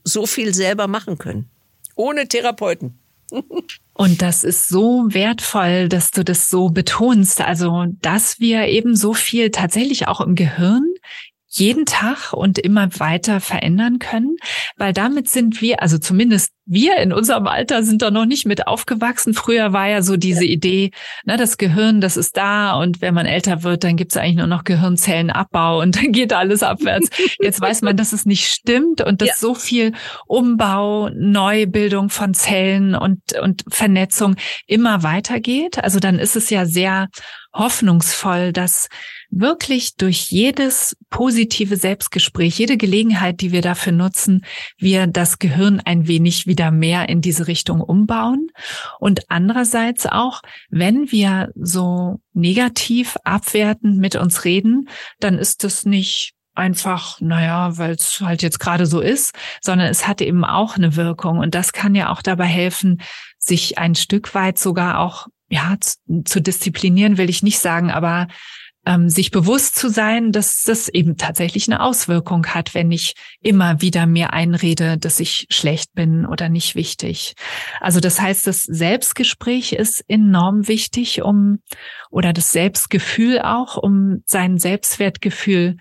so 0.03 0.25
viel 0.25 0.53
selber 0.53 0.87
machen 0.87 1.17
können. 1.17 1.49
Ohne 1.95 2.27
Therapeuten. 2.27 2.99
Und 3.97 4.21
das 4.21 4.43
ist 4.43 4.67
so 4.67 5.05
wertvoll, 5.07 5.87
dass 5.87 6.11
du 6.11 6.25
das 6.25 6.49
so 6.49 6.69
betonst. 6.69 7.39
Also, 7.39 7.85
dass 8.01 8.41
wir 8.41 8.67
eben 8.67 8.93
so 8.93 9.13
viel 9.13 9.51
tatsächlich 9.51 10.09
auch 10.09 10.19
im 10.19 10.35
Gehirn 10.35 10.83
jeden 11.57 11.85
Tag 11.85 12.33
und 12.33 12.59
immer 12.59 12.89
weiter 12.99 13.39
verändern 13.39 13.99
können, 13.99 14.37
weil 14.77 14.93
damit 14.93 15.29
sind 15.29 15.61
wir, 15.61 15.81
also 15.81 15.97
zumindest 15.97 16.51
wir 16.67 16.97
in 16.97 17.13
unserem 17.13 17.45
Alter 17.45 17.83
sind 17.83 18.01
da 18.01 18.09
noch 18.09 18.25
nicht 18.25 18.45
mit 18.45 18.67
aufgewachsen. 18.67 19.35
Früher 19.35 19.71
war 19.71 19.87
ja 19.87 20.01
so 20.01 20.17
diese 20.17 20.45
Idee, 20.45 20.91
ne, 21.23 21.37
das 21.37 21.57
Gehirn, 21.57 22.01
das 22.01 22.17
ist 22.17 22.37
da 22.37 22.73
und 22.73 23.01
wenn 23.01 23.13
man 23.13 23.27
älter 23.27 23.63
wird, 23.63 23.83
dann 23.83 23.97
gibt's 23.97 24.17
eigentlich 24.17 24.37
nur 24.37 24.47
noch 24.47 24.63
Gehirnzellenabbau 24.63 25.81
und 25.81 25.95
dann 25.95 26.11
geht 26.11 26.33
alles 26.33 26.63
abwärts. 26.63 27.09
Jetzt 27.39 27.61
weiß 27.61 27.83
man, 27.83 27.95
dass 27.95 28.13
es 28.13 28.25
nicht 28.25 28.47
stimmt 28.47 29.01
und 29.01 29.21
dass 29.21 29.29
ja. 29.29 29.35
so 29.37 29.53
viel 29.53 29.93
Umbau, 30.25 31.09
Neubildung 31.09 32.09
von 32.09 32.33
Zellen 32.33 32.95
und, 32.95 33.21
und 33.41 33.63
Vernetzung 33.69 34.35
immer 34.65 35.03
weitergeht. 35.03 35.83
Also 35.83 35.99
dann 35.99 36.17
ist 36.17 36.35
es 36.35 36.49
ja 36.49 36.65
sehr 36.65 37.09
hoffnungsvoll, 37.53 38.51
dass 38.51 38.89
wirklich 39.29 39.95
durch 39.95 40.31
jedes 40.31 40.95
positive 41.09 41.77
Selbstgespräch, 41.77 42.57
jede 42.57 42.77
Gelegenheit, 42.77 43.41
die 43.41 43.51
wir 43.51 43.61
dafür 43.61 43.91
nutzen, 43.91 44.45
wir 44.77 45.07
das 45.07 45.39
Gehirn 45.39 45.81
ein 45.83 46.07
wenig 46.07 46.47
wieder 46.47 46.71
mehr 46.71 47.09
in 47.09 47.21
diese 47.21 47.47
Richtung 47.47 47.81
umbauen. 47.81 48.47
Und 48.99 49.21
andererseits 49.29 50.05
auch, 50.05 50.41
wenn 50.69 51.11
wir 51.11 51.49
so 51.55 52.19
negativ 52.33 53.17
abwertend 53.23 53.97
mit 53.97 54.15
uns 54.15 54.45
reden, 54.45 54.89
dann 55.19 55.37
ist 55.37 55.63
das 55.63 55.85
nicht 55.85 56.35
einfach, 56.55 57.19
naja, 57.19 57.77
weil 57.77 57.91
es 57.91 58.21
halt 58.21 58.41
jetzt 58.41 58.59
gerade 58.59 58.85
so 58.85 59.01
ist, 59.01 59.33
sondern 59.61 59.87
es 59.89 60.07
hat 60.07 60.21
eben 60.21 60.45
auch 60.45 60.77
eine 60.77 60.95
Wirkung. 60.95 61.39
Und 61.39 61.53
das 61.53 61.73
kann 61.73 61.95
ja 61.95 62.09
auch 62.09 62.21
dabei 62.21 62.45
helfen, 62.45 63.01
sich 63.37 63.77
ein 63.77 63.95
Stück 63.95 64.33
weit 64.33 64.57
sogar 64.57 64.99
auch, 64.99 65.27
ja, 65.49 65.75
zu, 65.79 66.23
zu 66.23 66.41
disziplinieren, 66.41 67.17
will 67.17 67.29
ich 67.29 67.43
nicht 67.43 67.59
sagen, 67.59 67.91
aber 67.91 68.27
ähm, 68.85 69.09
sich 69.09 69.31
bewusst 69.31 69.75
zu 69.75 69.89
sein, 69.89 70.31
dass 70.31 70.63
das 70.63 70.89
eben 70.89 71.17
tatsächlich 71.17 71.67
eine 71.67 71.81
Auswirkung 71.81 72.47
hat, 72.47 72.73
wenn 72.73 72.91
ich 72.91 73.15
immer 73.41 73.81
wieder 73.81 74.05
mir 74.05 74.33
einrede, 74.33 74.97
dass 74.97 75.19
ich 75.19 75.47
schlecht 75.49 75.93
bin 75.93 76.25
oder 76.25 76.49
nicht 76.49 76.75
wichtig. 76.75 77.35
Also 77.81 77.99
das 77.99 78.21
heißt, 78.21 78.47
das 78.47 78.63
Selbstgespräch 78.63 79.73
ist 79.73 80.03
enorm 80.07 80.67
wichtig, 80.67 81.21
um 81.21 81.59
oder 82.09 82.33
das 82.33 82.51
Selbstgefühl 82.51 83.41
auch, 83.41 83.77
um 83.77 84.21
sein 84.25 84.57
Selbstwertgefühl 84.57 85.77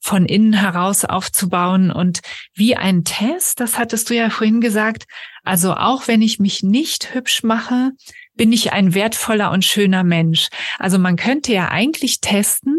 von 0.00 0.26
innen 0.26 0.52
heraus 0.52 1.04
aufzubauen 1.04 1.90
und 1.90 2.20
wie 2.54 2.76
ein 2.76 3.04
Test, 3.04 3.60
das 3.60 3.78
hattest 3.78 4.10
du 4.10 4.14
ja 4.14 4.30
vorhin 4.30 4.60
gesagt, 4.60 5.04
also 5.44 5.74
auch 5.74 6.08
wenn 6.08 6.22
ich 6.22 6.38
mich 6.38 6.62
nicht 6.62 7.14
hübsch 7.14 7.42
mache, 7.42 7.92
bin 8.34 8.52
ich 8.52 8.72
ein 8.72 8.94
wertvoller 8.94 9.50
und 9.50 9.64
schöner 9.64 10.04
Mensch. 10.04 10.48
Also 10.78 10.98
man 10.98 11.16
könnte 11.16 11.52
ja 11.52 11.68
eigentlich 11.68 12.20
testen, 12.20 12.78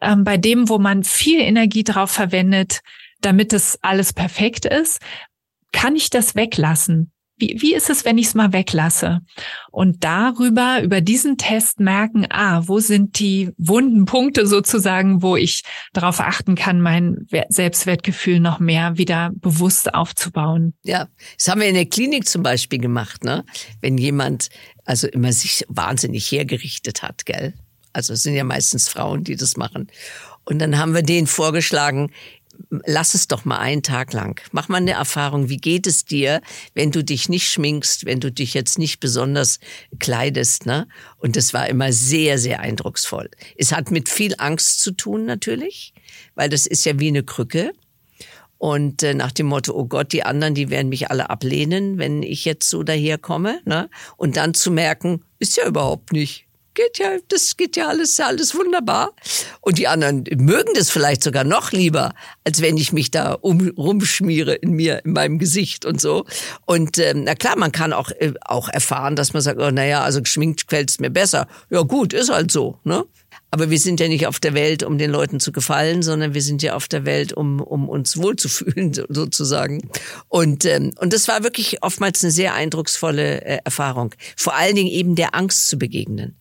ähm, 0.00 0.24
bei 0.24 0.36
dem, 0.36 0.68
wo 0.68 0.78
man 0.78 1.04
viel 1.04 1.40
Energie 1.40 1.84
drauf 1.84 2.10
verwendet, 2.10 2.80
damit 3.20 3.52
es 3.52 3.78
alles 3.82 4.12
perfekt 4.12 4.64
ist, 4.64 5.00
kann 5.72 5.96
ich 5.96 6.10
das 6.10 6.34
weglassen? 6.34 7.12
Wie, 7.38 7.56
wie 7.60 7.74
ist 7.74 7.90
es, 7.90 8.04
wenn 8.04 8.18
ich 8.18 8.28
es 8.28 8.34
mal 8.34 8.52
weglasse? 8.52 9.20
Und 9.70 10.04
darüber, 10.04 10.82
über 10.82 11.00
diesen 11.00 11.36
Test 11.36 11.80
merken, 11.80 12.26
ah, 12.30 12.62
wo 12.66 12.80
sind 12.80 13.18
die 13.18 13.50
wunden 13.58 14.06
Punkte 14.06 14.46
sozusagen, 14.46 15.22
wo 15.22 15.36
ich 15.36 15.62
darauf 15.92 16.20
achten 16.20 16.54
kann, 16.54 16.80
mein 16.80 17.26
Selbstwertgefühl 17.48 18.40
noch 18.40 18.58
mehr 18.58 18.96
wieder 18.96 19.32
bewusst 19.34 19.92
aufzubauen. 19.94 20.74
Ja, 20.82 21.08
das 21.36 21.48
haben 21.48 21.60
wir 21.60 21.68
in 21.68 21.74
der 21.74 21.86
Klinik 21.86 22.26
zum 22.26 22.42
Beispiel 22.42 22.78
gemacht, 22.78 23.24
ne? 23.24 23.44
Wenn 23.80 23.98
jemand 23.98 24.48
also 24.84 25.06
immer 25.06 25.32
sich 25.32 25.64
wahnsinnig 25.68 26.30
hergerichtet 26.30 27.02
hat, 27.02 27.26
gell? 27.26 27.52
Also 27.92 28.12
es 28.12 28.22
sind 28.22 28.34
ja 28.34 28.44
meistens 28.44 28.88
Frauen, 28.88 29.24
die 29.24 29.36
das 29.36 29.56
machen. 29.56 29.88
Und 30.44 30.60
dann 30.60 30.78
haben 30.78 30.94
wir 30.94 31.02
denen 31.02 31.26
vorgeschlagen, 31.26 32.12
lass 32.70 33.14
es 33.14 33.28
doch 33.28 33.44
mal 33.44 33.58
einen 33.58 33.82
Tag 33.82 34.12
lang. 34.12 34.40
Mach 34.52 34.68
mal 34.68 34.78
eine 34.78 34.92
Erfahrung. 34.92 35.48
Wie 35.48 35.56
geht 35.56 35.86
es 35.86 36.04
dir, 36.04 36.40
wenn 36.74 36.92
du 36.92 37.02
dich 37.02 37.28
nicht 37.28 37.50
schminkst, 37.50 38.06
wenn 38.06 38.20
du 38.20 38.30
dich 38.30 38.54
jetzt 38.54 38.78
nicht 38.78 39.00
besonders 39.00 39.58
kleidest, 39.98 40.66
ne? 40.66 40.88
Und 41.18 41.36
das 41.36 41.54
war 41.54 41.68
immer 41.68 41.92
sehr, 41.92 42.38
sehr 42.38 42.60
eindrucksvoll. 42.60 43.30
Es 43.56 43.72
hat 43.72 43.90
mit 43.90 44.08
viel 44.08 44.34
Angst 44.38 44.80
zu 44.80 44.92
tun, 44.92 45.24
natürlich, 45.24 45.94
weil 46.34 46.48
das 46.48 46.66
ist 46.66 46.84
ja 46.84 46.98
wie 46.98 47.08
eine 47.08 47.22
Krücke. 47.22 47.72
Und 48.58 49.02
äh, 49.02 49.12
nach 49.12 49.32
dem 49.32 49.46
Motto, 49.46 49.74
oh 49.74 49.84
Gott, 49.84 50.12
die 50.12 50.22
anderen, 50.22 50.54
die 50.54 50.70
werden 50.70 50.88
mich 50.88 51.10
alle 51.10 51.28
ablehnen, 51.28 51.98
wenn 51.98 52.22
ich 52.22 52.44
jetzt 52.46 52.70
so 52.70 52.82
daherkomme. 52.82 53.60
Ne? 53.66 53.90
Und 54.16 54.38
dann 54.38 54.54
zu 54.54 54.70
merken, 54.70 55.22
ist 55.38 55.56
ja 55.58 55.66
überhaupt 55.66 56.12
nicht 56.12 56.45
geht 56.76 56.98
ja, 56.98 57.16
das 57.28 57.56
geht 57.56 57.76
ja 57.76 57.88
alles, 57.88 58.20
alles 58.20 58.54
wunderbar. 58.54 59.12
Und 59.60 59.78
die 59.78 59.88
anderen 59.88 60.22
mögen 60.36 60.72
das 60.76 60.90
vielleicht 60.90 61.24
sogar 61.24 61.42
noch 61.42 61.72
lieber, 61.72 62.14
als 62.44 62.62
wenn 62.62 62.76
ich 62.76 62.92
mich 62.92 63.10
da 63.10 63.32
um, 63.32 63.68
rumschmiere 63.76 64.54
in 64.54 64.70
mir, 64.72 65.04
in 65.04 65.12
meinem 65.12 65.40
Gesicht 65.40 65.84
und 65.84 66.00
so. 66.00 66.24
Und 66.64 66.98
ähm, 66.98 67.24
na 67.24 67.34
klar, 67.34 67.56
man 67.56 67.72
kann 67.72 67.92
auch, 67.92 68.10
äh, 68.12 68.34
auch 68.42 68.68
erfahren, 68.68 69.16
dass 69.16 69.32
man 69.32 69.42
sagt, 69.42 69.60
oh, 69.60 69.70
naja, 69.72 70.02
also 70.02 70.22
geschminkt 70.22 70.66
fällt's 70.68 71.00
mir 71.00 71.10
besser. 71.10 71.48
Ja 71.70 71.82
gut, 71.82 72.12
ist 72.12 72.30
halt 72.30 72.52
so. 72.52 72.78
Ne? 72.84 73.04
Aber 73.50 73.70
wir 73.70 73.78
sind 73.78 74.00
ja 74.00 74.08
nicht 74.08 74.26
auf 74.26 74.38
der 74.38 74.54
Welt, 74.54 74.82
um 74.82 74.98
den 74.98 75.10
Leuten 75.10 75.40
zu 75.40 75.50
gefallen, 75.50 76.02
sondern 76.02 76.34
wir 76.34 76.42
sind 76.42 76.62
ja 76.62 76.74
auf 76.74 76.88
der 76.88 77.06
Welt, 77.06 77.32
um, 77.32 77.60
um 77.60 77.88
uns 77.88 78.16
wohlzufühlen, 78.16 78.92
sozusagen. 79.08 79.88
Und, 80.28 80.64
ähm, 80.66 80.92
und 81.00 81.12
das 81.12 81.26
war 81.26 81.42
wirklich 81.42 81.82
oftmals 81.82 82.22
eine 82.22 82.32
sehr 82.32 82.54
eindrucksvolle 82.54 83.42
äh, 83.44 83.58
Erfahrung. 83.64 84.14
Vor 84.36 84.54
allen 84.54 84.76
Dingen 84.76 84.90
eben 84.90 85.14
der 85.14 85.34
Angst 85.34 85.68
zu 85.68 85.78
begegnen. 85.78 86.36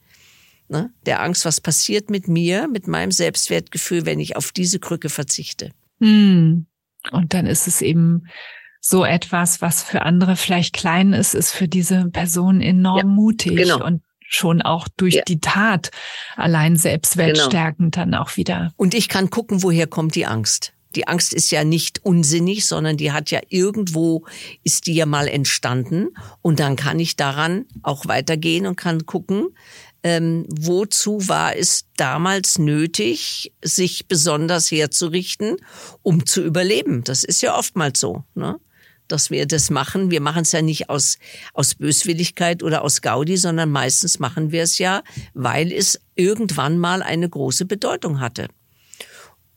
Ne? 0.68 0.92
Der 1.06 1.22
Angst, 1.22 1.46
was 1.46 1.62
passiert 1.62 2.10
mit 2.10 2.28
mir, 2.28 2.68
mit 2.68 2.88
meinem 2.88 3.12
Selbstwertgefühl, 3.12 4.06
wenn 4.06 4.20
ich 4.20 4.36
auf 4.36 4.52
diese 4.52 4.80
Krücke 4.80 5.10
verzichte. 5.10 5.72
Hm. 6.00 6.66
Und 7.12 7.34
dann 7.34 7.46
ist 7.46 7.68
es 7.68 7.82
eben 7.82 8.28
so 8.82 9.04
etwas, 9.04 9.62
was 9.62 9.84
für 9.84 10.04
andere 10.04 10.36
vielleicht 10.36 10.74
klein 10.74 11.14
ist, 11.14 11.34
ist 11.34 11.52
für 11.52 11.68
diese 11.68 12.10
Person 12.10 12.62
enorm 12.62 12.98
ja, 12.98 13.06
mutig 13.06 13.58
genau. 13.58 13.84
und 13.84 14.02
schon 14.28 14.62
auch 14.62 14.88
durch 14.98 15.16
ja. 15.16 15.24
die 15.24 15.40
Tat 15.40 15.92
allein 16.36 16.78
selbstwertstärkend 16.78 17.94
genau. 17.94 18.06
dann 18.06 18.16
auch 18.16 18.38
wieder. 18.38 18.74
Und 18.76 18.94
ich 18.94 19.08
kann 19.08 19.30
gucken, 19.30 19.64
woher 19.64 19.88
kommt 19.88 20.16
die 20.16 20.26
Angst. 20.26 20.74
Die 20.96 21.08
Angst 21.08 21.34
ist 21.34 21.52
ja 21.52 21.64
nicht 21.64 22.06
unsinnig, 22.06 22.66
sondern 22.66 22.96
die 22.96 23.12
hat 23.12 23.30
ja 23.30 23.42
irgendwo, 23.50 24.26
ist 24.64 24.88
die 24.88 24.96
ja 24.96 25.06
mal 25.06 25.28
entstanden. 25.28 26.10
Und 26.42 26.60
dann 26.60 26.76
kann 26.76 27.00
ich 27.00 27.16
daran 27.16 27.66
auch 27.84 28.08
weitergehen 28.08 28.66
und 28.66 28.78
kann 28.78 29.06
gucken, 29.06 29.50
ähm, 30.06 30.46
wozu 30.50 31.28
war 31.28 31.56
es 31.56 31.88
damals 31.98 32.60
nötig, 32.60 33.52
sich 33.64 34.08
besonders 34.08 34.70
herzurichten, 34.70 35.58
um 36.04 36.28
zu 36.28 36.44
überleben? 36.44 37.04
Das 37.04 37.24
ist 37.24 37.42
ja 37.42 37.58
oftmals 37.58 38.00
so. 38.00 38.24
Ne? 38.36 38.60
dass 39.08 39.30
wir 39.30 39.46
das 39.46 39.70
machen. 39.70 40.10
Wir 40.10 40.20
machen 40.20 40.42
es 40.42 40.52
ja 40.52 40.64
nicht 40.64 40.90
aus, 40.90 41.20
aus 41.54 41.76
Böswilligkeit 41.76 42.64
oder 42.64 42.84
aus 42.84 43.04
Gaudi, 43.04 43.38
sondern 43.38 43.70
meistens 43.70 44.18
machen 44.18 44.52
wir 44.52 44.64
es 44.64 44.80
ja, 44.80 45.04
weil 45.36 45.72
es 45.72 46.02
irgendwann 46.16 46.80
mal 46.80 47.04
eine 47.04 47.30
große 47.30 47.66
Bedeutung 47.66 48.20
hatte. 48.20 48.48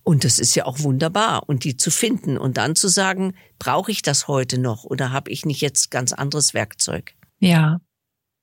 Und 0.02 0.24
das 0.24 0.38
ist 0.38 0.54
ja 0.54 0.66
auch 0.66 0.80
wunderbar. 0.80 1.48
Und 1.48 1.64
die 1.64 1.78
zu 1.78 1.90
finden 1.90 2.36
und 2.36 2.58
dann 2.58 2.76
zu 2.76 2.88
sagen, 2.88 3.34
brauche 3.58 3.90
ich 3.90 4.02
das 4.02 4.28
heute 4.28 4.58
noch 4.58 4.84
oder 4.84 5.12
habe 5.12 5.30
ich 5.30 5.46
nicht 5.46 5.62
jetzt 5.62 5.90
ganz 5.90 6.12
anderes 6.12 6.52
Werkzeug? 6.52 7.14
Ja. 7.38 7.80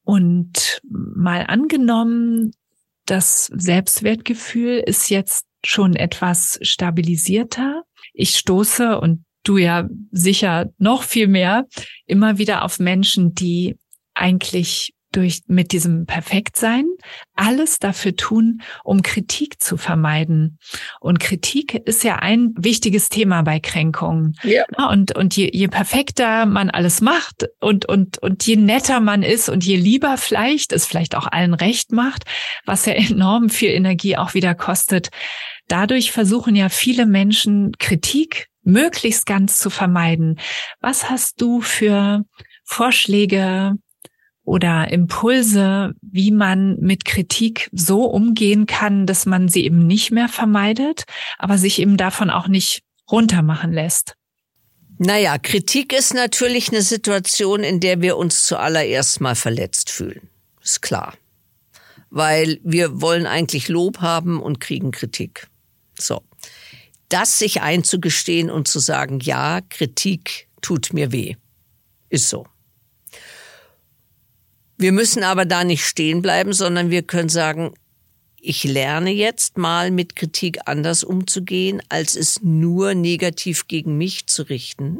Und 0.05 0.81
mal 0.83 1.45
angenommen, 1.47 2.51
das 3.05 3.47
Selbstwertgefühl 3.47 4.81
ist 4.85 5.09
jetzt 5.09 5.45
schon 5.65 5.95
etwas 5.95 6.59
stabilisierter. 6.61 7.83
Ich 8.13 8.37
stoße 8.37 8.99
und 8.99 9.25
du 9.43 9.57
ja 9.57 9.87
sicher 10.11 10.71
noch 10.77 11.03
viel 11.03 11.27
mehr 11.27 11.65
immer 12.05 12.37
wieder 12.37 12.63
auf 12.63 12.79
Menschen, 12.79 13.33
die 13.33 13.77
eigentlich 14.13 14.94
durch 15.15 15.41
mit 15.47 15.71
diesem 15.71 16.05
Perfektsein 16.05 16.85
alles 17.35 17.79
dafür 17.79 18.15
tun, 18.15 18.61
um 18.83 19.01
Kritik 19.01 19.61
zu 19.61 19.77
vermeiden. 19.77 20.59
Und 20.99 21.19
Kritik 21.19 21.73
ist 21.73 22.03
ja 22.03 22.17
ein 22.17 22.53
wichtiges 22.57 23.09
Thema 23.09 23.41
bei 23.41 23.59
Kränkungen. 23.59 24.35
Ja. 24.43 24.63
Und, 24.89 25.15
und 25.15 25.35
je, 25.35 25.49
je 25.51 25.67
perfekter 25.67 26.45
man 26.45 26.69
alles 26.69 27.01
macht 27.01 27.47
und, 27.59 27.85
und, 27.87 28.17
und 28.19 28.45
je 28.45 28.55
netter 28.55 28.99
man 28.99 29.23
ist 29.23 29.49
und 29.49 29.65
je 29.65 29.75
lieber 29.75 30.17
vielleicht, 30.17 30.71
es 30.71 30.85
vielleicht 30.85 31.15
auch 31.15 31.27
allen 31.27 31.53
recht 31.53 31.91
macht, 31.91 32.23
was 32.65 32.85
ja 32.85 32.93
enorm 32.93 33.49
viel 33.49 33.69
Energie 33.69 34.17
auch 34.17 34.33
wieder 34.33 34.55
kostet. 34.55 35.09
Dadurch 35.67 36.11
versuchen 36.11 36.55
ja 36.55 36.69
viele 36.69 37.05
Menschen 37.05 37.71
Kritik 37.79 38.47
möglichst 38.63 39.25
ganz 39.25 39.59
zu 39.59 39.69
vermeiden. 39.69 40.39
Was 40.81 41.09
hast 41.09 41.39
du 41.41 41.61
für 41.61 42.23
Vorschläge, 42.65 43.75
oder 44.45 44.91
Impulse, 44.91 45.95
wie 46.01 46.31
man 46.31 46.77
mit 46.79 47.03
Kritik 47.03 47.69
so 47.73 48.05
umgehen 48.05 48.67
kann, 48.67 49.07
dass 49.07 49.25
man 49.25 49.49
sie 49.49 49.65
eben 49.65 49.85
nicht 49.85 50.11
mehr 50.11 50.29
vermeidet, 50.29 51.03
aber 51.37 51.57
sich 51.57 51.79
eben 51.79 51.97
davon 51.97 52.29
auch 52.29 52.47
nicht 52.47 52.83
runtermachen 53.11 53.73
lässt. 53.73 54.15
Naja, 54.97 55.37
Kritik 55.37 55.91
ist 55.91 56.13
natürlich 56.13 56.69
eine 56.69 56.81
Situation, 56.81 57.63
in 57.63 57.79
der 57.79 58.01
wir 58.01 58.15
uns 58.15 58.43
zuallererst 58.43 59.19
mal 59.19 59.35
verletzt 59.35 59.89
fühlen. 59.89 60.29
Ist 60.61 60.81
klar. 60.81 61.15
Weil 62.09 62.59
wir 62.63 63.01
wollen 63.01 63.25
eigentlich 63.27 63.67
Lob 63.67 63.99
haben 63.99 64.41
und 64.41 64.61
kriegen 64.61 64.91
Kritik. 64.91 65.47
So. 65.99 66.21
Das 67.09 67.39
sich 67.39 67.61
einzugestehen 67.61 68.49
und 68.49 68.67
zu 68.67 68.79
sagen, 68.79 69.19
ja, 69.19 69.59
Kritik 69.69 70.47
tut 70.61 70.93
mir 70.93 71.11
weh. 71.11 71.35
Ist 72.09 72.29
so. 72.29 72.47
Wir 74.77 74.91
müssen 74.91 75.23
aber 75.23 75.45
da 75.45 75.63
nicht 75.63 75.85
stehen 75.85 76.21
bleiben, 76.21 76.53
sondern 76.53 76.89
wir 76.89 77.03
können 77.03 77.29
sagen, 77.29 77.73
ich 78.39 78.63
lerne 78.63 79.11
jetzt 79.11 79.57
mal 79.57 79.89
mit 79.89 80.15
Kritik 80.15 80.59
anders 80.65 81.03
umzugehen, 81.03 81.81
als 81.89 82.15
es 82.15 82.41
nur 82.43 82.93
negativ 82.93 83.67
gegen 83.67 83.97
mich 83.97 84.27
zu 84.27 84.43
richten, 84.43 84.99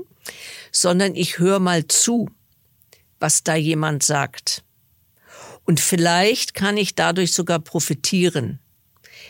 sondern 0.72 1.16
ich 1.16 1.38
höre 1.38 1.60
mal 1.60 1.88
zu, 1.88 2.30
was 3.20 3.44
da 3.44 3.56
jemand 3.56 4.02
sagt. 4.02 4.64
Und 5.66 5.80
vielleicht 5.80 6.54
kann 6.54 6.78
ich 6.78 6.96
dadurch 6.96 7.34
sogar 7.34 7.60
profitieren, 7.60 8.60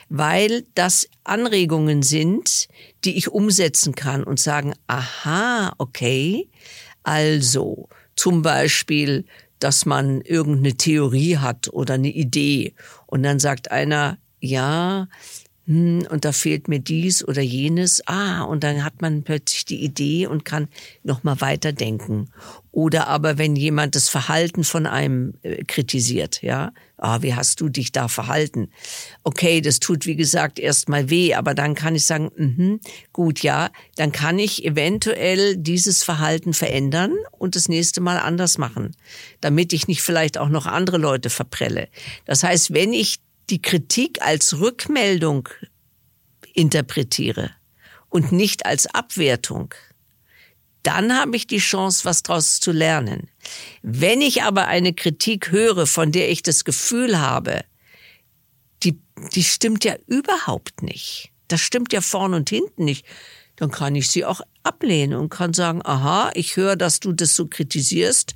weil 0.09 0.65
das 0.75 1.09
Anregungen 1.23 2.03
sind, 2.03 2.67
die 3.03 3.17
ich 3.17 3.29
umsetzen 3.29 3.95
kann 3.95 4.23
und 4.23 4.39
sagen, 4.39 4.73
aha, 4.87 5.73
okay, 5.77 6.49
also 7.03 7.89
zum 8.15 8.41
Beispiel 8.41 9.25
dass 9.59 9.85
man 9.85 10.21
irgendeine 10.21 10.75
Theorie 10.75 11.37
hat 11.37 11.69
oder 11.69 11.95
eine 11.95 12.09
Idee 12.09 12.73
und 13.07 13.23
dann 13.23 13.39
sagt 13.39 13.71
einer, 13.71 14.17
ja, 14.39 15.07
hm, 15.67 16.05
und 16.09 16.25
da 16.25 16.31
fehlt 16.31 16.67
mir 16.67 16.79
dies 16.79 17.27
oder 17.27 17.41
jenes. 17.41 18.07
Ah, 18.07 18.43
und 18.43 18.63
dann 18.63 18.83
hat 18.83 19.01
man 19.01 19.23
plötzlich 19.23 19.65
die 19.65 19.83
Idee 19.83 20.27
und 20.27 20.45
kann 20.45 20.67
nochmal 21.03 21.41
weiterdenken. 21.41 22.29
Oder 22.71 23.07
aber 23.07 23.37
wenn 23.37 23.55
jemand 23.55 23.95
das 23.95 24.09
Verhalten 24.09 24.63
von 24.63 24.85
einem 24.85 25.33
äh, 25.41 25.63
kritisiert, 25.63 26.41
ja, 26.41 26.71
ah, 26.97 27.21
wie 27.21 27.33
hast 27.33 27.61
du 27.61 27.69
dich 27.69 27.91
da 27.91 28.07
verhalten? 28.07 28.69
Okay, 29.23 29.61
das 29.61 29.79
tut 29.79 30.05
wie 30.05 30.15
gesagt 30.15 30.59
erstmal 30.59 31.09
weh, 31.09 31.33
aber 31.33 31.53
dann 31.53 31.75
kann 31.75 31.95
ich 31.95 32.05
sagen, 32.05 32.31
mh, 32.35 32.77
gut, 33.13 33.41
ja, 33.41 33.69
dann 33.95 34.11
kann 34.11 34.39
ich 34.39 34.65
eventuell 34.65 35.57
dieses 35.57 36.03
Verhalten 36.03 36.53
verändern 36.53 37.13
und 37.31 37.55
das 37.55 37.67
nächste 37.67 38.01
Mal 38.01 38.17
anders 38.17 38.57
machen, 38.57 38.95
damit 39.41 39.73
ich 39.73 39.87
nicht 39.87 40.01
vielleicht 40.01 40.37
auch 40.37 40.49
noch 40.49 40.65
andere 40.65 40.97
Leute 40.97 41.29
verprelle. 41.29 41.87
Das 42.25 42.43
heißt, 42.43 42.73
wenn 42.73 42.93
ich 42.93 43.19
die 43.49 43.61
Kritik 43.61 44.21
als 44.21 44.59
Rückmeldung 44.59 45.49
interpretiere 46.53 47.51
und 48.09 48.31
nicht 48.31 48.65
als 48.65 48.87
Abwertung, 48.87 49.73
dann 50.85 51.17
habe 51.17 51.35
ich 51.35 51.47
die 51.47 51.57
Chance, 51.57 52.05
was 52.05 52.21
daraus 52.21 52.59
zu 52.59 52.71
lernen. 52.71 53.27
Wenn 53.81 54.21
ich 54.21 54.43
aber 54.43 54.67
eine 54.67 54.93
Kritik 54.93 55.51
höre, 55.51 55.87
von 55.87 56.11
der 56.11 56.29
ich 56.29 56.43
das 56.43 56.63
Gefühl 56.63 57.19
habe, 57.19 57.65
die, 58.83 58.99
die 59.33 59.43
stimmt 59.43 59.83
ja 59.83 59.95
überhaupt 60.05 60.83
nicht. 60.83 61.31
Das 61.47 61.61
stimmt 61.61 61.91
ja 61.91 62.01
vorn 62.01 62.35
und 62.35 62.49
hinten 62.49 62.85
nicht. 62.85 63.05
Dann 63.55 63.71
kann 63.71 63.95
ich 63.95 64.09
sie 64.09 64.25
auch 64.25 64.41
ablehnen 64.63 65.17
und 65.17 65.29
kann 65.29 65.53
sagen, 65.53 65.81
aha, 65.83 66.31
ich 66.35 66.55
höre, 66.55 66.75
dass 66.75 66.99
du 66.99 67.13
das 67.13 67.33
so 67.33 67.47
kritisierst. 67.47 68.35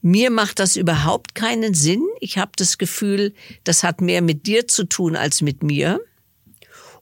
Mir 0.00 0.30
macht 0.30 0.60
das 0.60 0.76
überhaupt 0.76 1.34
keinen 1.34 1.74
Sinn. 1.74 2.06
Ich 2.20 2.38
habe 2.38 2.52
das 2.56 2.78
Gefühl, 2.78 3.34
das 3.64 3.82
hat 3.82 4.00
mehr 4.00 4.22
mit 4.22 4.46
dir 4.46 4.68
zu 4.68 4.84
tun 4.84 5.16
als 5.16 5.42
mit 5.42 5.62
mir. 5.62 6.00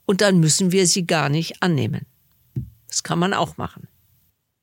Und 0.06 0.22
dann 0.22 0.40
müssen 0.40 0.72
wir 0.72 0.86
sie 0.86 1.06
gar 1.06 1.28
nicht 1.28 1.62
annehmen. 1.62 2.06
Das 2.86 3.02
kann 3.02 3.18
man 3.18 3.34
auch 3.34 3.58
machen. 3.58 3.86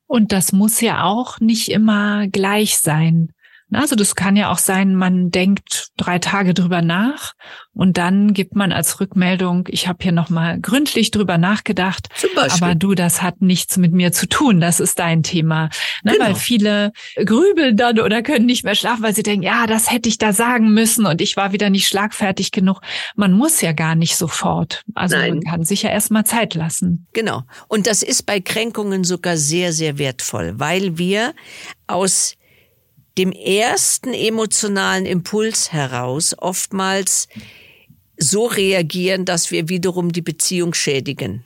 Und 0.06 0.32
das 0.32 0.52
muss 0.52 0.80
ja 0.80 1.04
auch 1.04 1.40
nicht 1.40 1.68
immer 1.68 2.28
gleich 2.28 2.78
sein. 2.78 3.32
Also 3.76 3.94
das 3.94 4.14
kann 4.14 4.36
ja 4.36 4.50
auch 4.50 4.58
sein, 4.58 4.94
man 4.94 5.30
denkt 5.30 5.88
drei 5.96 6.18
Tage 6.18 6.54
drüber 6.54 6.82
nach 6.82 7.32
und 7.72 7.98
dann 7.98 8.32
gibt 8.32 8.56
man 8.56 8.72
als 8.72 9.00
Rückmeldung, 9.00 9.68
ich 9.68 9.86
habe 9.86 9.98
hier 10.00 10.12
nochmal 10.12 10.58
gründlich 10.58 11.10
drüber 11.10 11.36
nachgedacht, 11.36 12.08
aber 12.36 12.74
du, 12.74 12.94
das 12.94 13.20
hat 13.20 13.42
nichts 13.42 13.76
mit 13.76 13.92
mir 13.92 14.12
zu 14.12 14.26
tun, 14.26 14.60
das 14.60 14.80
ist 14.80 14.98
dein 14.98 15.22
Thema. 15.22 15.68
Ne, 16.02 16.12
genau. 16.12 16.24
Weil 16.24 16.34
viele 16.36 16.92
grübeln 17.22 17.76
dann 17.76 18.00
oder 18.00 18.22
können 18.22 18.46
nicht 18.46 18.64
mehr 18.64 18.74
schlafen, 18.74 19.02
weil 19.02 19.14
sie 19.14 19.22
denken, 19.22 19.42
ja, 19.42 19.66
das 19.66 19.90
hätte 19.90 20.08
ich 20.08 20.16
da 20.16 20.32
sagen 20.32 20.72
müssen 20.72 21.04
und 21.04 21.20
ich 21.20 21.36
war 21.36 21.52
wieder 21.52 21.68
nicht 21.68 21.86
schlagfertig 21.86 22.52
genug. 22.52 22.80
Man 23.14 23.32
muss 23.32 23.60
ja 23.60 23.72
gar 23.72 23.94
nicht 23.94 24.16
sofort. 24.16 24.82
Also 24.94 25.16
Nein. 25.16 25.34
man 25.34 25.40
kann 25.42 25.64
sich 25.64 25.82
ja 25.82 25.90
erstmal 25.90 26.24
Zeit 26.24 26.54
lassen. 26.54 27.06
Genau. 27.12 27.42
Und 27.68 27.86
das 27.86 28.02
ist 28.02 28.24
bei 28.24 28.40
Kränkungen 28.40 29.04
sogar 29.04 29.36
sehr, 29.36 29.74
sehr 29.74 29.98
wertvoll, 29.98 30.54
weil 30.56 30.96
wir 30.96 31.34
aus 31.86 32.35
dem 33.18 33.32
ersten 33.32 34.12
emotionalen 34.12 35.06
Impuls 35.06 35.72
heraus 35.72 36.34
oftmals 36.38 37.28
so 38.18 38.46
reagieren, 38.46 39.24
dass 39.24 39.50
wir 39.50 39.68
wiederum 39.68 40.12
die 40.12 40.22
Beziehung 40.22 40.74
schädigen. 40.74 41.44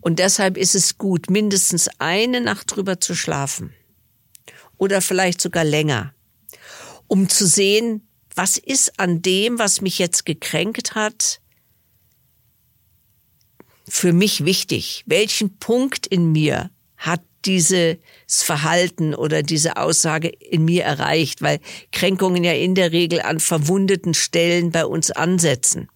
Und 0.00 0.18
deshalb 0.18 0.56
ist 0.56 0.74
es 0.74 0.98
gut, 0.98 1.30
mindestens 1.30 1.88
eine 1.98 2.40
Nacht 2.40 2.74
drüber 2.74 3.00
zu 3.00 3.14
schlafen. 3.14 3.74
Oder 4.76 5.00
vielleicht 5.00 5.40
sogar 5.40 5.64
länger. 5.64 6.14
Um 7.06 7.28
zu 7.28 7.46
sehen, 7.46 8.06
was 8.34 8.56
ist 8.56 8.98
an 8.98 9.22
dem, 9.22 9.58
was 9.58 9.80
mich 9.80 9.98
jetzt 9.98 10.26
gekränkt 10.26 10.94
hat, 10.94 11.40
für 13.88 14.12
mich 14.12 14.44
wichtig? 14.44 15.04
Welchen 15.06 15.58
Punkt 15.58 16.06
in 16.06 16.32
mir 16.32 16.70
hat 16.96 17.22
dieses 17.44 17.96
Verhalten 18.26 19.14
oder 19.14 19.42
diese 19.42 19.76
Aussage 19.76 20.28
in 20.28 20.64
mir 20.64 20.84
erreicht, 20.84 21.42
weil 21.42 21.60
Kränkungen 21.92 22.44
ja 22.44 22.52
in 22.52 22.74
der 22.74 22.92
Regel 22.92 23.20
an 23.22 23.40
verwundeten 23.40 24.14
Stellen 24.14 24.70
bei 24.70 24.86
uns 24.86 25.10
ansetzen. 25.10 25.88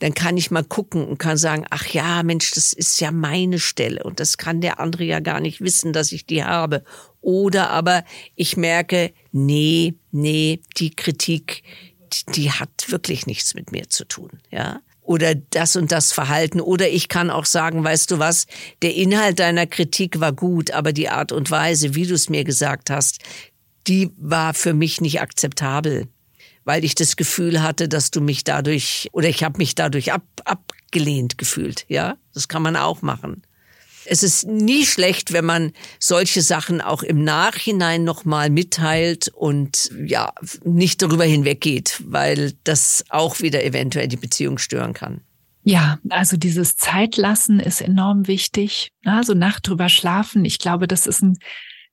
Dann 0.00 0.12
kann 0.12 0.36
ich 0.36 0.50
mal 0.50 0.64
gucken 0.64 1.06
und 1.06 1.18
kann 1.18 1.36
sagen, 1.36 1.64
ach 1.70 1.86
ja, 1.86 2.22
Mensch, 2.22 2.50
das 2.50 2.72
ist 2.72 3.00
ja 3.00 3.10
meine 3.10 3.58
Stelle 3.58 4.02
und 4.02 4.20
das 4.20 4.36
kann 4.36 4.60
der 4.60 4.80
andere 4.80 5.04
ja 5.04 5.20
gar 5.20 5.40
nicht 5.40 5.60
wissen, 5.60 5.92
dass 5.92 6.12
ich 6.12 6.26
die 6.26 6.44
habe. 6.44 6.84
Oder 7.20 7.70
aber 7.70 8.04
ich 8.34 8.56
merke, 8.56 9.12
nee, 9.32 9.94
nee, 10.10 10.60
die 10.76 10.90
Kritik, 10.90 11.62
die, 12.12 12.32
die 12.32 12.50
hat 12.50 12.86
wirklich 12.88 13.26
nichts 13.26 13.54
mit 13.54 13.72
mir 13.72 13.88
zu 13.88 14.04
tun, 14.04 14.40
ja 14.50 14.80
oder 15.04 15.34
das 15.34 15.76
und 15.76 15.92
das 15.92 16.12
Verhalten. 16.12 16.60
Oder 16.60 16.88
ich 16.88 17.08
kann 17.08 17.30
auch 17.30 17.44
sagen, 17.44 17.84
weißt 17.84 18.10
du 18.10 18.18
was, 18.18 18.46
der 18.82 18.94
Inhalt 18.94 19.38
deiner 19.38 19.66
Kritik 19.66 20.18
war 20.18 20.32
gut, 20.32 20.70
aber 20.72 20.92
die 20.92 21.08
Art 21.08 21.30
und 21.30 21.50
Weise, 21.50 21.94
wie 21.94 22.06
du 22.06 22.14
es 22.14 22.28
mir 22.28 22.44
gesagt 22.44 22.90
hast, 22.90 23.20
die 23.86 24.10
war 24.16 24.54
für 24.54 24.72
mich 24.72 25.00
nicht 25.00 25.20
akzeptabel, 25.20 26.08
weil 26.64 26.84
ich 26.84 26.94
das 26.94 27.16
Gefühl 27.16 27.62
hatte, 27.62 27.88
dass 27.88 28.10
du 28.10 28.20
mich 28.20 28.44
dadurch 28.44 29.08
oder 29.12 29.28
ich 29.28 29.44
habe 29.44 29.58
mich 29.58 29.74
dadurch 29.74 30.12
ab, 30.12 30.24
abgelehnt 30.44 31.36
gefühlt. 31.38 31.84
Ja, 31.88 32.16
das 32.32 32.48
kann 32.48 32.62
man 32.62 32.76
auch 32.76 33.02
machen. 33.02 33.42
Es 34.06 34.22
ist 34.22 34.46
nie 34.46 34.84
schlecht, 34.84 35.32
wenn 35.32 35.44
man 35.44 35.72
solche 35.98 36.42
Sachen 36.42 36.80
auch 36.80 37.02
im 37.02 37.24
Nachhinein 37.24 38.04
nochmal 38.04 38.50
mitteilt 38.50 39.28
und 39.28 39.90
ja, 40.04 40.32
nicht 40.64 41.02
darüber 41.02 41.24
hinweggeht, 41.24 42.02
weil 42.04 42.52
das 42.64 43.04
auch 43.08 43.40
wieder 43.40 43.64
eventuell 43.64 44.08
die 44.08 44.16
Beziehung 44.16 44.58
stören 44.58 44.92
kann. 44.92 45.20
Ja, 45.62 45.98
also 46.10 46.36
dieses 46.36 46.76
Zeitlassen 46.76 47.58
ist 47.58 47.80
enorm 47.80 48.26
wichtig. 48.26 48.90
Also 49.04 49.32
Nacht 49.32 49.66
drüber 49.66 49.88
schlafen. 49.88 50.44
Ich 50.44 50.58
glaube, 50.58 50.86
das 50.86 51.06
ist 51.06 51.22
ein 51.22 51.38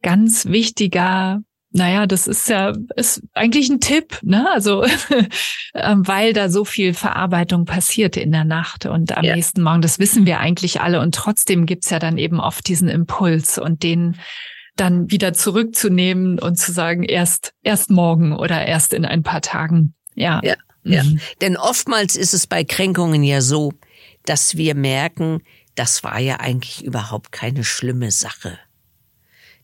ganz 0.02 0.46
wichtiger 0.46 1.42
naja, 1.74 2.06
das 2.06 2.28
ist 2.28 2.50
ja 2.50 2.74
ist 2.96 3.22
eigentlich 3.34 3.70
ein 3.70 3.80
Tipp, 3.80 4.20
ne? 4.24 4.46
Also 4.52 4.84
ähm, 5.74 6.06
weil 6.06 6.34
da 6.34 6.50
so 6.50 6.66
viel 6.66 6.94
Verarbeitung 6.94 7.66
passiert 7.66 8.18
in 8.18 8.32
der 8.32 8.44
Nacht 8.44 8.86
und 8.86 9.16
am 9.16 9.24
ja. 9.24 9.36
nächsten 9.36 9.62
Morgen, 9.62 9.82
das 9.82 9.98
wissen 9.98 10.26
wir 10.26 10.40
eigentlich 10.40 10.82
alle. 10.82 11.00
Und 11.00 11.16
trotzdem 11.16 11.66
gibt's 11.66 11.90
ja 11.90 12.00
dann 12.00 12.18
eben 12.18 12.40
oft 12.42 12.68
diesen 12.68 12.90
Impuls 12.90 13.58
und 13.58 13.84
den 13.84 14.18
dann 14.76 15.10
wieder 15.12 15.34
zurückzunehmen 15.34 16.40
und 16.40 16.58
zu 16.58 16.74
sagen, 16.74 17.04
erst 17.04 17.54
erst 17.62 17.90
morgen 17.90 18.36
oder 18.36 18.66
erst 18.66 18.94
in 18.94 19.06
ein 19.06 19.24
paar 19.24 19.42
Tagen. 19.42 19.94
Ja. 20.14 20.42
Ja. 20.44 20.56
ja. 20.84 21.04
Mhm. 21.04 21.20
Denn 21.40 21.56
oftmals 21.56 22.18
ist 22.18 22.34
es 22.34 22.48
bei 22.48 22.66
Kränkungen 22.66 23.24
ja 23.24 23.40
so, 23.40 23.72
dass 24.26 24.58
wir 24.58 24.76
merken, 24.76 25.42
das 25.76 26.04
war 26.04 26.20
ja 26.20 26.42
eigentlich 26.42 26.84
überhaupt 26.84 27.32
keine 27.32 27.64
schlimme 27.64 28.12
Sache 28.12 28.60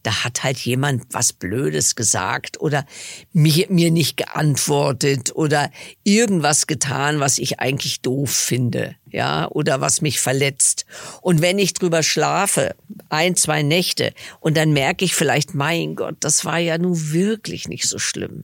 da 0.04 0.24
hat 0.24 0.44
halt 0.44 0.58
jemand 0.58 1.04
was 1.12 1.34
Blödes 1.34 1.96
gesagt 1.96 2.60
oder 2.62 2.86
mir, 3.34 3.68
mir 3.70 3.92
nicht 3.92 4.18
geantwortet 4.18 5.36
oder 5.36 5.72
irgendwas 6.04 6.68
getan, 6.68 7.20
was 7.20 7.38
ich 7.38 7.60
eigentlich 7.60 8.02
doof 8.02 8.32
finde, 8.32 8.96
ja, 9.10 9.48
oder 9.50 9.82
was 9.82 10.02
mich 10.02 10.20
verletzt. 10.20 10.86
Und 11.22 11.42
wenn 11.42 11.60
ich 11.60 11.74
drüber 11.74 12.04
schlafe, 12.04 12.76
ein, 13.10 13.36
zwei 13.36 13.64
Nächte, 13.64 14.14
und 14.40 14.56
dann 14.58 14.72
merke 14.72 15.06
ich 15.06 15.16
vielleicht, 15.16 15.54
mein 15.54 15.96
Gott, 15.96 16.16
das 16.22 16.46
war 16.46 16.60
ja 16.60 16.78
nun 16.78 17.12
wirklich 17.12 17.68
nicht 17.68 17.88
so 17.88 18.00
schlimm. 18.00 18.44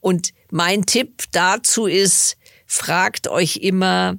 Und 0.00 0.32
mein 0.50 0.86
Tipp 0.86 1.24
dazu 1.32 1.86
ist, 1.86 2.36
fragt 2.66 3.28
euch 3.28 3.56
immer, 3.56 4.16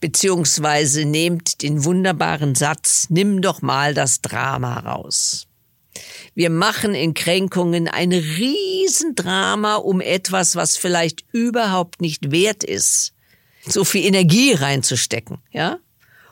beziehungsweise 0.00 1.06
nehmt 1.06 1.62
den 1.62 1.84
wunderbaren 1.84 2.54
Satz, 2.54 3.06
nimm 3.08 3.40
doch 3.40 3.62
mal 3.62 3.94
das 3.94 4.20
Drama 4.20 4.80
raus. 4.80 5.46
Wir 6.34 6.50
machen 6.50 6.94
in 6.94 7.14
Kränkungen 7.14 7.88
ein 7.88 8.12
Riesendrama 8.12 9.76
um 9.76 10.00
etwas, 10.00 10.56
was 10.56 10.76
vielleicht 10.76 11.24
überhaupt 11.32 12.00
nicht 12.00 12.30
wert 12.30 12.64
ist, 12.64 13.12
so 13.66 13.84
viel 13.84 14.04
Energie 14.04 14.52
reinzustecken, 14.52 15.38
ja? 15.50 15.78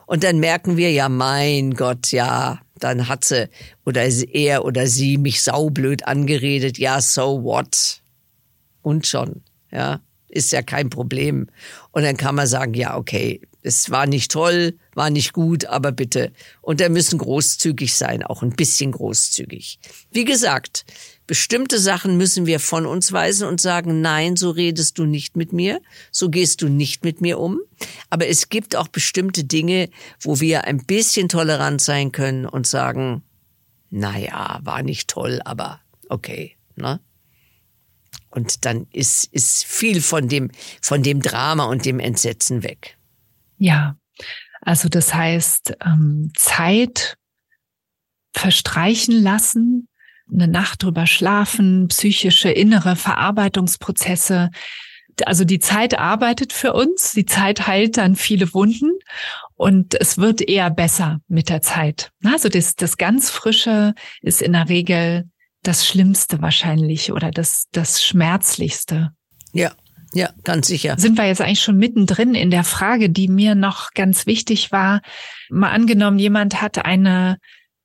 Und 0.06 0.24
dann 0.24 0.40
merken 0.40 0.76
wir, 0.76 0.90
ja, 0.90 1.08
mein 1.08 1.74
Gott, 1.74 2.10
ja, 2.12 2.60
dann 2.74 3.08
hat 3.08 3.24
sie 3.24 3.48
oder 3.86 4.04
er 4.04 4.64
oder 4.64 4.86
sie 4.86 5.16
mich 5.16 5.42
saublöd 5.42 6.06
angeredet, 6.06 6.78
ja, 6.78 7.00
so 7.00 7.44
what? 7.44 8.02
Und 8.82 9.06
schon, 9.06 9.42
ja, 9.70 10.00
ist 10.28 10.52
ja 10.52 10.62
kein 10.62 10.90
Problem. 10.90 11.46
Und 11.92 12.02
dann 12.02 12.16
kann 12.16 12.34
man 12.34 12.46
sagen, 12.46 12.74
ja, 12.74 12.96
okay, 12.96 13.40
es 13.62 13.90
war 13.90 14.06
nicht 14.06 14.32
toll, 14.32 14.76
war 14.94 15.10
nicht 15.10 15.32
gut, 15.32 15.64
aber 15.66 15.92
bitte. 15.92 16.32
Und 16.60 16.80
da 16.80 16.88
müssen 16.88 17.18
großzügig 17.18 17.94
sein, 17.94 18.22
auch 18.22 18.42
ein 18.42 18.50
bisschen 18.50 18.92
großzügig. 18.92 19.78
Wie 20.10 20.24
gesagt, 20.24 20.84
bestimmte 21.26 21.78
Sachen 21.78 22.16
müssen 22.16 22.46
wir 22.46 22.60
von 22.60 22.86
uns 22.86 23.12
weisen 23.12 23.48
und 23.48 23.60
sagen, 23.60 24.00
nein, 24.00 24.36
so 24.36 24.50
redest 24.50 24.98
du 24.98 25.04
nicht 25.04 25.36
mit 25.36 25.52
mir, 25.52 25.80
so 26.10 26.28
gehst 26.28 26.62
du 26.62 26.68
nicht 26.68 27.04
mit 27.04 27.20
mir 27.20 27.38
um. 27.38 27.60
Aber 28.10 28.28
es 28.28 28.48
gibt 28.48 28.76
auch 28.76 28.88
bestimmte 28.88 29.44
Dinge, 29.44 29.88
wo 30.20 30.40
wir 30.40 30.64
ein 30.64 30.84
bisschen 30.84 31.28
tolerant 31.28 31.80
sein 31.80 32.12
können 32.12 32.46
und 32.46 32.66
sagen, 32.66 33.22
naja, 33.90 34.60
war 34.62 34.82
nicht 34.82 35.08
toll, 35.08 35.40
aber 35.44 35.80
okay, 36.08 36.56
ne? 36.76 37.00
Und 38.30 38.64
dann 38.64 38.86
ist, 38.92 39.26
ist 39.26 39.64
viel 39.64 40.00
von 40.00 40.26
dem, 40.26 40.50
von 40.80 41.02
dem 41.02 41.20
Drama 41.20 41.64
und 41.64 41.84
dem 41.84 42.00
Entsetzen 42.00 42.62
weg. 42.62 42.96
Ja, 43.58 43.96
also 44.62 44.88
das 44.88 45.12
heißt, 45.12 45.74
ähm, 45.84 46.32
Zeit 46.36 47.16
verstreichen 48.32 49.22
lassen, 49.22 49.88
eine 50.32 50.48
Nacht 50.48 50.82
drüber 50.82 51.06
schlafen, 51.06 51.88
psychische 51.88 52.50
innere 52.50 52.96
Verarbeitungsprozesse. 52.96 54.50
Also 55.26 55.44
die 55.44 55.58
Zeit 55.58 55.98
arbeitet 55.98 56.52
für 56.54 56.72
uns, 56.72 57.12
die 57.12 57.26
Zeit 57.26 57.66
heilt 57.66 57.98
dann 57.98 58.16
viele 58.16 58.54
Wunden 58.54 58.92
und 59.54 60.00
es 60.00 60.16
wird 60.16 60.40
eher 60.40 60.70
besser 60.70 61.20
mit 61.28 61.50
der 61.50 61.60
Zeit. 61.60 62.10
Also 62.24 62.48
das, 62.48 62.76
das 62.76 62.96
ganz 62.96 63.28
Frische 63.28 63.94
ist 64.22 64.40
in 64.40 64.52
der 64.52 64.68
Regel 64.68 65.28
das 65.62 65.86
Schlimmste 65.86 66.40
wahrscheinlich 66.40 67.12
oder 67.12 67.30
das, 67.30 67.66
das 67.72 68.02
Schmerzlichste. 68.02 69.10
Ja. 69.52 69.72
Ja, 70.14 70.30
ganz 70.44 70.66
sicher. 70.66 70.96
Sind 70.98 71.16
wir 71.16 71.26
jetzt 71.26 71.40
eigentlich 71.40 71.62
schon 71.62 71.78
mittendrin 71.78 72.34
in 72.34 72.50
der 72.50 72.64
Frage, 72.64 73.08
die 73.08 73.28
mir 73.28 73.54
noch 73.54 73.92
ganz 73.94 74.26
wichtig 74.26 74.70
war. 74.70 75.00
Mal 75.48 75.70
angenommen, 75.70 76.18
jemand 76.18 76.60
hat 76.60 76.84
eine 76.84 77.38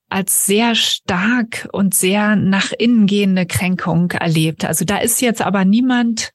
als 0.09 0.45
sehr 0.45 0.75
stark 0.75 1.67
und 1.71 1.93
sehr 1.93 2.35
nach 2.35 2.71
innen 2.71 3.07
gehende 3.07 3.45
Kränkung 3.45 4.11
erlebt. 4.11 4.65
Also 4.65 4.85
da 4.85 4.97
ist 4.97 5.21
jetzt 5.21 5.41
aber 5.41 5.65
niemand, 5.65 6.31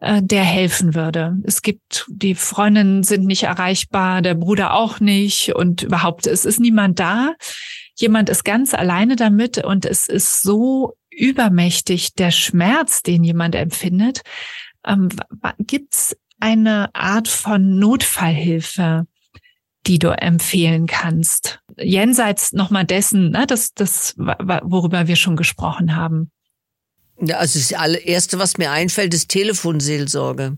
äh, 0.00 0.22
der 0.22 0.44
helfen 0.44 0.94
würde. 0.94 1.36
Es 1.44 1.62
gibt, 1.62 2.06
die 2.08 2.34
Freundinnen 2.34 3.02
sind 3.02 3.26
nicht 3.26 3.44
erreichbar, 3.44 4.22
der 4.22 4.34
Bruder 4.34 4.74
auch 4.74 5.00
nicht 5.00 5.54
und 5.54 5.82
überhaupt, 5.82 6.26
es 6.26 6.44
ist 6.44 6.60
niemand 6.60 7.00
da. 7.00 7.34
Jemand 7.96 8.28
ist 8.28 8.44
ganz 8.44 8.74
alleine 8.74 9.16
damit 9.16 9.58
und 9.64 9.84
es 9.84 10.06
ist 10.06 10.42
so 10.42 10.94
übermächtig 11.10 12.14
der 12.14 12.30
Schmerz, 12.30 13.02
den 13.02 13.24
jemand 13.24 13.56
empfindet, 13.56 14.22
ähm, 14.84 15.08
Gibt 15.58 15.94
es 15.94 16.16
eine 16.40 16.94
Art 16.94 17.28
von 17.28 17.78
Notfallhilfe, 17.78 19.06
die 19.86 19.98
du 19.98 20.08
empfehlen 20.08 20.86
kannst? 20.86 21.60
Jenseits 21.76 22.52
nochmal 22.52 22.84
dessen, 22.84 23.30
ne, 23.30 23.46
das, 23.46 23.74
das, 23.74 24.14
worüber 24.16 25.06
wir 25.06 25.16
schon 25.16 25.36
gesprochen 25.36 25.96
haben. 25.96 26.30
Also 27.32 27.58
das 27.58 27.72
allererste, 27.72 28.38
was 28.38 28.58
mir 28.58 28.70
einfällt, 28.70 29.12
ist 29.12 29.28
Telefonseelsorge. 29.28 30.56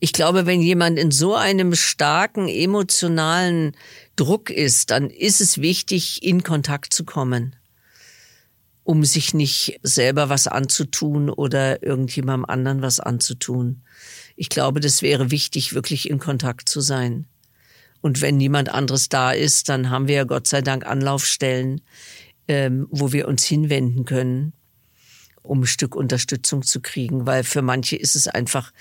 Ich 0.00 0.12
glaube, 0.12 0.44
wenn 0.44 0.60
jemand 0.60 0.98
in 0.98 1.12
so 1.12 1.36
einem 1.36 1.76
starken 1.76 2.48
emotionalen 2.48 3.76
Druck 4.16 4.50
ist, 4.50 4.90
dann 4.90 5.08
ist 5.08 5.40
es 5.40 5.58
wichtig, 5.58 6.24
in 6.24 6.42
Kontakt 6.42 6.92
zu 6.92 7.04
kommen 7.04 7.54
um 8.90 9.04
sich 9.04 9.34
nicht 9.34 9.78
selber 9.84 10.30
was 10.30 10.48
anzutun 10.48 11.30
oder 11.30 11.80
irgendjemandem 11.80 12.44
anderen 12.46 12.82
was 12.82 12.98
anzutun. 12.98 13.82
Ich 14.34 14.48
glaube, 14.48 14.80
das 14.80 15.00
wäre 15.00 15.30
wichtig, 15.30 15.74
wirklich 15.74 16.10
in 16.10 16.18
Kontakt 16.18 16.68
zu 16.68 16.80
sein. 16.80 17.26
Und 18.00 18.20
wenn 18.20 18.36
niemand 18.36 18.68
anderes 18.68 19.08
da 19.08 19.30
ist, 19.30 19.68
dann 19.68 19.90
haben 19.90 20.08
wir 20.08 20.16
ja 20.16 20.24
Gott 20.24 20.48
sei 20.48 20.60
Dank 20.60 20.84
Anlaufstellen, 20.84 21.82
ähm, 22.48 22.88
wo 22.90 23.12
wir 23.12 23.28
uns 23.28 23.44
hinwenden 23.44 24.06
können, 24.06 24.54
um 25.40 25.60
ein 25.60 25.66
Stück 25.66 25.94
Unterstützung 25.94 26.62
zu 26.62 26.80
kriegen, 26.80 27.26
weil 27.26 27.44
für 27.44 27.62
manche 27.62 27.94
ist 27.94 28.16
es 28.16 28.26
einfach 28.26 28.72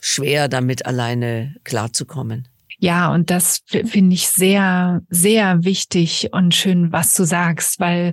schwer, 0.00 0.48
damit 0.48 0.86
alleine 0.86 1.56
klarzukommen. 1.64 2.48
Ja, 2.82 3.12
und 3.12 3.30
das 3.30 3.60
finde 3.68 4.14
ich 4.14 4.26
sehr, 4.26 5.02
sehr 5.08 5.62
wichtig 5.62 6.30
und 6.32 6.52
schön, 6.52 6.90
was 6.90 7.14
du 7.14 7.22
sagst, 7.22 7.78
weil 7.78 8.12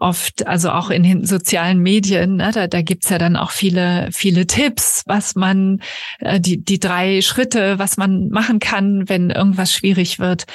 oft, 0.00 0.44
also 0.44 0.72
auch 0.72 0.90
in 0.90 1.04
den 1.04 1.24
sozialen 1.24 1.78
Medien, 1.78 2.34
ne, 2.34 2.50
da, 2.52 2.66
da 2.66 2.82
gibt's 2.82 3.10
ja 3.10 3.18
dann 3.18 3.36
auch 3.36 3.52
viele, 3.52 4.08
viele 4.10 4.48
Tipps, 4.48 5.04
was 5.06 5.36
man, 5.36 5.82
äh, 6.18 6.40
die, 6.40 6.64
die 6.64 6.80
drei 6.80 7.22
Schritte, 7.22 7.78
was 7.78 7.96
man 7.96 8.28
machen 8.30 8.58
kann, 8.58 9.08
wenn 9.08 9.30
irgendwas 9.30 9.72
schwierig 9.72 10.18
wird. 10.18 10.46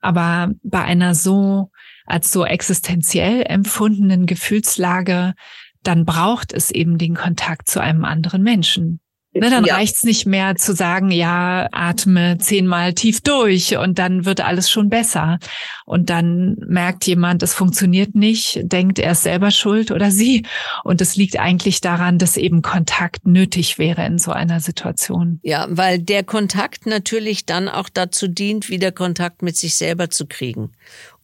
Aber 0.00 0.52
bei 0.62 0.82
einer 0.82 1.14
so, 1.14 1.70
als 2.06 2.32
so 2.32 2.46
existenziell 2.46 3.42
empfundenen 3.46 4.24
Gefühlslage, 4.24 5.34
dann 5.82 6.06
braucht 6.06 6.54
es 6.54 6.70
eben 6.70 6.96
den 6.96 7.16
Kontakt 7.16 7.68
zu 7.68 7.82
einem 7.82 8.06
anderen 8.06 8.42
Menschen. 8.42 9.00
Ne, 9.32 9.48
dann 9.48 9.64
ja. 9.64 9.76
reicht's 9.76 10.02
nicht 10.02 10.26
mehr 10.26 10.56
zu 10.56 10.74
sagen, 10.74 11.12
ja, 11.12 11.68
atme 11.70 12.38
zehnmal 12.38 12.94
tief 12.94 13.20
durch 13.20 13.76
und 13.76 14.00
dann 14.00 14.24
wird 14.24 14.40
alles 14.40 14.68
schon 14.68 14.88
besser. 14.88 15.38
Und 15.86 16.10
dann 16.10 16.56
merkt 16.66 17.06
jemand, 17.06 17.44
es 17.44 17.54
funktioniert 17.54 18.16
nicht, 18.16 18.58
denkt, 18.64 18.98
er 18.98 19.12
ist 19.12 19.22
selber 19.22 19.52
schuld 19.52 19.92
oder 19.92 20.10
sie. 20.10 20.44
Und 20.82 21.00
es 21.00 21.14
liegt 21.14 21.38
eigentlich 21.38 21.80
daran, 21.80 22.18
dass 22.18 22.36
eben 22.36 22.60
Kontakt 22.62 23.24
nötig 23.24 23.78
wäre 23.78 24.04
in 24.04 24.18
so 24.18 24.32
einer 24.32 24.58
Situation. 24.58 25.38
Ja, 25.44 25.68
weil 25.70 26.00
der 26.00 26.24
Kontakt 26.24 26.86
natürlich 26.86 27.46
dann 27.46 27.68
auch 27.68 27.88
dazu 27.88 28.26
dient, 28.26 28.68
wieder 28.68 28.90
Kontakt 28.90 29.42
mit 29.42 29.56
sich 29.56 29.76
selber 29.76 30.10
zu 30.10 30.26
kriegen. 30.26 30.72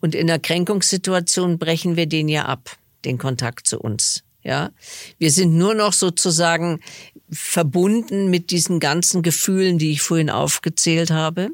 Und 0.00 0.14
in 0.14 0.28
der 0.28 0.38
Kränkungssituation 0.38 1.58
brechen 1.58 1.96
wir 1.96 2.06
den 2.06 2.28
ja 2.28 2.44
ab, 2.44 2.76
den 3.04 3.18
Kontakt 3.18 3.66
zu 3.66 3.80
uns. 3.80 4.22
Ja, 4.46 4.70
wir 5.18 5.32
sind 5.32 5.56
nur 5.56 5.74
noch 5.74 5.92
sozusagen 5.92 6.78
verbunden 7.30 8.30
mit 8.30 8.50
diesen 8.50 8.80
ganzen 8.80 9.22
Gefühlen, 9.22 9.78
die 9.78 9.92
ich 9.92 10.02
vorhin 10.02 10.30
aufgezählt 10.30 11.10
habe 11.10 11.50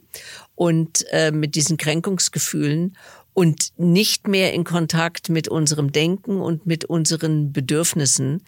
und 0.54 1.06
äh, 1.10 1.30
mit 1.30 1.54
diesen 1.54 1.76
Kränkungsgefühlen. 1.76 2.96
und 3.34 3.72
nicht 3.78 4.28
mehr 4.28 4.52
in 4.52 4.64
Kontakt 4.64 5.30
mit 5.30 5.48
unserem 5.48 5.90
Denken 5.90 6.38
und 6.42 6.66
mit 6.66 6.84
unseren 6.84 7.50
Bedürfnissen 7.50 8.42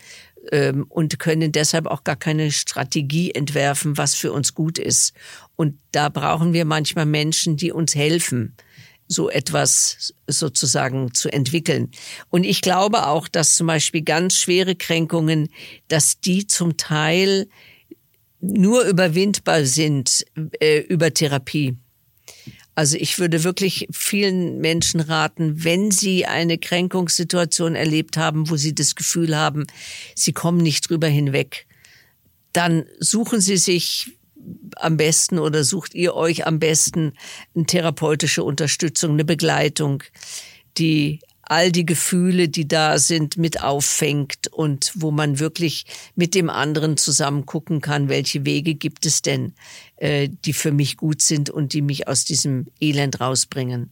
ähm, 0.53 0.85
und 0.89 1.19
können 1.19 1.53
deshalb 1.53 1.87
auch 1.87 2.05
gar 2.05 2.17
keine 2.17 2.51
Strategie 2.51 3.31
entwerfen, 3.31 3.97
was 3.97 4.15
für 4.15 4.33
uns 4.33 4.55
gut 4.55 4.79
ist. 4.79 5.15
Und 5.57 5.79
da 5.93 6.09
brauchen 6.11 6.53
wir 6.53 6.67
manchmal 6.67 7.07
Menschen, 7.07 7.57
die 7.57 7.73
uns 7.73 7.95
helfen, 7.95 8.55
so 9.07 9.29
etwas 9.29 10.15
sozusagen 10.27 11.13
zu 11.15 11.33
entwickeln. 11.33 11.91
Und 12.31 12.45
ich 12.45 12.63
glaube 12.63 13.07
auch, 13.07 13.29
dass 13.29 13.57
zum 13.57 13.67
Beispiel 13.67 14.03
ganz 14.03 14.37
schwere 14.37 14.75
Kränkungen, 14.75 15.49
dass 15.89 16.21
die 16.21 16.47
zum 16.47 16.77
Teil 16.77 17.49
nur 18.41 18.85
überwindbar 18.85 19.65
sind 19.65 20.25
äh, 20.61 20.81
über 20.81 21.13
Therapie. 21.13 21.77
Also 22.75 22.97
ich 22.97 23.19
würde 23.19 23.45
wirklich 23.45 23.87
vielen 23.93 24.59
Menschen 24.59 25.01
raten, 25.01 25.63
wenn 25.63 25.91
sie 25.91 26.27
eine 26.27 26.59
Kränkungssituation 26.59 27.77
erlebt 27.77 28.17
haben, 28.17 28.51
wo 28.51 28.57
sie 28.57 28.75
das 28.75 28.97
Gefühl 28.97 29.37
haben, 29.37 29.65
sie 30.17 30.33
kommen 30.33 30.59
nicht 30.59 30.91
drüber 30.91 31.07
hinweg, 31.07 31.67
dann 32.53 32.87
suchen 32.99 33.41
sie 33.41 33.59
sich 33.59 34.17
am 34.77 34.97
besten 34.97 35.39
oder 35.39 35.65
sucht 35.65 35.95
ihr 35.95 36.15
euch 36.15 36.47
am 36.47 36.59
besten 36.59 37.13
eine 37.55 37.67
therapeutische 37.67 38.43
Unterstützung, 38.43 39.13
eine 39.13 39.25
Begleitung, 39.25 40.03
die 40.79 41.21
all 41.43 41.71
die 41.71 41.87
Gefühle, 41.87 42.49
die 42.49 42.67
da 42.67 42.99
sind, 42.99 43.37
mit 43.37 43.63
auffängt 43.63 44.49
und 44.51 44.93
wo 44.95 45.11
man 45.11 45.39
wirklich 45.39 45.85
mit 46.15 46.35
dem 46.35 46.51
anderen 46.51 46.97
zusammen 46.97 47.47
gucken 47.47 47.81
kann, 47.81 48.09
welche 48.09 48.45
Wege 48.47 48.75
gibt 48.75 49.07
es 49.07 49.23
denn, 49.23 49.55
äh, 49.97 50.29
die 50.45 50.53
für 50.53 50.73
mich 50.73 50.97
gut 50.97 51.23
sind 51.23 51.51
und 51.51 51.73
die 51.73 51.83
mich 51.83 52.09
aus 52.09 52.25
diesem 52.25 52.67
Elend 52.81 53.21
rausbringen. 53.21 53.91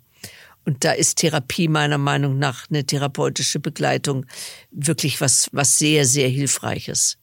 Und 0.64 0.84
da 0.84 0.92
ist 0.92 1.16
Therapie 1.16 1.68
meiner 1.68 1.98
Meinung 1.98 2.38
nach 2.38 2.70
eine 2.70 2.84
therapeutische 2.84 3.59
Begleitung 3.59 4.26
wirklich 4.70 5.20
was, 5.20 5.48
was 5.53 5.78
sehr, 5.78 6.07
sehr 6.07 6.28
hilfreiches. 6.28 7.18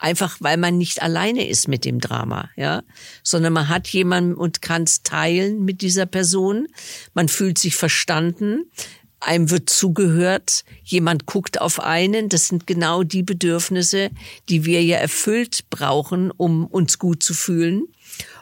Einfach 0.00 0.36
weil 0.40 0.56
man 0.56 0.78
nicht 0.78 1.02
alleine 1.02 1.48
ist 1.48 1.68
mit 1.68 1.84
dem 1.84 2.00
Drama, 2.00 2.50
ja, 2.56 2.82
sondern 3.22 3.52
man 3.52 3.68
hat 3.68 3.88
jemanden 3.88 4.34
und 4.34 4.62
kann 4.62 4.84
es 4.84 5.02
teilen 5.02 5.64
mit 5.64 5.82
dieser 5.82 6.06
Person. 6.06 6.68
Man 7.14 7.28
fühlt 7.28 7.58
sich 7.58 7.74
verstanden 7.74 8.64
einem 9.20 9.50
wird 9.50 9.68
zugehört, 9.68 10.64
jemand 10.84 11.26
guckt 11.26 11.60
auf 11.60 11.80
einen. 11.80 12.28
Das 12.28 12.48
sind 12.48 12.66
genau 12.66 13.02
die 13.02 13.22
Bedürfnisse, 13.22 14.10
die 14.48 14.64
wir 14.64 14.82
ja 14.82 14.98
erfüllt 14.98 15.68
brauchen, 15.70 16.30
um 16.30 16.66
uns 16.66 16.98
gut 16.98 17.22
zu 17.22 17.34
fühlen. 17.34 17.84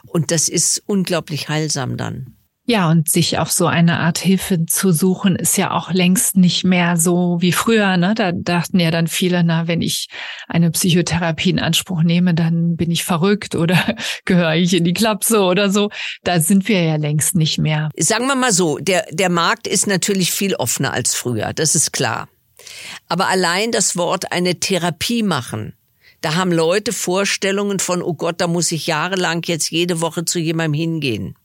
Und 0.05 0.31
das 0.31 0.49
ist 0.49 0.83
unglaublich 0.85 1.49
heilsam 1.49 1.97
dann. 1.97 2.36
Ja, 2.69 2.89
und 2.91 3.07
sich 3.07 3.37
auf 3.37 3.49
so 3.49 3.65
eine 3.65 4.01
Art 4.01 4.17
Hilfe 4.17 4.65
zu 4.65 4.91
suchen, 4.91 5.37
ist 5.37 5.55
ja 5.55 5.71
auch 5.71 5.93
längst 5.93 6.35
nicht 6.35 6.65
mehr 6.65 6.97
so 6.97 7.37
wie 7.39 7.53
früher. 7.53 7.95
Ne? 7.95 8.13
Da 8.13 8.33
dachten 8.33 8.77
ja 8.81 8.91
dann 8.91 9.07
viele, 9.07 9.41
na, 9.45 9.69
wenn 9.69 9.81
ich 9.81 10.09
eine 10.49 10.69
Psychotherapie 10.71 11.51
in 11.51 11.59
Anspruch 11.59 12.03
nehme, 12.03 12.33
dann 12.33 12.75
bin 12.75 12.91
ich 12.91 13.05
verrückt 13.05 13.55
oder 13.55 13.95
gehöre 14.25 14.55
ich 14.55 14.73
in 14.73 14.83
die 14.83 14.91
Klapse 14.91 15.43
oder 15.43 15.69
so. 15.69 15.91
Da 16.25 16.41
sind 16.41 16.67
wir 16.67 16.83
ja 16.83 16.97
längst 16.97 17.35
nicht 17.35 17.57
mehr. 17.57 17.89
Sagen 17.97 18.27
wir 18.27 18.35
mal 18.35 18.51
so, 18.51 18.79
der, 18.79 19.05
der 19.11 19.29
Markt 19.29 19.65
ist 19.65 19.87
natürlich 19.87 20.33
viel 20.33 20.53
offener 20.53 20.91
als 20.91 21.15
früher, 21.15 21.53
das 21.53 21.73
ist 21.73 21.93
klar. 21.93 22.27
Aber 23.07 23.29
allein 23.29 23.71
das 23.71 23.95
Wort 23.95 24.33
eine 24.33 24.59
Therapie 24.59 25.23
machen, 25.23 25.73
da 26.19 26.35
haben 26.35 26.51
Leute 26.51 26.91
Vorstellungen 26.91 27.79
von, 27.79 28.01
oh 28.01 28.13
Gott, 28.13 28.41
da 28.41 28.47
muss 28.47 28.73
ich 28.73 28.87
jahrelang 28.87 29.41
jetzt 29.45 29.71
jede 29.71 30.01
Woche 30.01 30.25
zu 30.25 30.37
jemandem 30.37 30.73
hingehen 30.73 31.37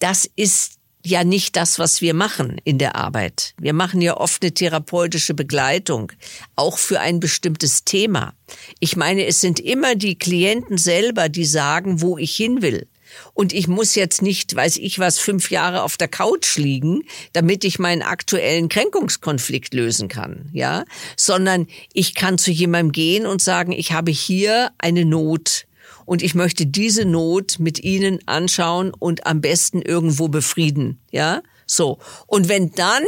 das 0.00 0.28
ist 0.36 0.80
ja 1.04 1.24
nicht 1.24 1.56
das, 1.56 1.78
was 1.78 2.00
wir 2.00 2.14
machen 2.14 2.60
in 2.64 2.78
der 2.78 2.96
Arbeit. 2.96 3.54
Wir 3.58 3.72
machen 3.72 4.02
ja 4.02 4.16
oft 4.16 4.42
eine 4.42 4.52
therapeutische 4.52 5.34
Begleitung, 5.34 6.12
auch 6.56 6.78
für 6.78 7.00
ein 7.00 7.20
bestimmtes 7.20 7.84
Thema. 7.84 8.34
Ich 8.80 8.96
meine, 8.96 9.26
es 9.26 9.40
sind 9.40 9.60
immer 9.60 9.94
die 9.94 10.18
Klienten 10.18 10.76
selber, 10.76 11.28
die 11.28 11.46
sagen, 11.46 12.02
wo 12.02 12.18
ich 12.18 12.34
hin 12.34 12.60
will. 12.62 12.86
Und 13.34 13.52
ich 13.52 13.66
muss 13.66 13.96
jetzt 13.96 14.22
nicht, 14.22 14.54
weiß 14.54 14.76
ich 14.76 14.98
was, 14.98 15.18
fünf 15.18 15.50
Jahre 15.50 15.82
auf 15.82 15.96
der 15.96 16.06
Couch 16.06 16.56
liegen, 16.56 17.02
damit 17.32 17.64
ich 17.64 17.80
meinen 17.80 18.02
aktuellen 18.02 18.68
Kränkungskonflikt 18.68 19.74
lösen 19.74 20.08
kann, 20.08 20.48
ja, 20.52 20.84
sondern 21.16 21.66
ich 21.92 22.14
kann 22.14 22.38
zu 22.38 22.52
jemandem 22.52 22.92
gehen 22.92 23.26
und 23.26 23.42
sagen, 23.42 23.72
ich 23.72 23.92
habe 23.92 24.12
hier 24.12 24.70
eine 24.78 25.04
Not 25.04 25.66
und 26.04 26.22
ich 26.22 26.34
möchte 26.34 26.66
diese 26.66 27.04
Not 27.04 27.58
mit 27.58 27.82
Ihnen 27.82 28.18
anschauen 28.26 28.92
und 28.98 29.26
am 29.26 29.40
besten 29.40 29.82
irgendwo 29.82 30.28
befrieden, 30.28 31.00
ja? 31.10 31.42
So. 31.66 31.98
Und 32.26 32.48
wenn 32.48 32.72
dann 32.72 33.04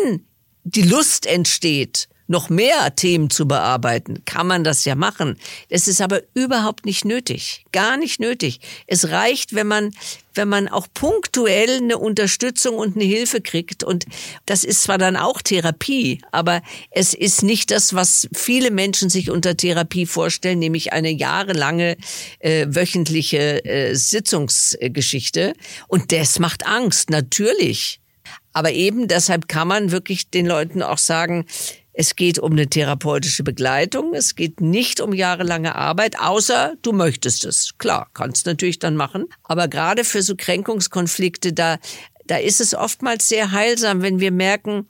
die 0.65 0.83
Lust 0.83 1.27
entsteht, 1.27 2.09
noch 2.33 2.49
mehr 2.49 2.97
Themen 2.97 3.31
zu 3.31 3.47
bearbeiten, 3.47 4.25
kann 4.25 4.49
man 4.49 4.65
das 4.65 4.85
ja 4.85 4.97
machen. 4.97 5.39
Es 5.69 5.87
ist 5.87 6.01
aber 6.01 6.23
überhaupt 6.35 6.85
nicht 6.87 7.05
nötig. 7.05 7.65
Gar 7.71 7.97
nicht 7.99 8.19
nötig. 8.19 8.59
Es 8.87 9.11
reicht, 9.11 9.55
wenn 9.55 9.69
man, 9.69 9.91
wenn 10.35 10.49
man 10.49 10.67
auch 10.67 10.89
punktuell 10.93 11.77
eine 11.77 11.99
Unterstützung 11.99 12.77
und 12.77 12.97
eine 12.97 13.05
Hilfe 13.05 13.41
kriegt. 13.43 13.85
Und 13.85 14.07
das 14.47 14.65
ist 14.65 14.83
zwar 14.83 14.99
dann 14.99 15.17
auch 15.17 15.43
Therapie, 15.43 16.21
aber 16.33 16.63
es 16.91 17.15
ist 17.15 17.43
nicht 17.43 17.71
das, 17.71 17.95
was 17.95 18.29
viele 18.35 18.71
Menschen 18.71 19.11
sich 19.11 19.31
unter 19.31 19.57
Therapie 19.57 20.07
vorstellen, 20.07 20.59
nämlich 20.59 20.93
eine 20.93 21.11
jahrelange 21.11 21.97
äh, 22.41 22.67
wöchentliche 22.69 23.65
äh, 23.65 23.95
Sitzungsgeschichte. 23.95 25.53
Und 25.87 26.11
das 26.13 26.39
macht 26.39 26.67
Angst, 26.67 27.11
natürlich. 27.11 28.01
Aber 28.55 28.73
eben 28.73 29.09
deshalb 29.09 29.49
kann 29.49 29.69
man 29.69 29.93
wirklich 29.93 30.31
den 30.31 30.47
Leuten 30.47 30.83
auch 30.83 30.99
sagen, 30.99 31.47
es 31.95 32.17
geht 32.17 32.39
um 32.39 32.53
eine 32.53 32.69
therapeutische 32.69 33.43
Begleitung. 33.43 34.15
Es 34.15 34.35
geht 34.35 34.61
nicht 34.61 35.01
um 35.01 35.13
jahrelange 35.13 35.75
Arbeit, 35.75 36.19
außer 36.19 36.75
du 36.83 36.93
möchtest 36.93 37.45
es. 37.45 37.77
Klar, 37.79 38.09
kannst 38.15 38.47
natürlich 38.47 38.79
dann 38.79 38.97
machen. 38.97 39.27
Aber 39.43 39.69
gerade 39.69 40.05
für 40.05 40.23
so 40.23 40.35
Kränkungskonflikte, 40.37 41.53
da, 41.53 41.79
da 42.27 42.37
ist 42.37 42.61
es 42.61 42.75
oftmals 42.75 43.29
sehr 43.29 43.53
heilsam, 43.53 44.01
wenn 44.01 44.21
wir 44.21 44.31
merken, 44.31 44.89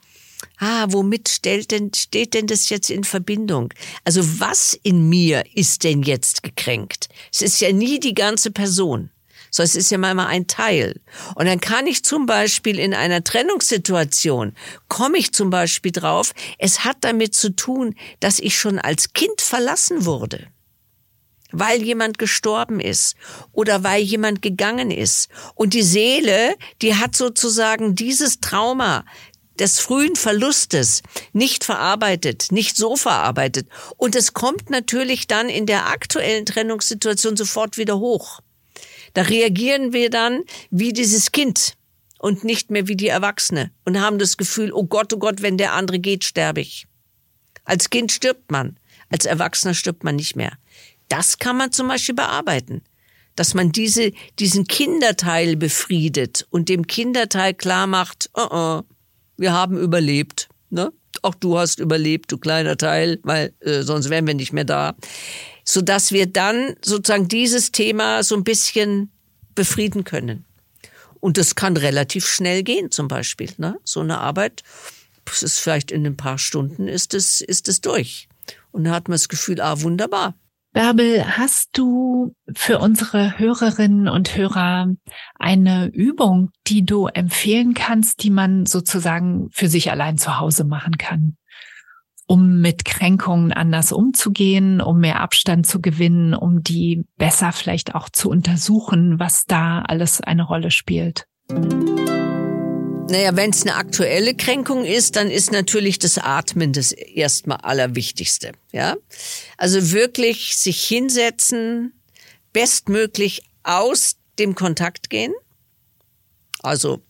ah, 0.59 0.85
womit 0.89 1.27
stellt 1.27 1.71
denn, 1.71 1.91
steht 1.93 2.33
denn 2.33 2.47
das 2.47 2.69
jetzt 2.69 2.89
in 2.89 3.03
Verbindung? 3.03 3.73
Also 4.05 4.39
was 4.39 4.77
in 4.83 5.09
mir 5.09 5.43
ist 5.53 5.83
denn 5.83 6.03
jetzt 6.03 6.41
gekränkt? 6.41 7.09
Es 7.33 7.41
ist 7.41 7.59
ja 7.59 7.73
nie 7.73 7.99
die 7.99 8.13
ganze 8.13 8.51
Person 8.51 9.09
so 9.53 9.61
es 9.61 9.75
ist 9.75 9.91
ja 9.91 9.99
mal 9.99 10.17
ein 10.17 10.47
Teil. 10.47 10.99
Und 11.35 11.45
dann 11.45 11.59
kann 11.59 11.85
ich 11.85 12.03
zum 12.03 12.25
Beispiel 12.25 12.79
in 12.79 12.95
einer 12.95 13.23
Trennungssituation, 13.23 14.55
komme 14.87 15.19
ich 15.19 15.31
zum 15.31 15.51
Beispiel 15.51 15.91
drauf, 15.91 16.33
es 16.57 16.83
hat 16.83 16.97
damit 17.01 17.35
zu 17.35 17.55
tun, 17.55 17.93
dass 18.19 18.39
ich 18.39 18.57
schon 18.57 18.79
als 18.79 19.13
Kind 19.13 19.41
verlassen 19.41 20.05
wurde 20.05 20.47
weil 21.55 21.83
jemand 21.83 22.17
gestorben 22.17 22.79
ist 22.79 23.15
oder 23.51 23.83
weil 23.83 24.01
jemand 24.01 24.41
gegangen 24.41 24.89
ist. 24.89 25.29
Und 25.53 25.75
die 25.75 25.83
Seele, 25.83 26.55
die 26.81 26.95
hat 26.95 27.15
sozusagen 27.15 27.93
dieses 27.93 28.39
Trauma 28.39 29.05
des 29.59 29.79
frühen 29.79 30.15
Verlustes 30.15 31.03
nicht 31.31 31.63
verarbeitet, 31.63 32.47
nicht 32.49 32.75
so 32.75 32.95
verarbeitet. 32.95 33.67
Und 33.97 34.15
es 34.15 34.33
kommt 34.33 34.71
natürlich 34.71 35.27
dann 35.27 35.47
in 35.47 35.67
der 35.67 35.89
aktuellen 35.89 36.47
Trennungssituation 36.47 37.37
sofort 37.37 37.77
wieder 37.77 37.99
hoch. 37.99 38.39
Da 39.13 39.23
reagieren 39.23 39.93
wir 39.93 40.09
dann 40.09 40.43
wie 40.69 40.93
dieses 40.93 41.31
Kind 41.31 41.75
und 42.19 42.43
nicht 42.43 42.71
mehr 42.71 42.87
wie 42.87 42.95
die 42.95 43.07
Erwachsene 43.07 43.71
und 43.85 43.99
haben 43.99 44.17
das 44.19 44.37
Gefühl, 44.37 44.71
oh 44.73 44.85
Gott, 44.85 45.13
oh 45.13 45.17
Gott, 45.17 45.41
wenn 45.41 45.57
der 45.57 45.73
andere 45.73 45.99
geht, 45.99 46.23
sterbe 46.23 46.61
ich. 46.61 46.87
Als 47.65 47.89
Kind 47.89 48.11
stirbt 48.11 48.51
man, 48.51 48.77
als 49.09 49.25
Erwachsener 49.25 49.73
stirbt 49.73 50.03
man 50.03 50.15
nicht 50.15 50.35
mehr. 50.35 50.53
Das 51.09 51.37
kann 51.37 51.57
man 51.57 51.71
zum 51.71 51.87
Beispiel 51.87 52.15
bearbeiten, 52.15 52.81
dass 53.35 53.53
man 53.53 53.71
diese, 53.71 54.11
diesen 54.39 54.65
Kinderteil 54.65 55.55
befriedet 55.55 56.47
und 56.49 56.69
dem 56.69 56.87
Kinderteil 56.87 57.53
klar 57.53 57.87
macht, 57.87 58.29
oh, 58.33 58.47
oh, 58.49 58.81
wir 59.37 59.53
haben 59.53 59.77
überlebt, 59.77 60.49
ne? 60.69 60.91
Auch 61.21 61.35
du 61.35 61.57
hast 61.57 61.79
überlebt, 61.79 62.31
du 62.31 62.37
kleiner 62.37 62.75
Teil, 62.75 63.19
weil 63.23 63.53
äh, 63.59 63.83
sonst 63.83 64.09
wären 64.09 64.27
wir 64.27 64.33
nicht 64.33 64.51
mehr 64.51 64.65
da 64.65 64.95
so 65.63 65.81
dass 65.81 66.11
wir 66.11 66.25
dann 66.25 66.75
sozusagen 66.83 67.27
dieses 67.27 67.71
Thema 67.71 68.23
so 68.23 68.35
ein 68.35 68.43
bisschen 68.43 69.11
befrieden 69.55 70.03
können. 70.03 70.45
Und 71.19 71.37
das 71.37 71.55
kann 71.55 71.77
relativ 71.77 72.27
schnell 72.27 72.63
gehen, 72.63 72.91
zum 72.91 73.07
Beispiel. 73.07 73.49
Ne? 73.57 73.79
So 73.83 74.01
eine 74.01 74.19
Arbeit, 74.19 74.63
das 75.25 75.41
ist 75.41 75.59
vielleicht 75.59 75.91
in 75.91 76.05
ein 76.05 76.17
paar 76.17 76.37
Stunden 76.37 76.87
ist 76.87 77.13
es, 77.13 77.39
ist 77.39 77.69
es 77.69 77.79
durch. 77.81 78.27
Und 78.71 78.83
dann 78.83 78.93
hat 78.93 79.07
man 79.07 79.15
das 79.15 79.29
Gefühl, 79.29 79.61
ah, 79.61 79.81
wunderbar. 79.81 80.35
Bärbel, 80.73 81.37
hast 81.37 81.77
du 81.77 82.35
für 82.55 82.79
unsere 82.79 83.37
Hörerinnen 83.37 84.07
und 84.07 84.35
Hörer 84.35 84.87
eine 85.35 85.85
Übung, 85.93 86.49
die 86.65 86.83
du 86.83 87.05
empfehlen 87.05 87.75
kannst, 87.75 88.23
die 88.23 88.31
man 88.31 88.65
sozusagen 88.65 89.49
für 89.51 89.69
sich 89.69 89.91
allein 89.91 90.17
zu 90.17 90.39
Hause 90.39 90.63
machen 90.63 90.97
kann? 90.97 91.37
Um 92.27 92.61
mit 92.61 92.85
Kränkungen 92.85 93.51
anders 93.51 93.91
umzugehen, 93.91 94.81
um 94.81 94.99
mehr 94.99 95.19
Abstand 95.19 95.67
zu 95.67 95.81
gewinnen, 95.81 96.33
um 96.33 96.63
die 96.63 97.03
besser 97.17 97.51
vielleicht 97.51 97.95
auch 97.95 98.09
zu 98.09 98.29
untersuchen, 98.29 99.19
was 99.19 99.45
da 99.45 99.81
alles 99.81 100.21
eine 100.21 100.43
Rolle 100.43 100.71
spielt? 100.71 101.25
Naja, 103.09 103.35
wenn 103.35 103.49
es 103.51 103.63
eine 103.63 103.75
aktuelle 103.75 104.33
Kränkung 104.33 104.85
ist, 104.85 105.17
dann 105.17 105.29
ist 105.29 105.51
natürlich 105.51 105.99
das 105.99 106.17
Atmen 106.17 106.73
das 106.73 106.91
erstmal 106.91 107.57
Allerwichtigste. 107.57 108.53
Ja, 108.71 108.95
also 109.57 109.91
wirklich 109.91 110.55
sich 110.55 110.83
hinsetzen, 110.83 111.93
bestmöglich 112.53 113.43
aus 113.63 114.15
dem 114.39 114.55
Kontakt 114.55 115.09
gehen. 115.09 115.33
Also 116.61 117.01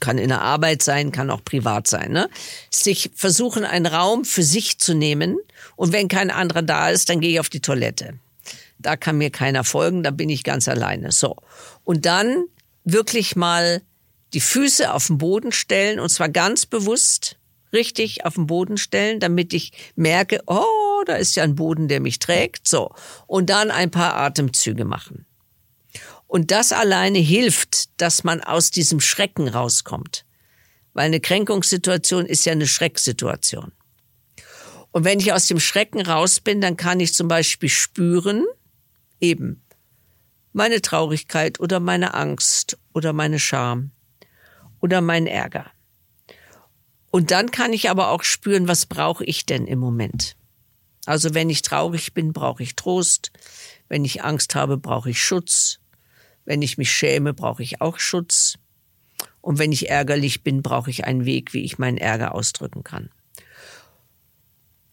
kann 0.00 0.18
in 0.18 0.28
der 0.28 0.42
Arbeit 0.42 0.82
sein, 0.82 1.12
kann 1.12 1.30
auch 1.30 1.44
privat 1.44 1.86
sein. 1.86 2.12
Ne? 2.12 2.28
Sich 2.70 3.10
versuchen, 3.14 3.64
einen 3.64 3.86
Raum 3.86 4.24
für 4.24 4.42
sich 4.42 4.78
zu 4.78 4.94
nehmen 4.94 5.36
und 5.76 5.92
wenn 5.92 6.08
kein 6.08 6.30
anderer 6.30 6.62
da 6.62 6.90
ist, 6.90 7.08
dann 7.08 7.20
gehe 7.20 7.32
ich 7.32 7.40
auf 7.40 7.48
die 7.48 7.60
Toilette. 7.60 8.14
Da 8.78 8.96
kann 8.96 9.18
mir 9.18 9.30
keiner 9.30 9.64
folgen, 9.64 10.02
da 10.02 10.10
bin 10.10 10.28
ich 10.28 10.44
ganz 10.44 10.68
alleine. 10.68 11.12
So. 11.12 11.36
Und 11.84 12.06
dann 12.06 12.44
wirklich 12.84 13.36
mal 13.36 13.82
die 14.34 14.40
Füße 14.40 14.92
auf 14.92 15.06
den 15.06 15.18
Boden 15.18 15.52
stellen 15.52 16.00
und 16.00 16.10
zwar 16.10 16.28
ganz 16.28 16.66
bewusst 16.66 17.36
richtig 17.72 18.24
auf 18.24 18.34
den 18.34 18.46
Boden 18.46 18.76
stellen, 18.76 19.20
damit 19.20 19.52
ich 19.52 19.72
merke, 19.96 20.40
oh, 20.46 21.02
da 21.06 21.16
ist 21.16 21.36
ja 21.36 21.42
ein 21.42 21.56
Boden, 21.56 21.88
der 21.88 22.00
mich 22.00 22.18
trägt. 22.18 22.68
So. 22.68 22.94
Und 23.26 23.50
dann 23.50 23.70
ein 23.70 23.90
paar 23.90 24.14
Atemzüge 24.14 24.84
machen. 24.84 25.26
Und 26.26 26.50
das 26.50 26.72
alleine 26.72 27.18
hilft, 27.18 28.00
dass 28.00 28.24
man 28.24 28.40
aus 28.40 28.70
diesem 28.70 29.00
Schrecken 29.00 29.48
rauskommt. 29.48 30.24
Weil 30.92 31.06
eine 31.06 31.20
Kränkungssituation 31.20 32.26
ist 32.26 32.44
ja 32.44 32.52
eine 32.52 32.66
Schrecksituation. 32.66 33.72
Und 34.90 35.04
wenn 35.04 35.18
ich 35.18 35.32
aus 35.32 35.48
dem 35.48 35.58
Schrecken 35.58 36.00
raus 36.00 36.40
bin, 36.40 36.60
dann 36.60 36.76
kann 36.76 37.00
ich 37.00 37.14
zum 37.14 37.26
Beispiel 37.26 37.68
spüren, 37.68 38.44
eben 39.20 39.62
meine 40.52 40.80
Traurigkeit 40.80 41.58
oder 41.58 41.80
meine 41.80 42.14
Angst 42.14 42.78
oder 42.92 43.12
meine 43.12 43.40
Scham 43.40 43.90
oder 44.80 45.00
mein 45.00 45.26
Ärger. 45.26 45.70
Und 47.10 47.30
dann 47.32 47.50
kann 47.50 47.72
ich 47.72 47.90
aber 47.90 48.10
auch 48.10 48.22
spüren, 48.22 48.68
was 48.68 48.86
brauche 48.86 49.24
ich 49.24 49.46
denn 49.46 49.66
im 49.66 49.78
Moment. 49.78 50.36
Also 51.06 51.34
wenn 51.34 51.50
ich 51.50 51.62
traurig 51.62 52.14
bin, 52.14 52.32
brauche 52.32 52.62
ich 52.62 52.76
Trost. 52.76 53.32
Wenn 53.88 54.04
ich 54.04 54.24
Angst 54.24 54.54
habe, 54.54 54.78
brauche 54.78 55.10
ich 55.10 55.22
Schutz. 55.22 55.80
Wenn 56.44 56.62
ich 56.62 56.78
mich 56.78 56.92
schäme, 56.92 57.34
brauche 57.34 57.62
ich 57.62 57.80
auch 57.80 57.98
Schutz. 57.98 58.58
Und 59.40 59.58
wenn 59.58 59.72
ich 59.72 59.90
ärgerlich 59.90 60.42
bin, 60.42 60.62
brauche 60.62 60.90
ich 60.90 61.04
einen 61.04 61.24
Weg, 61.24 61.52
wie 61.52 61.64
ich 61.64 61.78
meinen 61.78 61.98
Ärger 61.98 62.34
ausdrücken 62.34 62.82
kann. 62.82 63.10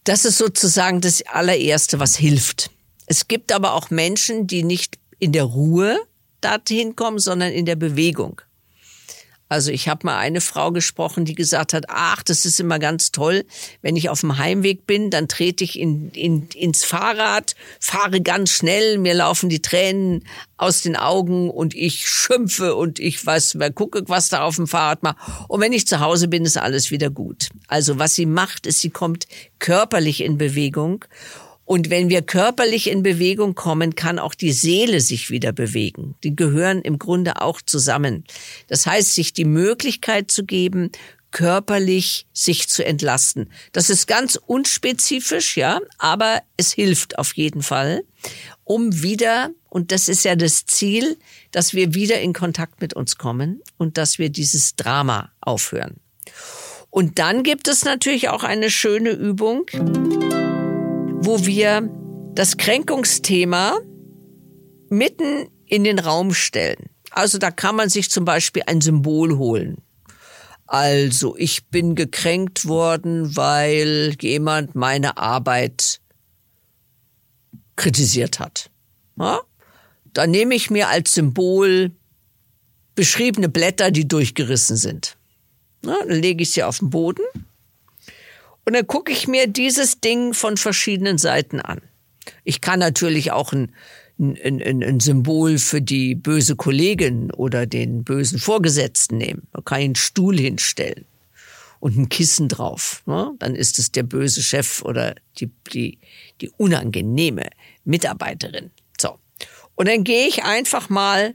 Das 0.04 0.24
ist 0.24 0.38
sozusagen 0.38 1.00
das 1.00 1.22
allererste, 1.22 2.00
was 2.00 2.16
hilft. 2.16 2.70
Es 3.06 3.28
gibt 3.28 3.52
aber 3.52 3.74
auch 3.74 3.90
Menschen, 3.90 4.46
die 4.46 4.64
nicht 4.64 4.98
in 5.18 5.32
der 5.32 5.44
Ruhe 5.44 5.98
dorthin 6.40 6.96
kommen, 6.96 7.18
sondern 7.18 7.52
in 7.52 7.66
der 7.66 7.76
Bewegung. 7.76 8.40
Also 9.52 9.70
ich 9.70 9.86
habe 9.86 10.06
mal 10.06 10.16
eine 10.16 10.40
Frau 10.40 10.72
gesprochen, 10.72 11.26
die 11.26 11.34
gesagt 11.34 11.74
hat, 11.74 11.84
ach, 11.88 12.22
das 12.22 12.46
ist 12.46 12.58
immer 12.58 12.78
ganz 12.78 13.12
toll, 13.12 13.44
wenn 13.82 13.96
ich 13.96 14.08
auf 14.08 14.20
dem 14.20 14.38
Heimweg 14.38 14.86
bin, 14.86 15.10
dann 15.10 15.28
trete 15.28 15.62
ich 15.62 15.78
in, 15.78 16.08
in, 16.12 16.48
ins 16.54 16.84
Fahrrad, 16.84 17.54
fahre 17.78 18.22
ganz 18.22 18.48
schnell, 18.48 18.96
mir 18.96 19.12
laufen 19.12 19.50
die 19.50 19.60
Tränen 19.60 20.24
aus 20.56 20.80
den 20.80 20.96
Augen 20.96 21.50
und 21.50 21.74
ich 21.74 22.08
schimpfe 22.08 22.74
und 22.74 22.98
ich 22.98 23.26
weiß, 23.26 23.58
wer 23.58 23.70
gucke, 23.70 24.04
was 24.06 24.30
da 24.30 24.42
auf 24.42 24.56
dem 24.56 24.66
Fahrrad 24.66 25.02
macht. 25.02 25.18
Und 25.48 25.60
wenn 25.60 25.74
ich 25.74 25.86
zu 25.86 26.00
Hause 26.00 26.28
bin, 26.28 26.46
ist 26.46 26.56
alles 26.56 26.90
wieder 26.90 27.10
gut. 27.10 27.50
Also 27.68 27.98
was 27.98 28.14
sie 28.14 28.24
macht, 28.24 28.66
ist, 28.66 28.80
sie 28.80 28.88
kommt 28.88 29.26
körperlich 29.58 30.22
in 30.22 30.38
Bewegung 30.38 31.04
und 31.72 31.88
wenn 31.88 32.10
wir 32.10 32.20
körperlich 32.20 32.90
in 32.90 33.02
Bewegung 33.02 33.54
kommen, 33.54 33.94
kann 33.94 34.18
auch 34.18 34.34
die 34.34 34.52
Seele 34.52 35.00
sich 35.00 35.30
wieder 35.30 35.52
bewegen. 35.52 36.16
Die 36.22 36.36
gehören 36.36 36.82
im 36.82 36.98
Grunde 36.98 37.40
auch 37.40 37.62
zusammen. 37.62 38.24
Das 38.68 38.84
heißt, 38.84 39.14
sich 39.14 39.32
die 39.32 39.46
Möglichkeit 39.46 40.30
zu 40.30 40.44
geben, 40.44 40.90
körperlich 41.30 42.26
sich 42.34 42.68
zu 42.68 42.84
entlasten. 42.84 43.50
Das 43.72 43.88
ist 43.88 44.06
ganz 44.06 44.38
unspezifisch, 44.44 45.56
ja, 45.56 45.80
aber 45.96 46.42
es 46.58 46.72
hilft 46.72 47.18
auf 47.18 47.32
jeden 47.36 47.62
Fall, 47.62 48.04
um 48.64 49.02
wieder, 49.02 49.48
und 49.70 49.92
das 49.92 50.10
ist 50.10 50.26
ja 50.26 50.36
das 50.36 50.66
Ziel, 50.66 51.16
dass 51.52 51.72
wir 51.72 51.94
wieder 51.94 52.20
in 52.20 52.34
Kontakt 52.34 52.82
mit 52.82 52.92
uns 52.92 53.16
kommen 53.16 53.62
und 53.78 53.96
dass 53.96 54.18
wir 54.18 54.28
dieses 54.28 54.76
Drama 54.76 55.32
aufhören. 55.40 55.96
Und 56.90 57.18
dann 57.18 57.42
gibt 57.42 57.66
es 57.66 57.86
natürlich 57.86 58.28
auch 58.28 58.44
eine 58.44 58.68
schöne 58.68 59.12
Übung 59.12 59.64
wo 61.24 61.46
wir 61.46 61.88
das 62.34 62.56
Kränkungsthema 62.56 63.78
mitten 64.88 65.48
in 65.66 65.84
den 65.84 66.00
Raum 66.00 66.34
stellen. 66.34 66.90
Also 67.12 67.38
da 67.38 67.52
kann 67.52 67.76
man 67.76 67.88
sich 67.88 68.10
zum 68.10 68.24
Beispiel 68.24 68.62
ein 68.66 68.80
Symbol 68.80 69.38
holen. 69.38 69.82
Also 70.66 71.36
ich 71.36 71.66
bin 71.66 71.94
gekränkt 71.94 72.66
worden, 72.66 73.36
weil 73.36 74.16
jemand 74.20 74.74
meine 74.74 75.16
Arbeit 75.16 76.00
kritisiert 77.76 78.40
hat. 78.40 78.70
Ja? 79.16 79.40
Da 80.12 80.26
nehme 80.26 80.56
ich 80.56 80.70
mir 80.70 80.88
als 80.88 81.14
Symbol 81.14 81.92
beschriebene 82.96 83.48
Blätter, 83.48 83.92
die 83.92 84.08
durchgerissen 84.08 84.76
sind. 84.76 85.16
Ja, 85.84 85.98
dann 86.00 86.20
lege 86.20 86.42
ich 86.42 86.50
sie 86.50 86.64
auf 86.64 86.78
den 86.78 86.90
Boden 86.90 87.24
und 88.64 88.74
dann 88.74 88.86
gucke 88.86 89.12
ich 89.12 89.28
mir 89.28 89.46
dieses 89.46 90.00
Ding 90.00 90.34
von 90.34 90.56
verschiedenen 90.56 91.18
Seiten 91.18 91.60
an. 91.60 91.80
Ich 92.44 92.60
kann 92.60 92.78
natürlich 92.78 93.32
auch 93.32 93.52
ein, 93.52 93.74
ein, 94.18 94.62
ein, 94.62 94.82
ein 94.82 95.00
Symbol 95.00 95.58
für 95.58 95.82
die 95.82 96.14
böse 96.14 96.54
Kollegin 96.54 97.30
oder 97.32 97.66
den 97.66 98.04
bösen 98.04 98.38
Vorgesetzten 98.38 99.18
nehmen. 99.18 99.48
Man 99.52 99.64
kann 99.64 99.80
einen 99.80 99.94
Stuhl 99.96 100.38
hinstellen 100.38 101.04
und 101.80 101.96
ein 101.96 102.08
Kissen 102.08 102.48
drauf. 102.48 103.02
Ne? 103.06 103.32
Dann 103.40 103.56
ist 103.56 103.80
es 103.80 103.90
der 103.90 104.04
böse 104.04 104.42
Chef 104.42 104.82
oder 104.82 105.16
die, 105.38 105.50
die, 105.72 105.98
die 106.40 106.50
unangenehme 106.50 107.50
Mitarbeiterin. 107.84 108.70
So. 109.00 109.18
Und 109.74 109.88
dann 109.88 110.04
gehe 110.04 110.28
ich 110.28 110.44
einfach 110.44 110.88
mal 110.88 111.34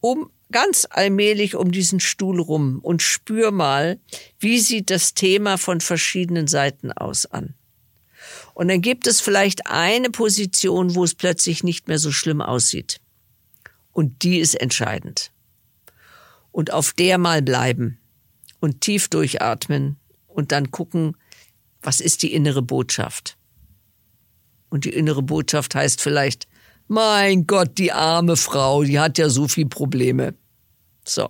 um 0.00 0.30
ganz 0.52 0.86
allmählich 0.90 1.56
um 1.56 1.72
diesen 1.72 2.00
Stuhl 2.00 2.40
rum 2.40 2.78
und 2.82 3.02
spür 3.02 3.50
mal, 3.50 3.98
wie 4.38 4.60
sieht 4.60 4.90
das 4.90 5.14
Thema 5.14 5.58
von 5.58 5.80
verschiedenen 5.80 6.46
Seiten 6.46 6.92
aus 6.92 7.26
an. 7.26 7.54
Und 8.54 8.68
dann 8.68 8.80
gibt 8.80 9.06
es 9.06 9.20
vielleicht 9.20 9.66
eine 9.66 10.10
Position, 10.10 10.94
wo 10.94 11.04
es 11.04 11.14
plötzlich 11.14 11.64
nicht 11.64 11.88
mehr 11.88 11.98
so 11.98 12.12
schlimm 12.12 12.40
aussieht. 12.40 13.00
Und 13.92 14.22
die 14.22 14.38
ist 14.38 14.54
entscheidend. 14.54 15.32
Und 16.52 16.72
auf 16.72 16.92
der 16.92 17.18
mal 17.18 17.42
bleiben 17.42 17.98
und 18.60 18.80
tief 18.80 19.08
durchatmen 19.08 19.96
und 20.26 20.52
dann 20.52 20.70
gucken, 20.70 21.16
was 21.82 22.00
ist 22.00 22.22
die 22.22 22.32
innere 22.32 22.62
Botschaft. 22.62 23.36
Und 24.70 24.84
die 24.84 24.92
innere 24.92 25.22
Botschaft 25.22 25.74
heißt 25.74 26.00
vielleicht, 26.00 26.48
mein 26.88 27.46
Gott, 27.46 27.78
die 27.78 27.92
arme 27.92 28.36
Frau, 28.36 28.84
die 28.84 28.98
hat 28.98 29.18
ja 29.18 29.28
so 29.28 29.48
viel 29.48 29.66
Probleme. 29.66 30.34
So. 31.04 31.28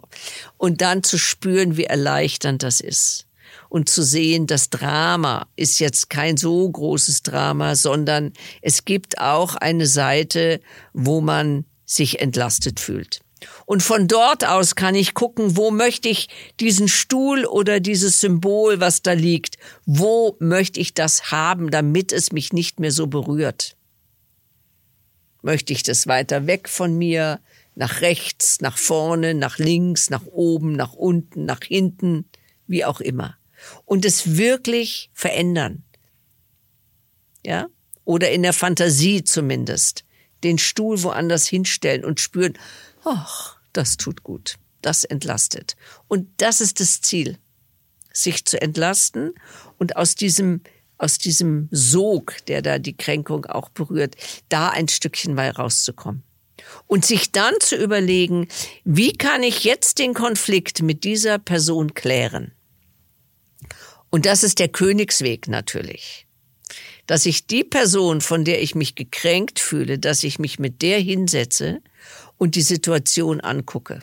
Und 0.56 0.80
dann 0.80 1.02
zu 1.02 1.18
spüren, 1.18 1.76
wie 1.76 1.84
erleichternd 1.84 2.62
das 2.62 2.80
ist. 2.80 3.26
Und 3.68 3.88
zu 3.88 4.02
sehen, 4.02 4.46
das 4.46 4.70
Drama 4.70 5.46
ist 5.56 5.80
jetzt 5.80 6.10
kein 6.10 6.36
so 6.36 6.68
großes 6.68 7.22
Drama, 7.22 7.74
sondern 7.74 8.32
es 8.62 8.84
gibt 8.84 9.18
auch 9.18 9.56
eine 9.56 9.86
Seite, 9.86 10.60
wo 10.92 11.20
man 11.20 11.64
sich 11.84 12.20
entlastet 12.20 12.78
fühlt. 12.78 13.20
Und 13.66 13.82
von 13.82 14.08
dort 14.08 14.46
aus 14.46 14.74
kann 14.74 14.94
ich 14.94 15.14
gucken, 15.14 15.56
wo 15.56 15.70
möchte 15.70 16.08
ich 16.08 16.28
diesen 16.60 16.88
Stuhl 16.88 17.44
oder 17.44 17.80
dieses 17.80 18.20
Symbol, 18.20 18.80
was 18.80 19.02
da 19.02 19.12
liegt, 19.12 19.56
wo 19.84 20.36
möchte 20.38 20.80
ich 20.80 20.94
das 20.94 21.30
haben, 21.30 21.70
damit 21.70 22.12
es 22.12 22.32
mich 22.32 22.52
nicht 22.52 22.80
mehr 22.80 22.92
so 22.92 23.06
berührt. 23.06 23.76
Möchte 25.44 25.72
ich 25.72 25.82
das 25.82 26.06
weiter 26.06 26.46
weg 26.46 26.68
von 26.68 26.96
mir? 26.96 27.40
nach 27.74 28.00
rechts, 28.00 28.60
nach 28.60 28.78
vorne, 28.78 29.34
nach 29.34 29.58
links, 29.58 30.10
nach 30.10 30.26
oben, 30.26 30.72
nach 30.72 30.92
unten, 30.92 31.44
nach 31.44 31.62
hinten, 31.62 32.28
wie 32.66 32.84
auch 32.84 33.00
immer. 33.00 33.36
Und 33.84 34.04
es 34.04 34.36
wirklich 34.36 35.10
verändern. 35.12 35.82
Ja? 37.44 37.66
Oder 38.04 38.30
in 38.30 38.42
der 38.42 38.52
Fantasie 38.52 39.24
zumindest. 39.24 40.04
Den 40.42 40.58
Stuhl 40.58 41.02
woanders 41.02 41.46
hinstellen 41.46 42.04
und 42.04 42.20
spüren, 42.20 42.58
ach, 43.04 43.56
das 43.72 43.96
tut 43.96 44.22
gut. 44.22 44.56
Das 44.82 45.04
entlastet. 45.04 45.76
Und 46.06 46.28
das 46.36 46.60
ist 46.60 46.80
das 46.80 47.00
Ziel. 47.00 47.38
Sich 48.12 48.44
zu 48.44 48.60
entlasten 48.60 49.34
und 49.78 49.96
aus 49.96 50.14
diesem 50.14 50.60
aus 50.98 51.18
diesem 51.18 51.68
Sog, 51.70 52.36
der 52.46 52.62
da 52.62 52.78
die 52.78 52.96
Kränkung 52.96 53.46
auch 53.46 53.68
berührt, 53.68 54.16
da 54.48 54.68
ein 54.68 54.88
Stückchen 54.88 55.34
mal 55.34 55.50
rauszukommen 55.50 56.22
und 56.86 57.04
sich 57.04 57.32
dann 57.32 57.54
zu 57.60 57.76
überlegen, 57.76 58.48
wie 58.84 59.12
kann 59.12 59.42
ich 59.42 59.64
jetzt 59.64 59.98
den 59.98 60.14
Konflikt 60.14 60.82
mit 60.82 61.04
dieser 61.04 61.38
Person 61.38 61.94
klären? 61.94 62.52
Und 64.10 64.26
das 64.26 64.44
ist 64.44 64.60
der 64.60 64.68
Königsweg 64.68 65.48
natürlich. 65.48 66.26
Dass 67.06 67.26
ich 67.26 67.46
die 67.46 67.64
Person, 67.64 68.20
von 68.20 68.44
der 68.44 68.62
ich 68.62 68.74
mich 68.74 68.94
gekränkt 68.94 69.58
fühle, 69.58 69.98
dass 69.98 70.24
ich 70.24 70.38
mich 70.38 70.58
mit 70.58 70.82
der 70.82 71.00
hinsetze 71.00 71.80
und 72.38 72.54
die 72.54 72.62
Situation 72.62 73.40
angucke. 73.40 74.00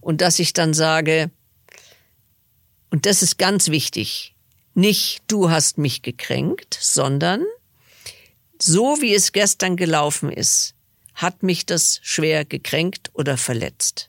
Und 0.00 0.20
dass 0.20 0.38
ich 0.38 0.52
dann 0.52 0.74
sage, 0.74 1.30
und 2.90 3.04
das 3.04 3.22
ist 3.22 3.38
ganz 3.38 3.68
wichtig, 3.68 4.34
nicht 4.78 5.22
du 5.26 5.50
hast 5.50 5.76
mich 5.76 6.02
gekränkt, 6.02 6.78
sondern 6.80 7.44
so 8.62 9.00
wie 9.00 9.12
es 9.12 9.32
gestern 9.32 9.76
gelaufen 9.76 10.30
ist, 10.30 10.74
hat 11.14 11.42
mich 11.42 11.66
das 11.66 11.98
schwer 12.02 12.44
gekränkt 12.44 13.10
oder 13.12 13.36
verletzt. 13.36 14.08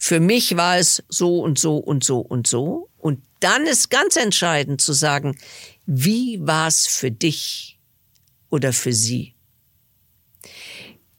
Für 0.00 0.18
mich 0.18 0.56
war 0.56 0.78
es 0.78 1.04
so 1.08 1.40
und 1.40 1.60
so 1.60 1.76
und 1.76 2.02
so 2.02 2.18
und 2.18 2.48
so. 2.48 2.90
Und 2.98 3.22
dann 3.38 3.66
ist 3.66 3.88
ganz 3.88 4.16
entscheidend 4.16 4.80
zu 4.80 4.92
sagen, 4.92 5.38
wie 5.86 6.40
war 6.40 6.66
es 6.66 6.88
für 6.88 7.12
dich 7.12 7.78
oder 8.50 8.72
für 8.72 8.92
sie? 8.92 9.36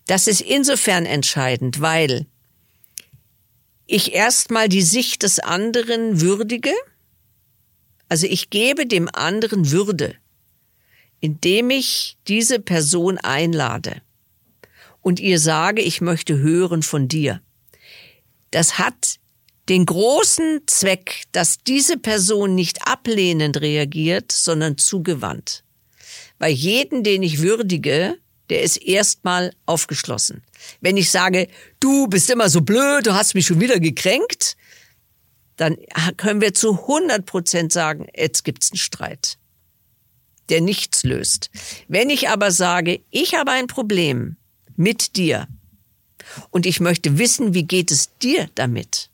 Das 0.05 0.28
ist 0.28 0.41
insofern 0.41 1.05
entscheidend, 1.05 1.80
weil 1.80 2.28
ich 3.86 4.13
erstmal 4.13 4.67
die 4.67 4.82
Sicht 4.82 5.23
des 5.23 5.39
anderen 5.39 6.19
würdige, 6.19 6.73
also 8.10 8.28
ich 8.28 8.49
gebe 8.49 8.86
dem 8.86 9.10
anderen 9.14 9.72
Würde, 9.72 10.16
indem 11.20 11.70
ich 11.70 12.18
diese 12.28 12.60
Person 12.60 13.18
einlade 13.18 14.01
und 15.01 15.20
ihr 15.20 15.39
sage, 15.39 15.82
ich 15.82 16.01
möchte 16.01 16.38
hören 16.38 16.84
von 16.84 17.08
dir. 17.08 17.41
Das 18.51 18.78
hat 18.78 19.20
den 19.70 19.86
großen 19.86 20.62
Zweck, 20.68 21.24
dass 21.32 21.58
diese 21.60 21.97
Person 21.97 22.55
nicht 22.55 22.88
ablehnend 22.88 23.60
reagiert, 23.60 24.32
sondern 24.32 24.78
zugewandt. 24.78 25.64
Weil 26.39 26.53
jeden, 26.53 27.03
den 27.03 27.24
ich 27.24 27.41
würdige, 27.41 28.18
der 28.49 28.62
ist 28.62 28.78
erstmal 28.78 29.51
aufgeschlossen. 29.66 30.43
Wenn 30.80 30.95
ich 30.95 31.12
sage, 31.12 31.47
du 31.80 32.08
bist 32.08 32.30
immer 32.30 32.49
so 32.49 32.62
blöd, 32.62 33.05
du 33.05 33.14
hast 33.14 33.34
mich 33.34 33.45
schon 33.45 33.60
wieder 33.60 33.80
gekränkt, 33.80 34.55
dann 35.58 35.78
können 36.16 36.41
wir 36.41 36.53
zu 36.53 36.82
100 36.82 37.26
Prozent 37.26 37.74
sagen, 37.74 38.08
jetzt 38.16 38.43
gibt's 38.43 38.72
einen 38.72 38.78
Streit, 38.78 39.38
der 40.49 40.62
nichts 40.62 41.03
löst. 41.03 41.49
Wenn 41.88 42.10
ich 42.10 42.30
aber 42.30 42.51
sage, 42.51 43.01
ich 43.10 43.36
habe 43.36 43.51
ein 43.51 43.68
Problem 43.68 44.38
mit 44.76 45.16
dir 45.16 45.47
und 46.51 46.66
ich 46.66 46.80
möchte 46.80 47.18
wissen, 47.18 47.53
wie 47.53 47.64
geht 47.64 47.91
es 47.91 48.18
dir 48.20 48.49
damit, 48.55 49.10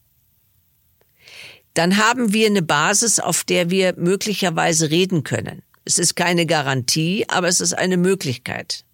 dann 1.73 1.97
haben 1.97 2.33
wir 2.33 2.47
eine 2.47 2.61
Basis, 2.61 3.19
auf 3.19 3.43
der 3.43 3.69
wir 3.69 3.95
möglicherweise 3.97 4.91
reden 4.91 5.23
können. 5.23 5.63
Es 5.85 5.97
ist 5.97 6.15
keine 6.15 6.45
Garantie, 6.45 7.25
aber 7.29 7.47
es 7.47 7.61
ist 7.61 7.73
eine 7.73 7.97
Möglichkeit. 7.97 8.85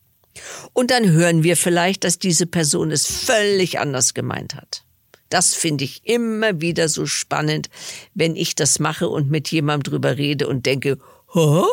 Und 0.73 0.91
dann 0.91 1.11
hören 1.11 1.43
wir 1.43 1.57
vielleicht, 1.57 2.03
dass 2.03 2.19
diese 2.19 2.45
Person 2.45 2.91
es 2.91 3.05
völlig 3.05 3.79
anders 3.79 4.13
gemeint 4.13 4.55
hat. 4.55 4.85
Das 5.29 5.53
finde 5.53 5.83
ich 5.83 6.05
immer 6.05 6.59
wieder 6.59 6.89
so 6.89 7.05
spannend, 7.05 7.69
wenn 8.13 8.35
ich 8.35 8.55
das 8.55 8.79
mache 8.79 9.07
und 9.07 9.29
mit 9.29 9.49
jemandem 9.49 9.91
drüber 9.91 10.17
rede 10.17 10.47
und 10.47 10.65
denke, 10.65 10.97
Hä? 11.33 11.63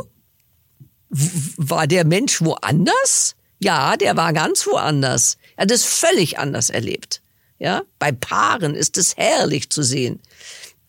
war 1.09 1.87
der 1.87 2.05
Mensch 2.05 2.43
woanders? 2.43 3.37
Ja, 3.59 3.97
der 3.97 4.17
war 4.17 4.33
ganz 4.33 4.67
woanders. 4.67 5.39
Er 5.57 5.63
hat 5.63 5.71
es 5.71 5.85
völlig 5.85 6.39
anders 6.39 6.69
erlebt. 6.69 7.23
Ja, 7.59 7.83
bei 7.99 8.13
Paaren 8.13 8.75
ist 8.75 8.99
es 8.99 9.17
herrlich 9.17 9.71
zu 9.71 9.83
sehen. 9.83 10.21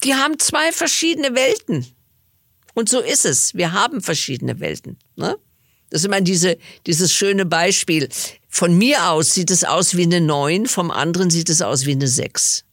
Die 0.04 0.16
haben 0.16 0.38
zwei 0.38 0.72
verschiedene 0.72 1.34
Welten. 1.34 1.88
Und 2.74 2.90
so 2.90 3.00
ist 3.00 3.26
es. 3.26 3.56
Wir 3.56 3.72
haben 3.72 4.02
verschiedene 4.02 4.60
Welten. 4.60 5.00
Ne? 5.16 5.38
Das 5.90 6.02
ist 6.02 6.06
immer 6.06 6.22
diese, 6.22 6.58
dieses 6.86 7.14
schöne 7.14 7.46
Beispiel. 7.46 8.10
Von 8.50 8.78
mir 8.78 9.12
aus 9.12 9.34
sieht 9.34 9.52
es 9.52 9.64
aus 9.64 9.96
wie 9.96 10.04
eine 10.04 10.22
Neun, 10.22 10.66
vom 10.66 10.92
anderen 10.92 11.30
sieht 11.30 11.50
es 11.50 11.62
aus 11.62 11.86
wie 11.86 11.92
eine 11.92 12.08
Sechs. 12.08 12.66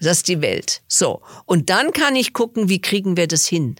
Das 0.00 0.18
ist 0.18 0.28
die 0.28 0.40
Welt. 0.40 0.82
So. 0.88 1.20
Und 1.44 1.70
dann 1.70 1.92
kann 1.92 2.16
ich 2.16 2.32
gucken, 2.32 2.68
wie 2.68 2.80
kriegen 2.80 3.16
wir 3.16 3.28
das 3.28 3.46
hin? 3.46 3.76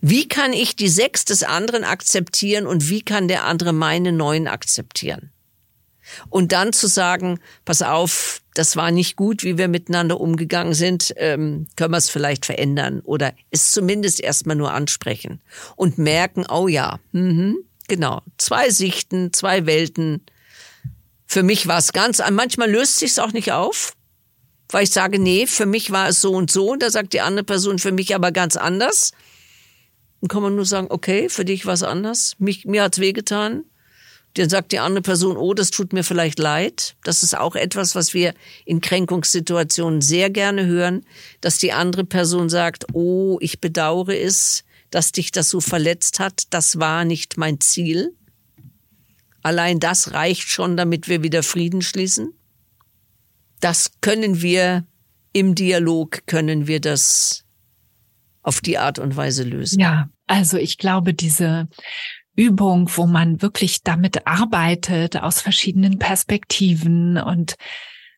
Wie 0.00 0.28
kann 0.28 0.52
ich 0.52 0.76
die 0.76 0.88
Sechs 0.88 1.24
des 1.24 1.42
anderen 1.42 1.84
akzeptieren 1.84 2.66
und 2.66 2.88
wie 2.88 3.02
kann 3.02 3.28
der 3.28 3.44
andere 3.44 3.72
meine 3.72 4.12
Neun 4.12 4.46
akzeptieren? 4.46 5.32
Und 6.28 6.52
dann 6.52 6.72
zu 6.72 6.86
sagen, 6.86 7.40
pass 7.64 7.82
auf, 7.82 8.42
das 8.54 8.76
war 8.76 8.90
nicht 8.90 9.16
gut, 9.16 9.44
wie 9.44 9.58
wir 9.58 9.68
miteinander 9.68 10.20
umgegangen 10.20 10.74
sind, 10.74 11.12
ähm, 11.18 11.66
können 11.76 11.92
wir 11.92 11.98
es 11.98 12.08
vielleicht 12.08 12.46
verändern 12.46 13.00
oder 13.00 13.34
es 13.50 13.70
zumindest 13.70 14.20
erstmal 14.20 14.56
nur 14.56 14.72
ansprechen 14.72 15.40
und 15.76 15.98
merken, 15.98 16.46
oh 16.48 16.66
ja, 16.66 16.98
mhm, 17.12 17.58
genau, 17.86 18.22
zwei 18.38 18.70
Sichten, 18.70 19.32
zwei 19.32 19.66
Welten. 19.66 20.24
Für 21.26 21.42
mich 21.42 21.66
war 21.66 21.78
es 21.78 21.92
ganz, 21.92 22.22
manchmal 22.30 22.70
löst 22.70 22.98
sich 22.98 23.10
es 23.10 23.18
auch 23.18 23.32
nicht 23.32 23.52
auf, 23.52 23.92
weil 24.70 24.84
ich 24.84 24.90
sage, 24.90 25.18
nee, 25.18 25.46
für 25.46 25.66
mich 25.66 25.90
war 25.90 26.08
es 26.08 26.20
so 26.20 26.32
und 26.32 26.50
so 26.50 26.72
und 26.72 26.82
da 26.82 26.90
sagt 26.90 27.12
die 27.12 27.20
andere 27.20 27.44
Person 27.44 27.78
für 27.78 27.92
mich 27.92 28.14
aber 28.14 28.32
ganz 28.32 28.56
anders. 28.56 29.12
Dann 30.22 30.28
kann 30.28 30.42
man 30.42 30.56
nur 30.56 30.64
sagen, 30.64 30.86
okay, 30.88 31.28
für 31.28 31.44
dich 31.44 31.66
war 31.66 31.74
es 31.74 31.82
anders, 31.82 32.36
mich, 32.38 32.64
mir 32.64 32.84
hat's 32.84 33.00
wehgetan 33.00 33.64
dann 34.36 34.50
sagt 34.50 34.72
die 34.72 34.78
andere 34.78 35.02
Person, 35.02 35.36
oh, 35.36 35.54
das 35.54 35.70
tut 35.70 35.92
mir 35.92 36.04
vielleicht 36.04 36.38
leid. 36.38 36.96
Das 37.04 37.22
ist 37.22 37.36
auch 37.36 37.56
etwas, 37.56 37.94
was 37.94 38.12
wir 38.12 38.34
in 38.66 38.82
Kränkungssituationen 38.82 40.02
sehr 40.02 40.28
gerne 40.28 40.66
hören, 40.66 41.06
dass 41.40 41.58
die 41.58 41.72
andere 41.72 42.04
Person 42.04 42.50
sagt, 42.50 42.86
oh, 42.92 43.38
ich 43.40 43.60
bedauere 43.60 44.14
es, 44.14 44.64
dass 44.90 45.12
dich 45.12 45.32
das 45.32 45.48
so 45.48 45.60
verletzt 45.60 46.20
hat. 46.20 46.44
Das 46.50 46.78
war 46.78 47.04
nicht 47.06 47.38
mein 47.38 47.60
Ziel. 47.60 48.14
Allein 49.42 49.80
das 49.80 50.12
reicht 50.12 50.48
schon, 50.48 50.76
damit 50.76 51.08
wir 51.08 51.22
wieder 51.22 51.42
Frieden 51.42 51.80
schließen. 51.80 52.34
Das 53.60 53.92
können 54.02 54.42
wir 54.42 54.86
im 55.32 55.54
Dialog, 55.54 56.26
können 56.26 56.66
wir 56.66 56.80
das 56.80 57.44
auf 58.42 58.60
die 58.60 58.76
Art 58.76 58.98
und 58.98 59.16
Weise 59.16 59.44
lösen. 59.44 59.80
Ja, 59.80 60.10
also 60.26 60.58
ich 60.58 60.76
glaube, 60.78 61.14
diese 61.14 61.68
Übung, 62.36 62.90
wo 62.94 63.06
man 63.06 63.42
wirklich 63.42 63.82
damit 63.82 64.26
arbeitet 64.26 65.16
aus 65.16 65.40
verschiedenen 65.40 65.98
Perspektiven 65.98 67.18
und 67.18 67.56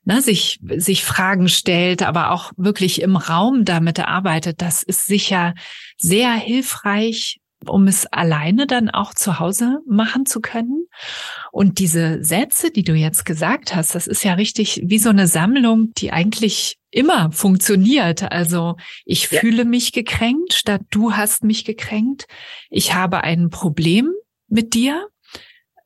ne, 0.04 0.20
sich, 0.22 0.58
sich 0.76 1.04
Fragen 1.04 1.48
stellt, 1.48 2.02
aber 2.02 2.32
auch 2.32 2.52
wirklich 2.56 3.00
im 3.02 3.16
Raum 3.16 3.64
damit 3.64 4.00
arbeitet, 4.00 4.60
das 4.60 4.82
ist 4.82 5.06
sicher 5.06 5.54
sehr 5.96 6.32
hilfreich, 6.32 7.37
um 7.66 7.86
es 7.88 8.06
alleine 8.06 8.66
dann 8.66 8.88
auch 8.90 9.14
zu 9.14 9.38
Hause 9.40 9.80
machen 9.86 10.26
zu 10.26 10.40
können. 10.40 10.86
Und 11.50 11.78
diese 11.78 12.22
Sätze, 12.22 12.70
die 12.70 12.84
du 12.84 12.94
jetzt 12.94 13.24
gesagt 13.24 13.74
hast, 13.74 13.94
das 13.94 14.06
ist 14.06 14.24
ja 14.24 14.34
richtig 14.34 14.82
wie 14.84 14.98
so 14.98 15.10
eine 15.10 15.26
Sammlung, 15.26 15.92
die 15.94 16.12
eigentlich 16.12 16.78
immer 16.90 17.32
funktioniert. 17.32 18.30
Also 18.30 18.76
ich 19.04 19.30
ja. 19.30 19.40
fühle 19.40 19.64
mich 19.64 19.92
gekränkt, 19.92 20.54
statt 20.54 20.82
du 20.90 21.12
hast 21.12 21.44
mich 21.44 21.64
gekränkt. 21.64 22.26
Ich 22.70 22.94
habe 22.94 23.24
ein 23.24 23.50
Problem 23.50 24.12
mit 24.48 24.74
dir. 24.74 25.08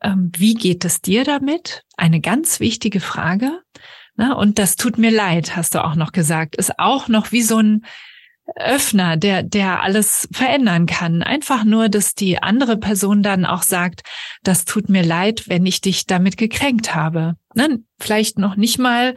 Ähm, 0.01 0.31
wie 0.37 0.53
geht 0.53 0.85
es 0.85 1.01
dir 1.01 1.23
damit? 1.23 1.83
Eine 1.97 2.21
ganz 2.21 2.59
wichtige 2.59 2.99
Frage. 2.99 3.61
Und 4.15 4.59
das 4.59 4.75
tut 4.75 4.99
mir 4.99 5.09
leid, 5.09 5.55
hast 5.55 5.73
du 5.73 5.83
auch 5.83 5.95
noch 5.95 6.11
gesagt, 6.11 6.55
ist 6.55 6.77
auch 6.77 7.07
noch 7.07 7.31
wie 7.31 7.41
so 7.41 7.57
ein 7.57 7.83
Öffner, 8.55 9.17
der, 9.17 9.43
der 9.43 9.81
alles 9.81 10.27
verändern 10.31 10.85
kann. 10.85 11.23
Einfach 11.23 11.63
nur, 11.63 11.89
dass 11.89 12.13
die 12.13 12.41
andere 12.41 12.77
Person 12.77 13.23
dann 13.23 13.45
auch 13.45 13.63
sagt, 13.63 14.01
das 14.43 14.65
tut 14.65 14.89
mir 14.89 15.03
leid, 15.03 15.43
wenn 15.47 15.65
ich 15.65 15.81
dich 15.81 16.05
damit 16.05 16.37
gekränkt 16.37 16.93
habe. 16.93 17.35
Ne? 17.55 17.79
Vielleicht 17.99 18.37
noch 18.37 18.55
nicht 18.55 18.79
mal 18.79 19.15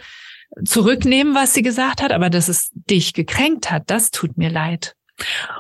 zurücknehmen, 0.65 1.35
was 1.35 1.55
sie 1.55 1.63
gesagt 1.63 2.03
hat, 2.03 2.13
aber 2.13 2.31
dass 2.31 2.49
es 2.49 2.71
dich 2.73 3.15
gekränkt 3.15 3.71
hat, 3.71 3.91
das 3.91 4.11
tut 4.11 4.39
mir 4.39 4.51
leid. 4.51 4.95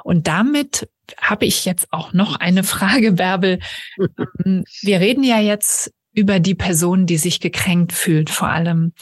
Und 0.04 0.26
damit 0.26 0.88
habe 1.20 1.46
ich 1.46 1.64
jetzt 1.64 1.92
auch 1.92 2.12
noch 2.12 2.36
eine 2.36 2.64
Frage, 2.64 3.12
Bärbel. 3.12 3.58
Ähm, 4.44 4.64
wir 4.82 5.00
reden 5.00 5.24
ja 5.24 5.40
jetzt 5.40 5.92
über 6.16 6.40
die 6.40 6.54
Person, 6.54 7.06
die 7.06 7.18
sich 7.18 7.40
gekränkt 7.40 7.92
fühlt 7.92 8.30
vor 8.30 8.48
allem. 8.48 8.92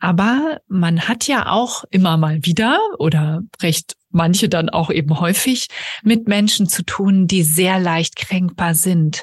Aber 0.00 0.60
man 0.68 1.06
hat 1.06 1.28
ja 1.28 1.52
auch 1.52 1.84
immer 1.90 2.16
mal 2.16 2.44
wieder 2.44 2.80
oder 2.98 3.42
recht 3.60 3.94
manche 4.10 4.48
dann 4.48 4.70
auch 4.70 4.90
eben 4.90 5.20
häufig 5.20 5.68
mit 6.02 6.28
Menschen 6.28 6.66
zu 6.66 6.82
tun, 6.82 7.26
die 7.26 7.42
sehr 7.42 7.78
leicht 7.78 8.16
kränkbar 8.16 8.74
sind. 8.74 9.22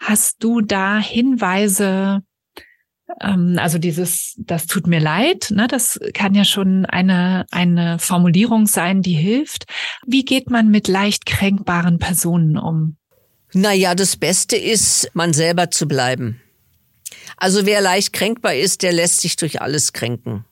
Hast 0.00 0.42
du 0.42 0.60
da 0.60 0.98
Hinweise, 0.98 2.22
ähm, 3.20 3.58
also 3.60 3.78
dieses, 3.78 4.34
das 4.38 4.66
tut 4.66 4.88
mir 4.88 5.00
leid, 5.00 5.50
ne, 5.50 5.68
das 5.68 6.00
kann 6.14 6.34
ja 6.34 6.44
schon 6.44 6.84
eine, 6.84 7.46
eine 7.52 8.00
Formulierung 8.00 8.66
sein, 8.66 9.02
die 9.02 9.14
hilft. 9.14 9.66
Wie 10.04 10.24
geht 10.24 10.50
man 10.50 10.68
mit 10.68 10.88
leicht 10.88 11.26
kränkbaren 11.26 11.98
Personen 11.98 12.56
um? 12.56 12.96
Naja, 13.52 13.94
das 13.94 14.16
Beste 14.16 14.56
ist, 14.56 15.10
man 15.14 15.32
selber 15.32 15.70
zu 15.70 15.86
bleiben. 15.86 16.40
Also 17.36 17.66
wer 17.66 17.80
leicht 17.80 18.12
kränkbar 18.12 18.54
ist, 18.54 18.82
der 18.82 18.92
lässt 18.92 19.20
sich 19.20 19.36
durch 19.36 19.60
alles 19.60 19.92
kränken. 19.92 20.44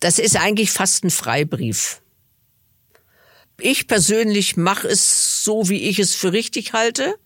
Das 0.00 0.18
ist 0.18 0.36
eigentlich 0.36 0.70
fast 0.70 1.04
ein 1.04 1.10
Freibrief. 1.10 2.00
Ich 3.60 3.86
persönlich 3.86 4.56
mache 4.56 4.88
es 4.88 5.44
so, 5.44 5.68
wie 5.68 5.82
ich 5.82 5.98
es 5.98 6.14
für 6.14 6.32
richtig 6.32 6.72
halte 6.72 7.16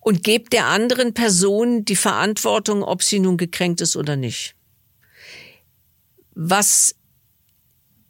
und 0.00 0.22
gebt 0.22 0.52
der 0.52 0.66
anderen 0.66 1.14
Person 1.14 1.84
die 1.84 1.96
Verantwortung, 1.96 2.84
ob 2.84 3.02
sie 3.02 3.18
nun 3.18 3.36
gekränkt 3.36 3.80
ist 3.80 3.96
oder 3.96 4.14
nicht. 4.14 4.54
Was 6.34 6.94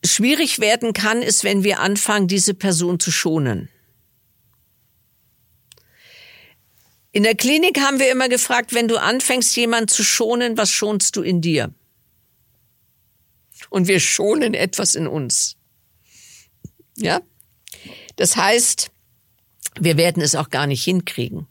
schwierig 0.04 0.58
werden 0.58 0.92
kann, 0.92 1.22
ist, 1.22 1.44
wenn 1.44 1.64
wir 1.64 1.80
anfangen, 1.80 2.28
diese 2.28 2.52
Person 2.52 3.00
zu 3.00 3.10
schonen. 3.10 3.70
In 7.12 7.22
der 7.22 7.34
Klinik 7.34 7.80
haben 7.80 7.98
wir 7.98 8.10
immer 8.10 8.28
gefragt, 8.28 8.74
wenn 8.74 8.88
du 8.88 9.00
anfängst, 9.00 9.56
jemanden 9.56 9.88
zu 9.88 10.04
schonen, 10.04 10.56
was 10.56 10.70
schonst 10.70 11.16
du 11.16 11.22
in 11.22 11.40
dir? 11.40 11.72
Und 13.70 13.88
wir 13.88 14.00
schonen 14.00 14.54
etwas 14.54 14.94
in 14.94 15.06
uns. 15.06 15.56
Ja? 16.96 17.20
Das 18.16 18.36
heißt, 18.36 18.90
wir 19.80 19.96
werden 19.96 20.22
es 20.22 20.34
auch 20.34 20.50
gar 20.50 20.66
nicht 20.66 20.84
hinkriegen. 20.84 21.46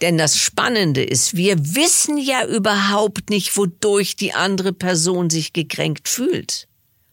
Denn 0.00 0.16
das 0.16 0.38
Spannende 0.38 1.02
ist, 1.02 1.36
wir 1.36 1.58
wissen 1.74 2.16
ja 2.16 2.46
überhaupt 2.46 3.28
nicht, 3.28 3.56
wodurch 3.56 4.16
die 4.16 4.32
andere 4.32 4.72
Person 4.72 5.28
sich 5.28 5.52
gekränkt 5.52 6.08
fühlt. 6.08 6.68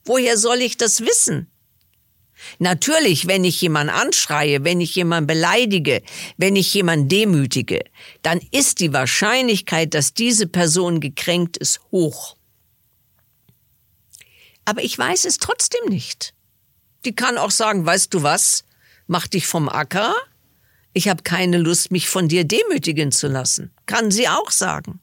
Woher 0.05 0.37
soll 0.37 0.61
ich 0.61 0.77
das 0.77 1.01
wissen? 1.01 1.51
Natürlich, 2.59 3.27
wenn 3.27 3.43
ich 3.43 3.61
jemand 3.61 3.89
anschreie, 3.89 4.63
wenn 4.63 4.81
ich 4.81 4.95
jemand 4.95 5.27
beleidige, 5.27 6.01
wenn 6.37 6.55
ich 6.55 6.73
jemand 6.73 7.11
demütige, 7.11 7.83
dann 8.21 8.39
ist 8.51 8.79
die 8.79 8.93
Wahrscheinlichkeit, 8.93 9.93
dass 9.93 10.13
diese 10.13 10.47
Person 10.47 10.99
gekränkt 10.99 11.57
ist, 11.57 11.81
hoch. 11.91 12.35
Aber 14.65 14.83
ich 14.83 14.97
weiß 14.97 15.25
es 15.25 15.37
trotzdem 15.37 15.85
nicht. 15.89 16.33
Die 17.05 17.15
kann 17.15 17.37
auch 17.37 17.51
sagen, 17.51 17.85
weißt 17.85 18.13
du 18.13 18.23
was, 18.23 18.65
mach 19.07 19.27
dich 19.27 19.47
vom 19.47 19.69
Acker, 19.69 20.13
ich 20.93 21.07
habe 21.07 21.23
keine 21.23 21.59
Lust, 21.59 21.91
mich 21.91 22.09
von 22.09 22.27
dir 22.27 22.43
demütigen 22.43 23.11
zu 23.11 23.27
lassen. 23.27 23.71
Kann 23.85 24.09
sie 24.09 24.27
auch 24.27 24.49
sagen. 24.49 24.99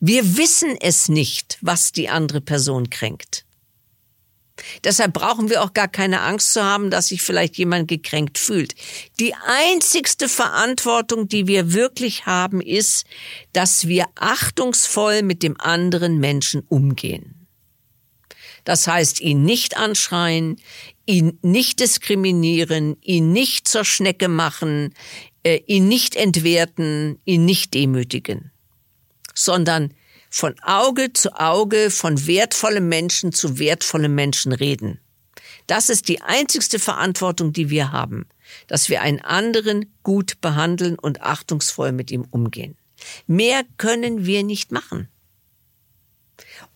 Wir 0.00 0.38
wissen 0.38 0.76
es 0.80 1.08
nicht, 1.08 1.58
was 1.60 1.92
die 1.92 2.08
andere 2.08 2.40
Person 2.40 2.88
kränkt. 2.88 3.44
Deshalb 4.84 5.12
brauchen 5.12 5.50
wir 5.50 5.62
auch 5.62 5.72
gar 5.72 5.88
keine 5.88 6.20
Angst 6.20 6.52
zu 6.52 6.62
haben, 6.62 6.90
dass 6.90 7.08
sich 7.08 7.22
vielleicht 7.22 7.56
jemand 7.56 7.88
gekränkt 7.88 8.38
fühlt. 8.38 8.74
Die 9.20 9.34
einzigste 9.34 10.28
Verantwortung, 10.28 11.28
die 11.28 11.46
wir 11.46 11.72
wirklich 11.72 12.26
haben, 12.26 12.60
ist, 12.60 13.06
dass 13.52 13.88
wir 13.88 14.06
achtungsvoll 14.16 15.22
mit 15.22 15.42
dem 15.42 15.60
anderen 15.60 16.18
Menschen 16.18 16.62
umgehen. 16.68 17.46
Das 18.64 18.86
heißt, 18.86 19.20
ihn 19.20 19.44
nicht 19.44 19.78
anschreien, 19.78 20.56
ihn 21.06 21.38
nicht 21.40 21.80
diskriminieren, 21.80 22.96
ihn 23.00 23.32
nicht 23.32 23.66
zur 23.66 23.84
Schnecke 23.84 24.28
machen, 24.28 24.92
äh, 25.42 25.60
ihn 25.66 25.88
nicht 25.88 26.16
entwerten, 26.16 27.18
ihn 27.24 27.46
nicht 27.46 27.72
demütigen, 27.72 28.50
sondern 29.34 29.94
von 30.30 30.54
Auge 30.60 31.12
zu 31.12 31.38
Auge, 31.38 31.90
von 31.90 32.26
wertvollem 32.26 32.88
Menschen 32.88 33.32
zu 33.32 33.58
wertvollem 33.58 34.14
Menschen 34.14 34.52
reden. 34.52 35.00
Das 35.66 35.90
ist 35.90 36.08
die 36.08 36.22
einzigste 36.22 36.78
Verantwortung, 36.78 37.52
die 37.52 37.70
wir 37.70 37.92
haben, 37.92 38.26
dass 38.66 38.88
wir 38.88 39.02
einen 39.02 39.20
anderen 39.20 39.92
gut 40.02 40.40
behandeln 40.40 40.98
und 40.98 41.22
achtungsvoll 41.22 41.92
mit 41.92 42.10
ihm 42.10 42.26
umgehen. 42.30 42.76
Mehr 43.26 43.62
können 43.76 44.24
wir 44.24 44.42
nicht 44.42 44.72
machen. 44.72 45.08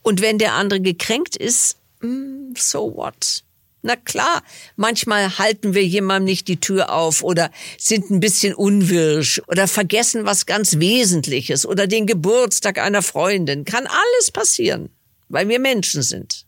Und 0.03 0.21
wenn 0.21 0.39
der 0.39 0.55
andere 0.55 0.81
gekränkt 0.81 1.37
ist, 1.37 1.79
mm, 2.01 2.53
so 2.57 2.95
what? 2.95 3.45
Na 3.83 3.97
klar, 3.97 4.45
manchmal 4.77 5.39
halten 5.39 5.75
wir 5.75 5.85
jemandem 5.85 6.27
nicht 6.27 6.47
die 6.47 6.61
Tür 6.61 6.93
auf 6.93 7.25
oder 7.25 7.51
sind 7.79 8.11
ein 8.11 8.21
bisschen 8.21 8.55
unwirsch 8.55 9.43
oder 9.49 9.67
vergessen 9.67 10.25
was 10.25 10.47
ganz 10.47 10.79
Wesentliches 10.79 11.67
oder 11.67 11.89
den 11.89 12.07
Geburtstag 12.07 12.79
einer 12.79 13.03
Freundin. 13.03 13.65
Kann 13.65 13.89
alles 13.89 14.31
passieren, 14.31 14.91
weil 15.29 15.49
wir 15.49 15.59
Menschen 15.59 16.03
sind. 16.03 16.47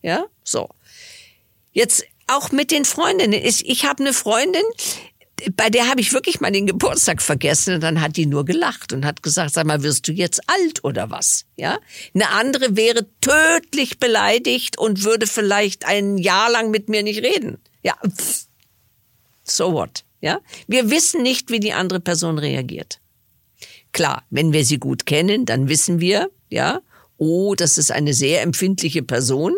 Ja, 0.00 0.24
so. 0.42 0.70
Jetzt 1.72 2.04
auch 2.26 2.50
mit 2.50 2.70
den 2.70 2.86
Freundinnen. 2.86 3.34
Ich, 3.34 3.68
ich 3.68 3.84
habe 3.84 4.02
eine 4.02 4.14
Freundin, 4.14 4.62
bei 5.56 5.70
der 5.70 5.88
habe 5.88 6.00
ich 6.00 6.12
wirklich 6.12 6.40
mal 6.40 6.50
den 6.50 6.66
Geburtstag 6.66 7.22
vergessen 7.22 7.74
und 7.74 7.80
dann 7.82 8.00
hat 8.00 8.16
die 8.16 8.26
nur 8.26 8.44
gelacht 8.44 8.92
und 8.92 9.04
hat 9.04 9.22
gesagt, 9.22 9.54
sag 9.54 9.66
mal, 9.66 9.82
wirst 9.82 10.08
du 10.08 10.12
jetzt 10.12 10.40
alt 10.48 10.84
oder 10.84 11.10
was? 11.10 11.46
Ja? 11.56 11.78
Eine 12.14 12.30
andere 12.30 12.76
wäre 12.76 13.06
tödlich 13.20 13.98
beleidigt 13.98 14.78
und 14.78 15.04
würde 15.04 15.26
vielleicht 15.26 15.86
ein 15.86 16.18
Jahr 16.18 16.50
lang 16.50 16.70
mit 16.70 16.88
mir 16.88 17.02
nicht 17.02 17.22
reden. 17.22 17.58
Ja, 17.82 17.94
so 19.44 19.72
what? 19.72 20.04
Ja? 20.20 20.40
Wir 20.66 20.90
wissen 20.90 21.22
nicht, 21.22 21.50
wie 21.50 21.60
die 21.60 21.72
andere 21.72 22.00
Person 22.00 22.38
reagiert. 22.38 23.00
Klar, 23.92 24.24
wenn 24.30 24.52
wir 24.52 24.64
sie 24.64 24.78
gut 24.78 25.06
kennen, 25.06 25.46
dann 25.46 25.68
wissen 25.68 26.00
wir, 26.00 26.30
ja, 26.48 26.80
oh, 27.16 27.54
das 27.54 27.78
ist 27.78 27.90
eine 27.90 28.14
sehr 28.14 28.42
empfindliche 28.42 29.02
Person. 29.02 29.54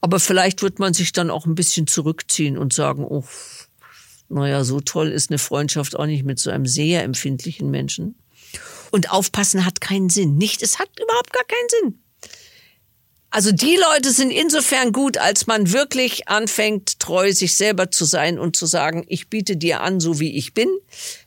Aber 0.00 0.20
vielleicht 0.20 0.62
wird 0.62 0.78
man 0.78 0.94
sich 0.94 1.12
dann 1.12 1.30
auch 1.30 1.46
ein 1.46 1.54
bisschen 1.54 1.86
zurückziehen 1.86 2.58
und 2.58 2.72
sagen, 2.72 3.04
oh, 3.04 3.24
naja, 4.28 4.64
so 4.64 4.80
toll 4.80 5.10
ist 5.10 5.30
eine 5.30 5.38
Freundschaft 5.38 5.96
auch 5.96 6.06
nicht 6.06 6.24
mit 6.24 6.38
so 6.38 6.50
einem 6.50 6.66
sehr 6.66 7.02
empfindlichen 7.04 7.70
Menschen. 7.70 8.16
Und 8.90 9.10
aufpassen 9.10 9.64
hat 9.64 9.80
keinen 9.80 10.08
Sinn. 10.08 10.36
Nicht, 10.36 10.62
es 10.62 10.78
hat 10.78 10.88
überhaupt 11.00 11.32
gar 11.32 11.44
keinen 11.44 11.68
Sinn. 11.68 12.02
Also 13.30 13.52
die 13.52 13.76
Leute 13.76 14.12
sind 14.12 14.30
insofern 14.30 14.92
gut, 14.92 15.18
als 15.18 15.46
man 15.46 15.72
wirklich 15.72 16.28
anfängt, 16.28 17.00
treu 17.00 17.32
sich 17.32 17.54
selber 17.54 17.90
zu 17.90 18.04
sein 18.04 18.38
und 18.38 18.56
zu 18.56 18.64
sagen, 18.64 19.04
ich 19.08 19.28
biete 19.28 19.56
dir 19.56 19.82
an, 19.82 20.00
so 20.00 20.20
wie 20.20 20.36
ich 20.36 20.54
bin. 20.54 20.70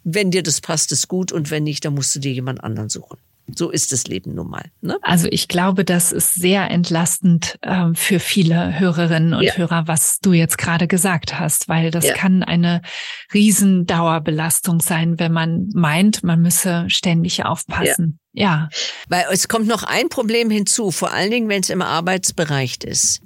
Wenn 0.04 0.32
dir 0.32 0.42
das 0.42 0.62
passt, 0.62 0.92
ist 0.92 1.08
gut 1.08 1.32
und 1.32 1.52
wenn 1.52 1.64
nicht, 1.64 1.86
dann 1.86 1.94
musst 1.94 2.16
du 2.16 2.20
dir 2.20 2.32
jemand 2.32 2.64
anderen 2.64 2.90
suchen. 2.90 3.20
So 3.56 3.70
ist 3.70 3.92
das 3.92 4.06
Leben 4.06 4.36
nun 4.36 4.50
mal. 4.50 4.66
Ne? 4.82 4.98
Also 5.02 5.28
ich 5.30 5.48
glaube, 5.48 5.86
das 5.86 6.12
ist 6.12 6.34
sehr 6.34 6.70
entlastend 6.70 7.58
äh, 7.62 7.88
für 7.94 8.20
viele 8.20 8.80
Hörerinnen 8.80 9.34
und 9.34 9.44
ja. 9.44 9.54
Hörer, 9.54 9.88
was 9.88 10.20
du 10.20 10.34
jetzt 10.34 10.58
gerade 10.58 10.88
gesagt 10.88 11.40
hast, 11.40 11.70
weil 11.70 11.92
das 11.92 12.06
ja. 12.06 12.14
kann 12.14 12.44
eine 12.44 12.82
riesen 13.34 13.86
Dauerbelastung 13.86 14.80
sein, 14.82 15.20
wenn 15.20 15.32
man 15.32 15.70
meint, 15.74 16.24
man 16.24 16.42
müsse 16.42 16.86
ständig 16.88 17.46
aufpassen. 17.46 18.20
Ja. 18.34 18.70
ja. 18.70 18.70
Weil 19.08 19.26
es 19.32 19.48
kommt 19.48 19.68
noch 19.68 19.84
ein 19.84 20.10
Problem 20.10 20.50
hinzu, 20.50 20.92
vor 20.92 21.12
allen 21.12 21.32
Dingen, 21.32 21.50
wenn 21.50 21.62
es 21.62 21.70
im 21.70 21.82
Arbeitsbereich 21.82 22.78
ist. 22.84 23.22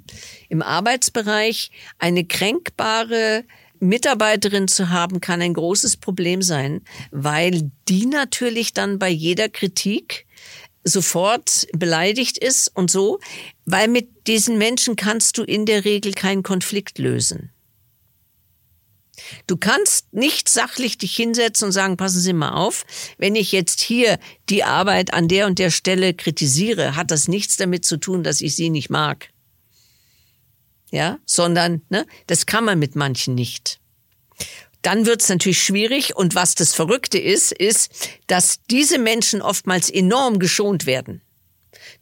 Im 0.48 0.62
Arbeitsbereich 0.62 1.70
eine 1.98 2.24
kränkbare 2.24 3.44
Mitarbeiterin 3.84 4.66
zu 4.66 4.88
haben, 4.90 5.20
kann 5.20 5.42
ein 5.42 5.54
großes 5.54 5.98
Problem 5.98 6.42
sein, 6.42 6.82
weil 7.10 7.70
die 7.88 8.06
natürlich 8.06 8.72
dann 8.72 8.98
bei 8.98 9.08
jeder 9.08 9.48
Kritik 9.48 10.26
sofort 10.82 11.66
beleidigt 11.72 12.38
ist 12.38 12.68
und 12.74 12.90
so, 12.90 13.20
weil 13.64 13.88
mit 13.88 14.26
diesen 14.26 14.58
Menschen 14.58 14.96
kannst 14.96 15.38
du 15.38 15.42
in 15.42 15.66
der 15.66 15.84
Regel 15.84 16.12
keinen 16.12 16.42
Konflikt 16.42 16.98
lösen. 16.98 17.50
Du 19.46 19.56
kannst 19.56 20.12
nicht 20.12 20.48
sachlich 20.48 20.98
dich 20.98 21.14
hinsetzen 21.14 21.66
und 21.66 21.72
sagen, 21.72 21.96
passen 21.96 22.20
Sie 22.20 22.32
mal 22.32 22.52
auf, 22.52 22.84
wenn 23.16 23.36
ich 23.36 23.52
jetzt 23.52 23.80
hier 23.80 24.18
die 24.50 24.64
Arbeit 24.64 25.14
an 25.14 25.28
der 25.28 25.46
und 25.46 25.58
der 25.58 25.70
Stelle 25.70 26.14
kritisiere, 26.14 26.96
hat 26.96 27.10
das 27.10 27.28
nichts 27.28 27.56
damit 27.56 27.84
zu 27.84 27.96
tun, 27.96 28.24
dass 28.24 28.40
ich 28.40 28.56
Sie 28.56 28.70
nicht 28.70 28.90
mag 28.90 29.30
ja, 30.94 31.18
sondern 31.26 31.82
ne, 31.88 32.06
das 32.28 32.46
kann 32.46 32.64
man 32.64 32.78
mit 32.78 32.94
manchen 32.94 33.34
nicht. 33.34 33.80
Dann 34.84 35.06
wird 35.06 35.22
es 35.22 35.30
natürlich 35.30 35.62
schwierig 35.62 36.14
und 36.14 36.34
was 36.34 36.54
das 36.54 36.74
Verrückte 36.74 37.18
ist, 37.18 37.52
ist, 37.52 37.90
dass 38.26 38.60
diese 38.70 38.98
Menschen 38.98 39.40
oftmals 39.40 39.88
enorm 39.88 40.38
geschont 40.38 40.84
werden. 40.84 41.22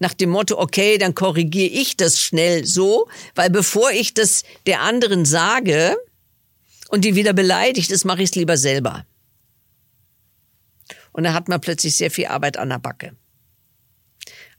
Nach 0.01 0.13
dem 0.13 0.31
Motto, 0.31 0.59
okay, 0.59 0.99
dann 0.99 1.15
korrigiere 1.15 1.71
ich 1.71 1.97
das 1.97 2.21
schnell 2.21 2.67
so, 2.67 3.09
weil 3.37 3.51
bevor 3.51 3.93
ich 3.93 4.15
das 4.15 4.43
der 4.67 4.81
anderen 4.81 5.25
sage 5.25 5.97
und 6.89 7.05
die 7.05 7.15
wieder 7.15 7.33
beleidigt 7.33 7.93
ist, 7.93 8.05
mache 8.05 8.25
ich 8.25 8.31
es 8.31 8.35
lieber 8.35 8.57
selber. 8.57 9.07
Und 11.13 11.23
da 11.23 11.35
hat 11.35 11.49
man 11.49 11.61
plötzlich 11.61 11.95
sehr 11.95 12.11
viel 12.11 12.27
Arbeit 12.27 12.57
an 12.57 12.71
der 12.71 12.81
Backe 12.81 13.13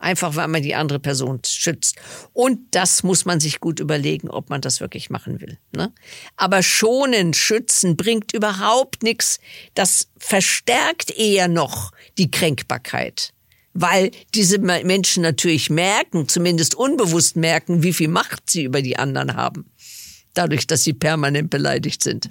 einfach 0.04 0.36
weil 0.36 0.48
man 0.48 0.62
die 0.62 0.76
andere 0.76 1.00
Person 1.00 1.40
schützt. 1.46 1.96
Und 2.34 2.60
das 2.72 3.04
muss 3.04 3.26
man 3.26 3.40
sich 3.40 3.60
gut 3.60 3.80
überlegen, 3.80 4.30
ob 4.30 4.50
man 4.50 4.62
das 4.62 4.82
wirklich 4.82 5.10
machen 5.10 5.42
will. 5.42 5.58
Ne? 5.76 5.92
Aber 6.36 6.62
schonen, 6.62 7.34
schützen 7.34 7.96
bringt 7.96 8.34
überhaupt 8.34 9.02
nichts. 9.02 9.40
Das 9.74 10.10
verstärkt 10.18 11.12
eher 11.12 11.48
noch 11.48 11.92
die 12.18 12.30
Kränkbarkeit. 12.30 13.34
Weil 13.74 14.12
diese 14.36 14.60
Menschen 14.60 15.24
natürlich 15.24 15.72
merken, 15.72 16.28
zumindest 16.28 16.76
unbewusst 16.76 17.36
merken, 17.36 17.82
wie 17.82 17.94
viel 17.94 18.10
Macht 18.10 18.50
sie 18.50 18.64
über 18.64 18.84
die 18.84 18.98
anderen 18.98 19.36
haben. 19.36 19.72
Dadurch, 20.36 20.68
dass 20.68 20.84
sie 20.84 20.94
permanent 20.94 21.50
beleidigt 21.50 22.04
sind. 22.04 22.30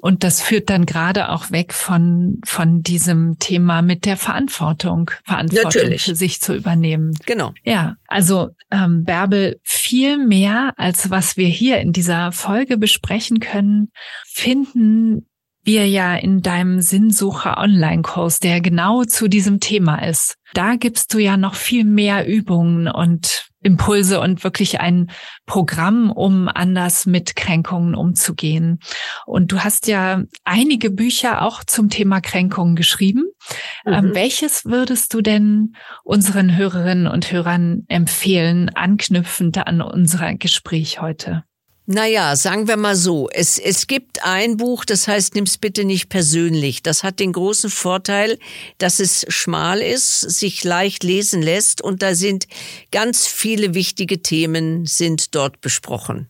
Und 0.00 0.24
das 0.24 0.40
führt 0.40 0.70
dann 0.70 0.86
gerade 0.86 1.28
auch 1.28 1.50
weg 1.50 1.74
von, 1.74 2.40
von 2.44 2.82
diesem 2.82 3.38
Thema 3.38 3.82
mit 3.82 4.06
der 4.06 4.16
Verantwortung, 4.16 5.10
Verantwortung 5.24 5.64
Natürlich. 5.64 6.04
für 6.04 6.14
sich 6.14 6.40
zu 6.40 6.54
übernehmen. 6.54 7.16
Genau. 7.26 7.52
Ja, 7.64 7.96
also 8.06 8.50
ähm, 8.70 9.04
Bärbel, 9.04 9.60
viel 9.62 10.16
mehr 10.16 10.72
als 10.76 11.10
was 11.10 11.36
wir 11.36 11.48
hier 11.48 11.80
in 11.80 11.92
dieser 11.92 12.32
Folge 12.32 12.78
besprechen 12.78 13.40
können, 13.40 13.90
finden 14.26 15.26
wir 15.62 15.86
ja 15.86 16.16
in 16.16 16.40
deinem 16.40 16.80
Sinnsucher 16.80 17.58
Online-Kurs, 17.58 18.38
der 18.38 18.60
genau 18.60 19.04
zu 19.04 19.28
diesem 19.28 19.60
Thema 19.60 20.06
ist. 20.06 20.36
Da 20.54 20.76
gibst 20.76 21.12
du 21.12 21.18
ja 21.18 21.36
noch 21.36 21.54
viel 21.54 21.84
mehr 21.84 22.26
Übungen 22.26 22.88
und 22.88 23.49
Impulse 23.62 24.20
und 24.20 24.42
wirklich 24.44 24.80
ein 24.80 25.10
Programm, 25.46 26.10
um 26.10 26.48
anders 26.48 27.06
mit 27.06 27.36
Kränkungen 27.36 27.94
umzugehen. 27.94 28.80
Und 29.26 29.52
du 29.52 29.60
hast 29.60 29.86
ja 29.86 30.22
einige 30.44 30.90
Bücher 30.90 31.42
auch 31.42 31.62
zum 31.64 31.90
Thema 31.90 32.20
Kränkungen 32.20 32.76
geschrieben. 32.76 33.24
Mhm. 33.84 33.92
Ähm, 33.92 34.10
welches 34.14 34.64
würdest 34.64 35.12
du 35.14 35.20
denn 35.20 35.74
unseren 36.04 36.56
Hörerinnen 36.56 37.06
und 37.06 37.30
Hörern 37.30 37.84
empfehlen, 37.88 38.70
anknüpfend 38.74 39.58
an 39.66 39.80
unser 39.82 40.34
Gespräch 40.34 41.00
heute? 41.00 41.44
Naja, 41.92 42.36
sagen 42.36 42.68
wir 42.68 42.76
mal 42.76 42.94
so, 42.94 43.28
es, 43.32 43.58
es 43.58 43.88
gibt 43.88 44.24
ein 44.24 44.56
Buch, 44.56 44.84
das 44.84 45.08
heißt, 45.08 45.34
nimm's 45.34 45.58
bitte 45.58 45.82
nicht 45.82 46.08
persönlich. 46.08 46.84
Das 46.84 47.02
hat 47.02 47.18
den 47.18 47.32
großen 47.32 47.68
Vorteil, 47.68 48.38
dass 48.78 49.00
es 49.00 49.26
schmal 49.28 49.82
ist, 49.82 50.20
sich 50.20 50.62
leicht 50.62 51.02
lesen 51.02 51.42
lässt 51.42 51.82
und 51.82 52.00
da 52.00 52.14
sind 52.14 52.46
ganz 52.92 53.26
viele 53.26 53.74
wichtige 53.74 54.22
Themen 54.22 54.86
sind 54.86 55.34
dort 55.34 55.60
besprochen. 55.62 56.28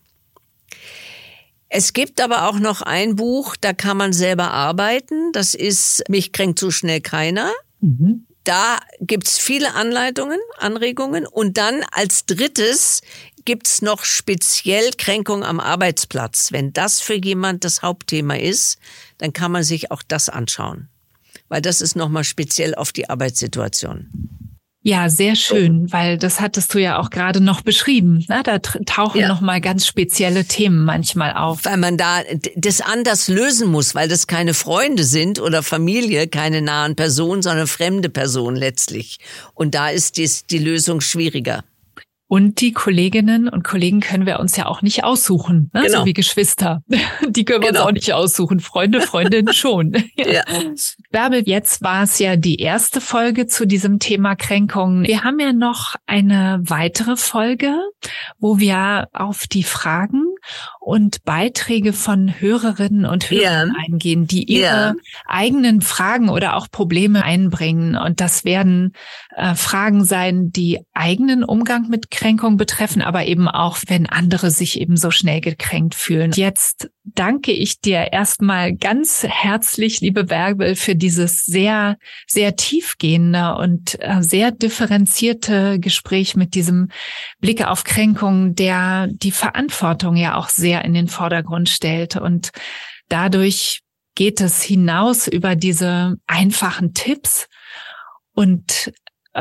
Es 1.69 1.93
gibt 1.93 2.21
aber 2.21 2.49
auch 2.49 2.57
noch 2.57 2.81
ein 2.81 3.15
Buch, 3.15 3.55
da 3.55 3.73
kann 3.73 3.97
man 3.97 4.13
selber 4.13 4.49
arbeiten. 4.49 5.31
Das 5.31 5.53
ist 5.53 6.01
Mich 6.09 6.31
kränkt 6.31 6.57
so 6.57 6.71
schnell 6.71 7.01
keiner. 7.01 7.53
Mhm. 7.81 8.25
Da 8.43 8.79
gibt's 8.99 9.37
viele 9.37 9.75
Anleitungen, 9.75 10.39
Anregungen. 10.57 11.27
Und 11.27 11.57
dann 11.57 11.83
als 11.91 12.25
drittes 12.25 13.01
gibt's 13.45 13.81
noch 13.81 14.03
speziell 14.03 14.91
Kränkung 14.97 15.43
am 15.43 15.59
Arbeitsplatz. 15.59 16.51
Wenn 16.51 16.73
das 16.73 17.01
für 17.01 17.15
jemand 17.15 17.63
das 17.63 17.81
Hauptthema 17.81 18.35
ist, 18.35 18.77
dann 19.17 19.33
kann 19.33 19.51
man 19.51 19.63
sich 19.63 19.91
auch 19.91 20.03
das 20.07 20.29
anschauen. 20.29 20.89
Weil 21.49 21.61
das 21.61 21.81
ist 21.81 21.95
nochmal 21.95 22.23
speziell 22.23 22.75
auf 22.75 22.91
die 22.91 23.09
Arbeitssituation. 23.09 24.07
Ja, 24.83 25.09
sehr 25.09 25.35
schön, 25.35 25.91
weil 25.91 26.17
das 26.17 26.41
hattest 26.41 26.73
du 26.73 26.79
ja 26.79 26.97
auch 26.97 27.11
gerade 27.11 27.39
noch 27.39 27.61
beschrieben. 27.61 28.25
Na, 28.27 28.41
da 28.41 28.57
tauchen 28.57 29.21
ja. 29.21 29.27
noch 29.27 29.39
mal 29.39 29.61
ganz 29.61 29.85
spezielle 29.85 30.45
Themen 30.45 30.83
manchmal 30.85 31.33
auf. 31.33 31.65
Weil 31.65 31.77
man 31.77 31.97
da 31.97 32.21
das 32.55 32.81
anders 32.81 33.27
lösen 33.27 33.69
muss, 33.69 33.93
weil 33.93 34.07
das 34.07 34.25
keine 34.25 34.55
Freunde 34.55 35.03
sind 35.03 35.39
oder 35.39 35.61
Familie, 35.61 36.27
keine 36.27 36.63
nahen 36.63 36.95
Personen, 36.95 37.43
sondern 37.43 37.67
fremde 37.67 38.09
Personen 38.09 38.57
letztlich. 38.57 39.19
Und 39.53 39.75
da 39.75 39.89
ist 39.89 40.17
dies, 40.17 40.47
die 40.47 40.57
Lösung 40.57 40.99
schwieriger. 40.99 41.63
Und 42.31 42.61
die 42.61 42.71
Kolleginnen 42.71 43.49
und 43.49 43.65
Kollegen 43.65 43.99
können 43.99 44.25
wir 44.25 44.39
uns 44.39 44.55
ja 44.55 44.65
auch 44.65 44.81
nicht 44.81 45.03
aussuchen, 45.03 45.69
ne? 45.73 45.81
genau. 45.81 45.99
so 45.99 46.05
wie 46.05 46.13
Geschwister. 46.13 46.81
Die 47.27 47.43
können 47.43 47.61
wir 47.61 47.71
genau. 47.71 47.81
uns 47.81 47.87
auch 47.89 47.91
nicht 47.91 48.13
aussuchen. 48.13 48.61
Freunde, 48.61 49.01
Freundinnen 49.01 49.53
schon. 49.53 49.91
ja. 50.15 50.43
Bärbel, 51.09 51.43
jetzt 51.45 51.81
war 51.81 52.03
es 52.03 52.19
ja 52.19 52.37
die 52.37 52.55
erste 52.55 53.01
Folge 53.01 53.47
zu 53.47 53.67
diesem 53.67 53.99
Thema 53.99 54.37
Kränkungen. 54.37 55.05
Wir 55.05 55.25
haben 55.25 55.41
ja 55.41 55.51
noch 55.51 55.95
eine 56.05 56.61
weitere 56.63 57.17
Folge, 57.17 57.73
wo 58.39 58.59
wir 58.59 59.09
auf 59.11 59.45
die 59.47 59.63
Fragen 59.63 60.23
und 60.79 61.25
Beiträge 61.25 61.91
von 61.91 62.39
Hörerinnen 62.39 63.05
und 63.05 63.29
Hörern 63.29 63.73
ja. 63.75 63.83
eingehen, 63.85 64.25
die 64.25 64.45
ihre 64.45 64.63
ja. 64.63 64.93
eigenen 65.27 65.81
Fragen 65.81 66.29
oder 66.29 66.55
auch 66.55 66.71
Probleme 66.71 67.23
einbringen. 67.23 67.97
Und 67.97 68.21
das 68.21 68.45
werden 68.45 68.93
äh, 69.35 69.55
Fragen 69.55 70.03
sein, 70.03 70.51
die 70.51 70.79
eigenen 70.93 71.43
Umgang 71.43 71.87
mit 71.87 72.11
Kränkung 72.11 72.57
betreffen, 72.57 73.01
aber 73.01 73.25
eben 73.25 73.47
auch, 73.47 73.77
wenn 73.87 74.05
andere 74.05 74.51
sich 74.51 74.79
eben 74.79 74.97
so 74.97 75.09
schnell 75.09 75.39
gekränkt 75.39 75.95
fühlen. 75.95 76.31
Jetzt 76.33 76.89
danke 77.03 77.51
ich 77.51 77.79
dir 77.79 78.11
erstmal 78.11 78.75
ganz 78.75 79.23
herzlich, 79.23 80.01
liebe 80.01 80.25
Bärbel, 80.25 80.75
für 80.75 80.95
dieses 80.95 81.45
sehr, 81.45 81.97
sehr 82.27 82.57
tiefgehende 82.57 83.55
und 83.55 83.97
äh, 84.01 84.21
sehr 84.21 84.51
differenzierte 84.51 85.79
Gespräch 85.79 86.35
mit 86.35 86.53
diesem 86.53 86.89
Blick 87.39 87.65
auf 87.65 87.85
Kränkung, 87.85 88.55
der 88.55 89.07
die 89.11 89.31
Verantwortung 89.31 90.17
ja 90.17 90.35
auch 90.35 90.49
sehr 90.49 90.83
in 90.83 90.93
den 90.93 91.07
Vordergrund 91.07 91.69
stellt 91.69 92.17
und 92.17 92.51
dadurch 93.07 93.81
geht 94.15 94.41
es 94.41 94.61
hinaus 94.61 95.27
über 95.27 95.55
diese 95.55 96.17
einfachen 96.27 96.93
Tipps 96.93 97.47
und 98.33 98.91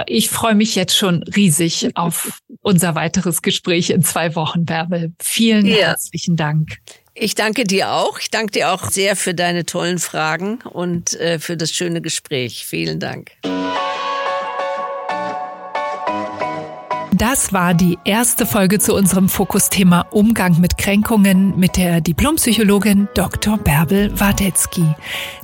ich 0.06 0.30
freue 0.30 0.54
mich 0.54 0.74
jetzt 0.74 0.96
schon 0.96 1.22
riesig 1.22 1.90
auf 1.94 2.40
unser 2.62 2.94
weiteres 2.94 3.42
Gespräch 3.42 3.90
in 3.90 4.02
zwei 4.02 4.34
Wochen, 4.34 4.64
Bärbel. 4.64 5.12
Vielen 5.20 5.66
ja. 5.66 5.88
herzlichen 5.88 6.36
Dank. 6.36 6.78
Ich 7.14 7.34
danke 7.34 7.64
dir 7.64 7.90
auch. 7.90 8.18
Ich 8.18 8.30
danke 8.30 8.52
dir 8.52 8.72
auch 8.72 8.90
sehr 8.90 9.16
für 9.16 9.34
deine 9.34 9.66
tollen 9.66 9.98
Fragen 9.98 10.60
und 10.62 11.18
äh, 11.20 11.38
für 11.38 11.56
das 11.56 11.72
schöne 11.72 12.00
Gespräch. 12.00 12.64
Vielen 12.66 13.00
Dank. 13.00 13.32
Das 17.12 17.52
war 17.52 17.74
die 17.74 17.98
erste 18.04 18.46
Folge 18.46 18.78
zu 18.78 18.94
unserem 18.94 19.28
Fokusthema 19.28 20.06
Umgang 20.10 20.60
mit 20.60 20.78
Kränkungen 20.78 21.58
mit 21.58 21.76
der 21.76 22.00
Diplompsychologin 22.00 23.08
Dr. 23.14 23.58
Bärbel 23.58 24.18
Wadetzky. 24.18 24.84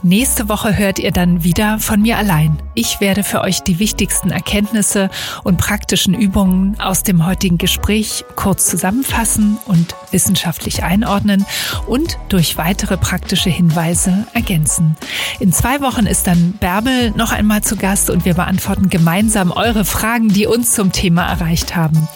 Nächste 0.03 0.49
Woche 0.49 0.79
hört 0.79 1.01
ihr 1.01 1.11
dann 1.11 1.43
wieder 1.43 1.81
von 1.81 2.01
mir 2.03 2.19
allein. 2.19 2.57
Ich 2.75 3.01
werde 3.01 3.25
für 3.25 3.41
euch 3.41 3.63
die 3.63 3.81
wichtigsten 3.81 4.31
Erkenntnisse 4.31 5.11
und 5.43 5.57
praktischen 5.57 6.15
Übungen 6.15 6.79
aus 6.79 7.03
dem 7.03 7.27
heutigen 7.27 7.59
Gespräch 7.59 8.25
kurz 8.37 8.67
zusammenfassen 8.67 9.59
und 9.67 9.97
wissenschaftlich 10.13 10.85
einordnen 10.85 11.45
und 11.89 12.17
durch 12.29 12.57
weitere 12.59 12.97
praktische 12.97 13.51
Hinweise 13.51 14.27
ergänzen. 14.35 14.97
In 15.41 15.53
zwei 15.53 15.81
Wochen 15.81 16.07
ist 16.07 16.29
dann 16.29 16.53
Bärbel 16.53 17.11
noch 17.17 17.33
einmal 17.33 17.63
zu 17.63 17.77
Gast 17.77 18.09
und 18.09 18.25
wir 18.25 18.35
beantworten 18.35 18.89
gemeinsam 18.89 19.51
eure 19.51 19.85
Fragen, 19.85 20.29
die 20.29 20.47
uns 20.47 20.73
zum 20.73 20.93
Thema 20.93 21.27
erreicht 21.27 21.56
erreicht 21.57 21.77
haben. 21.77 22.09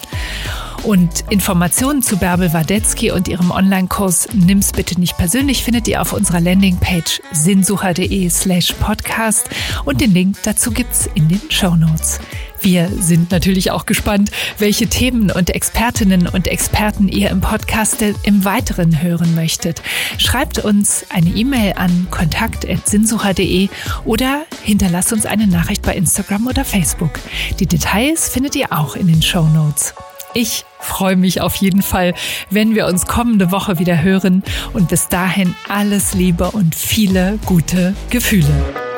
Und 0.83 1.25
Informationen 1.29 2.01
zu 2.01 2.17
Bärbel 2.17 2.53
Wadetzky 2.53 3.11
und 3.11 3.27
ihrem 3.27 3.51
Online-Kurs 3.51 4.29
Nimm's 4.33 4.71
bitte 4.71 4.99
nicht 4.99 5.15
persönlich 5.15 5.63
findet 5.63 5.87
ihr 5.87 6.01
auf 6.01 6.11
unserer 6.11 6.39
Landingpage 6.39 7.21
sinnsucher.de 7.31 8.29
slash 8.29 8.73
podcast 8.73 9.47
und 9.85 10.01
den 10.01 10.11
Link 10.11 10.37
dazu 10.43 10.71
gibt's 10.71 11.07
in 11.13 11.27
den 11.27 11.41
Show 11.51 11.75
Notes. 11.75 12.19
Wir 12.61 12.89
sind 12.89 13.31
natürlich 13.31 13.71
auch 13.71 13.87
gespannt, 13.87 14.29
welche 14.59 14.87
Themen 14.87 15.31
und 15.31 15.49
Expertinnen 15.49 16.27
und 16.27 16.47
Experten 16.47 17.07
ihr 17.07 17.31
im 17.31 17.41
Podcast 17.41 18.03
im 18.23 18.45
Weiteren 18.45 19.01
hören 19.01 19.33
möchtet. 19.33 19.81
Schreibt 20.19 20.59
uns 20.59 21.05
eine 21.09 21.29
E-Mail 21.29 21.73
an 21.75 22.07
kontakt.sinnsucher.de 22.11 23.69
oder 24.05 24.43
hinterlasst 24.63 25.11
uns 25.11 25.25
eine 25.25 25.47
Nachricht 25.47 25.81
bei 25.81 25.95
Instagram 25.95 26.47
oder 26.47 26.63
Facebook. 26.63 27.19
Die 27.59 27.65
Details 27.65 28.29
findet 28.29 28.55
ihr 28.55 28.71
auch 28.71 28.95
in 28.95 29.07
den 29.07 29.23
Show 29.23 29.47
Notes. 29.47 29.95
Ich 30.33 30.63
freue 30.79 31.15
mich 31.15 31.41
auf 31.41 31.55
jeden 31.55 31.81
Fall, 31.81 32.13
wenn 32.49 32.75
wir 32.75 32.85
uns 32.85 33.07
kommende 33.07 33.51
Woche 33.51 33.79
wieder 33.79 34.01
hören 34.01 34.43
und 34.73 34.89
bis 34.89 35.09
dahin 35.09 35.55
alles 35.67 36.13
Liebe 36.13 36.51
und 36.51 36.75
viele 36.75 37.39
gute 37.45 37.95
Gefühle. 38.09 38.90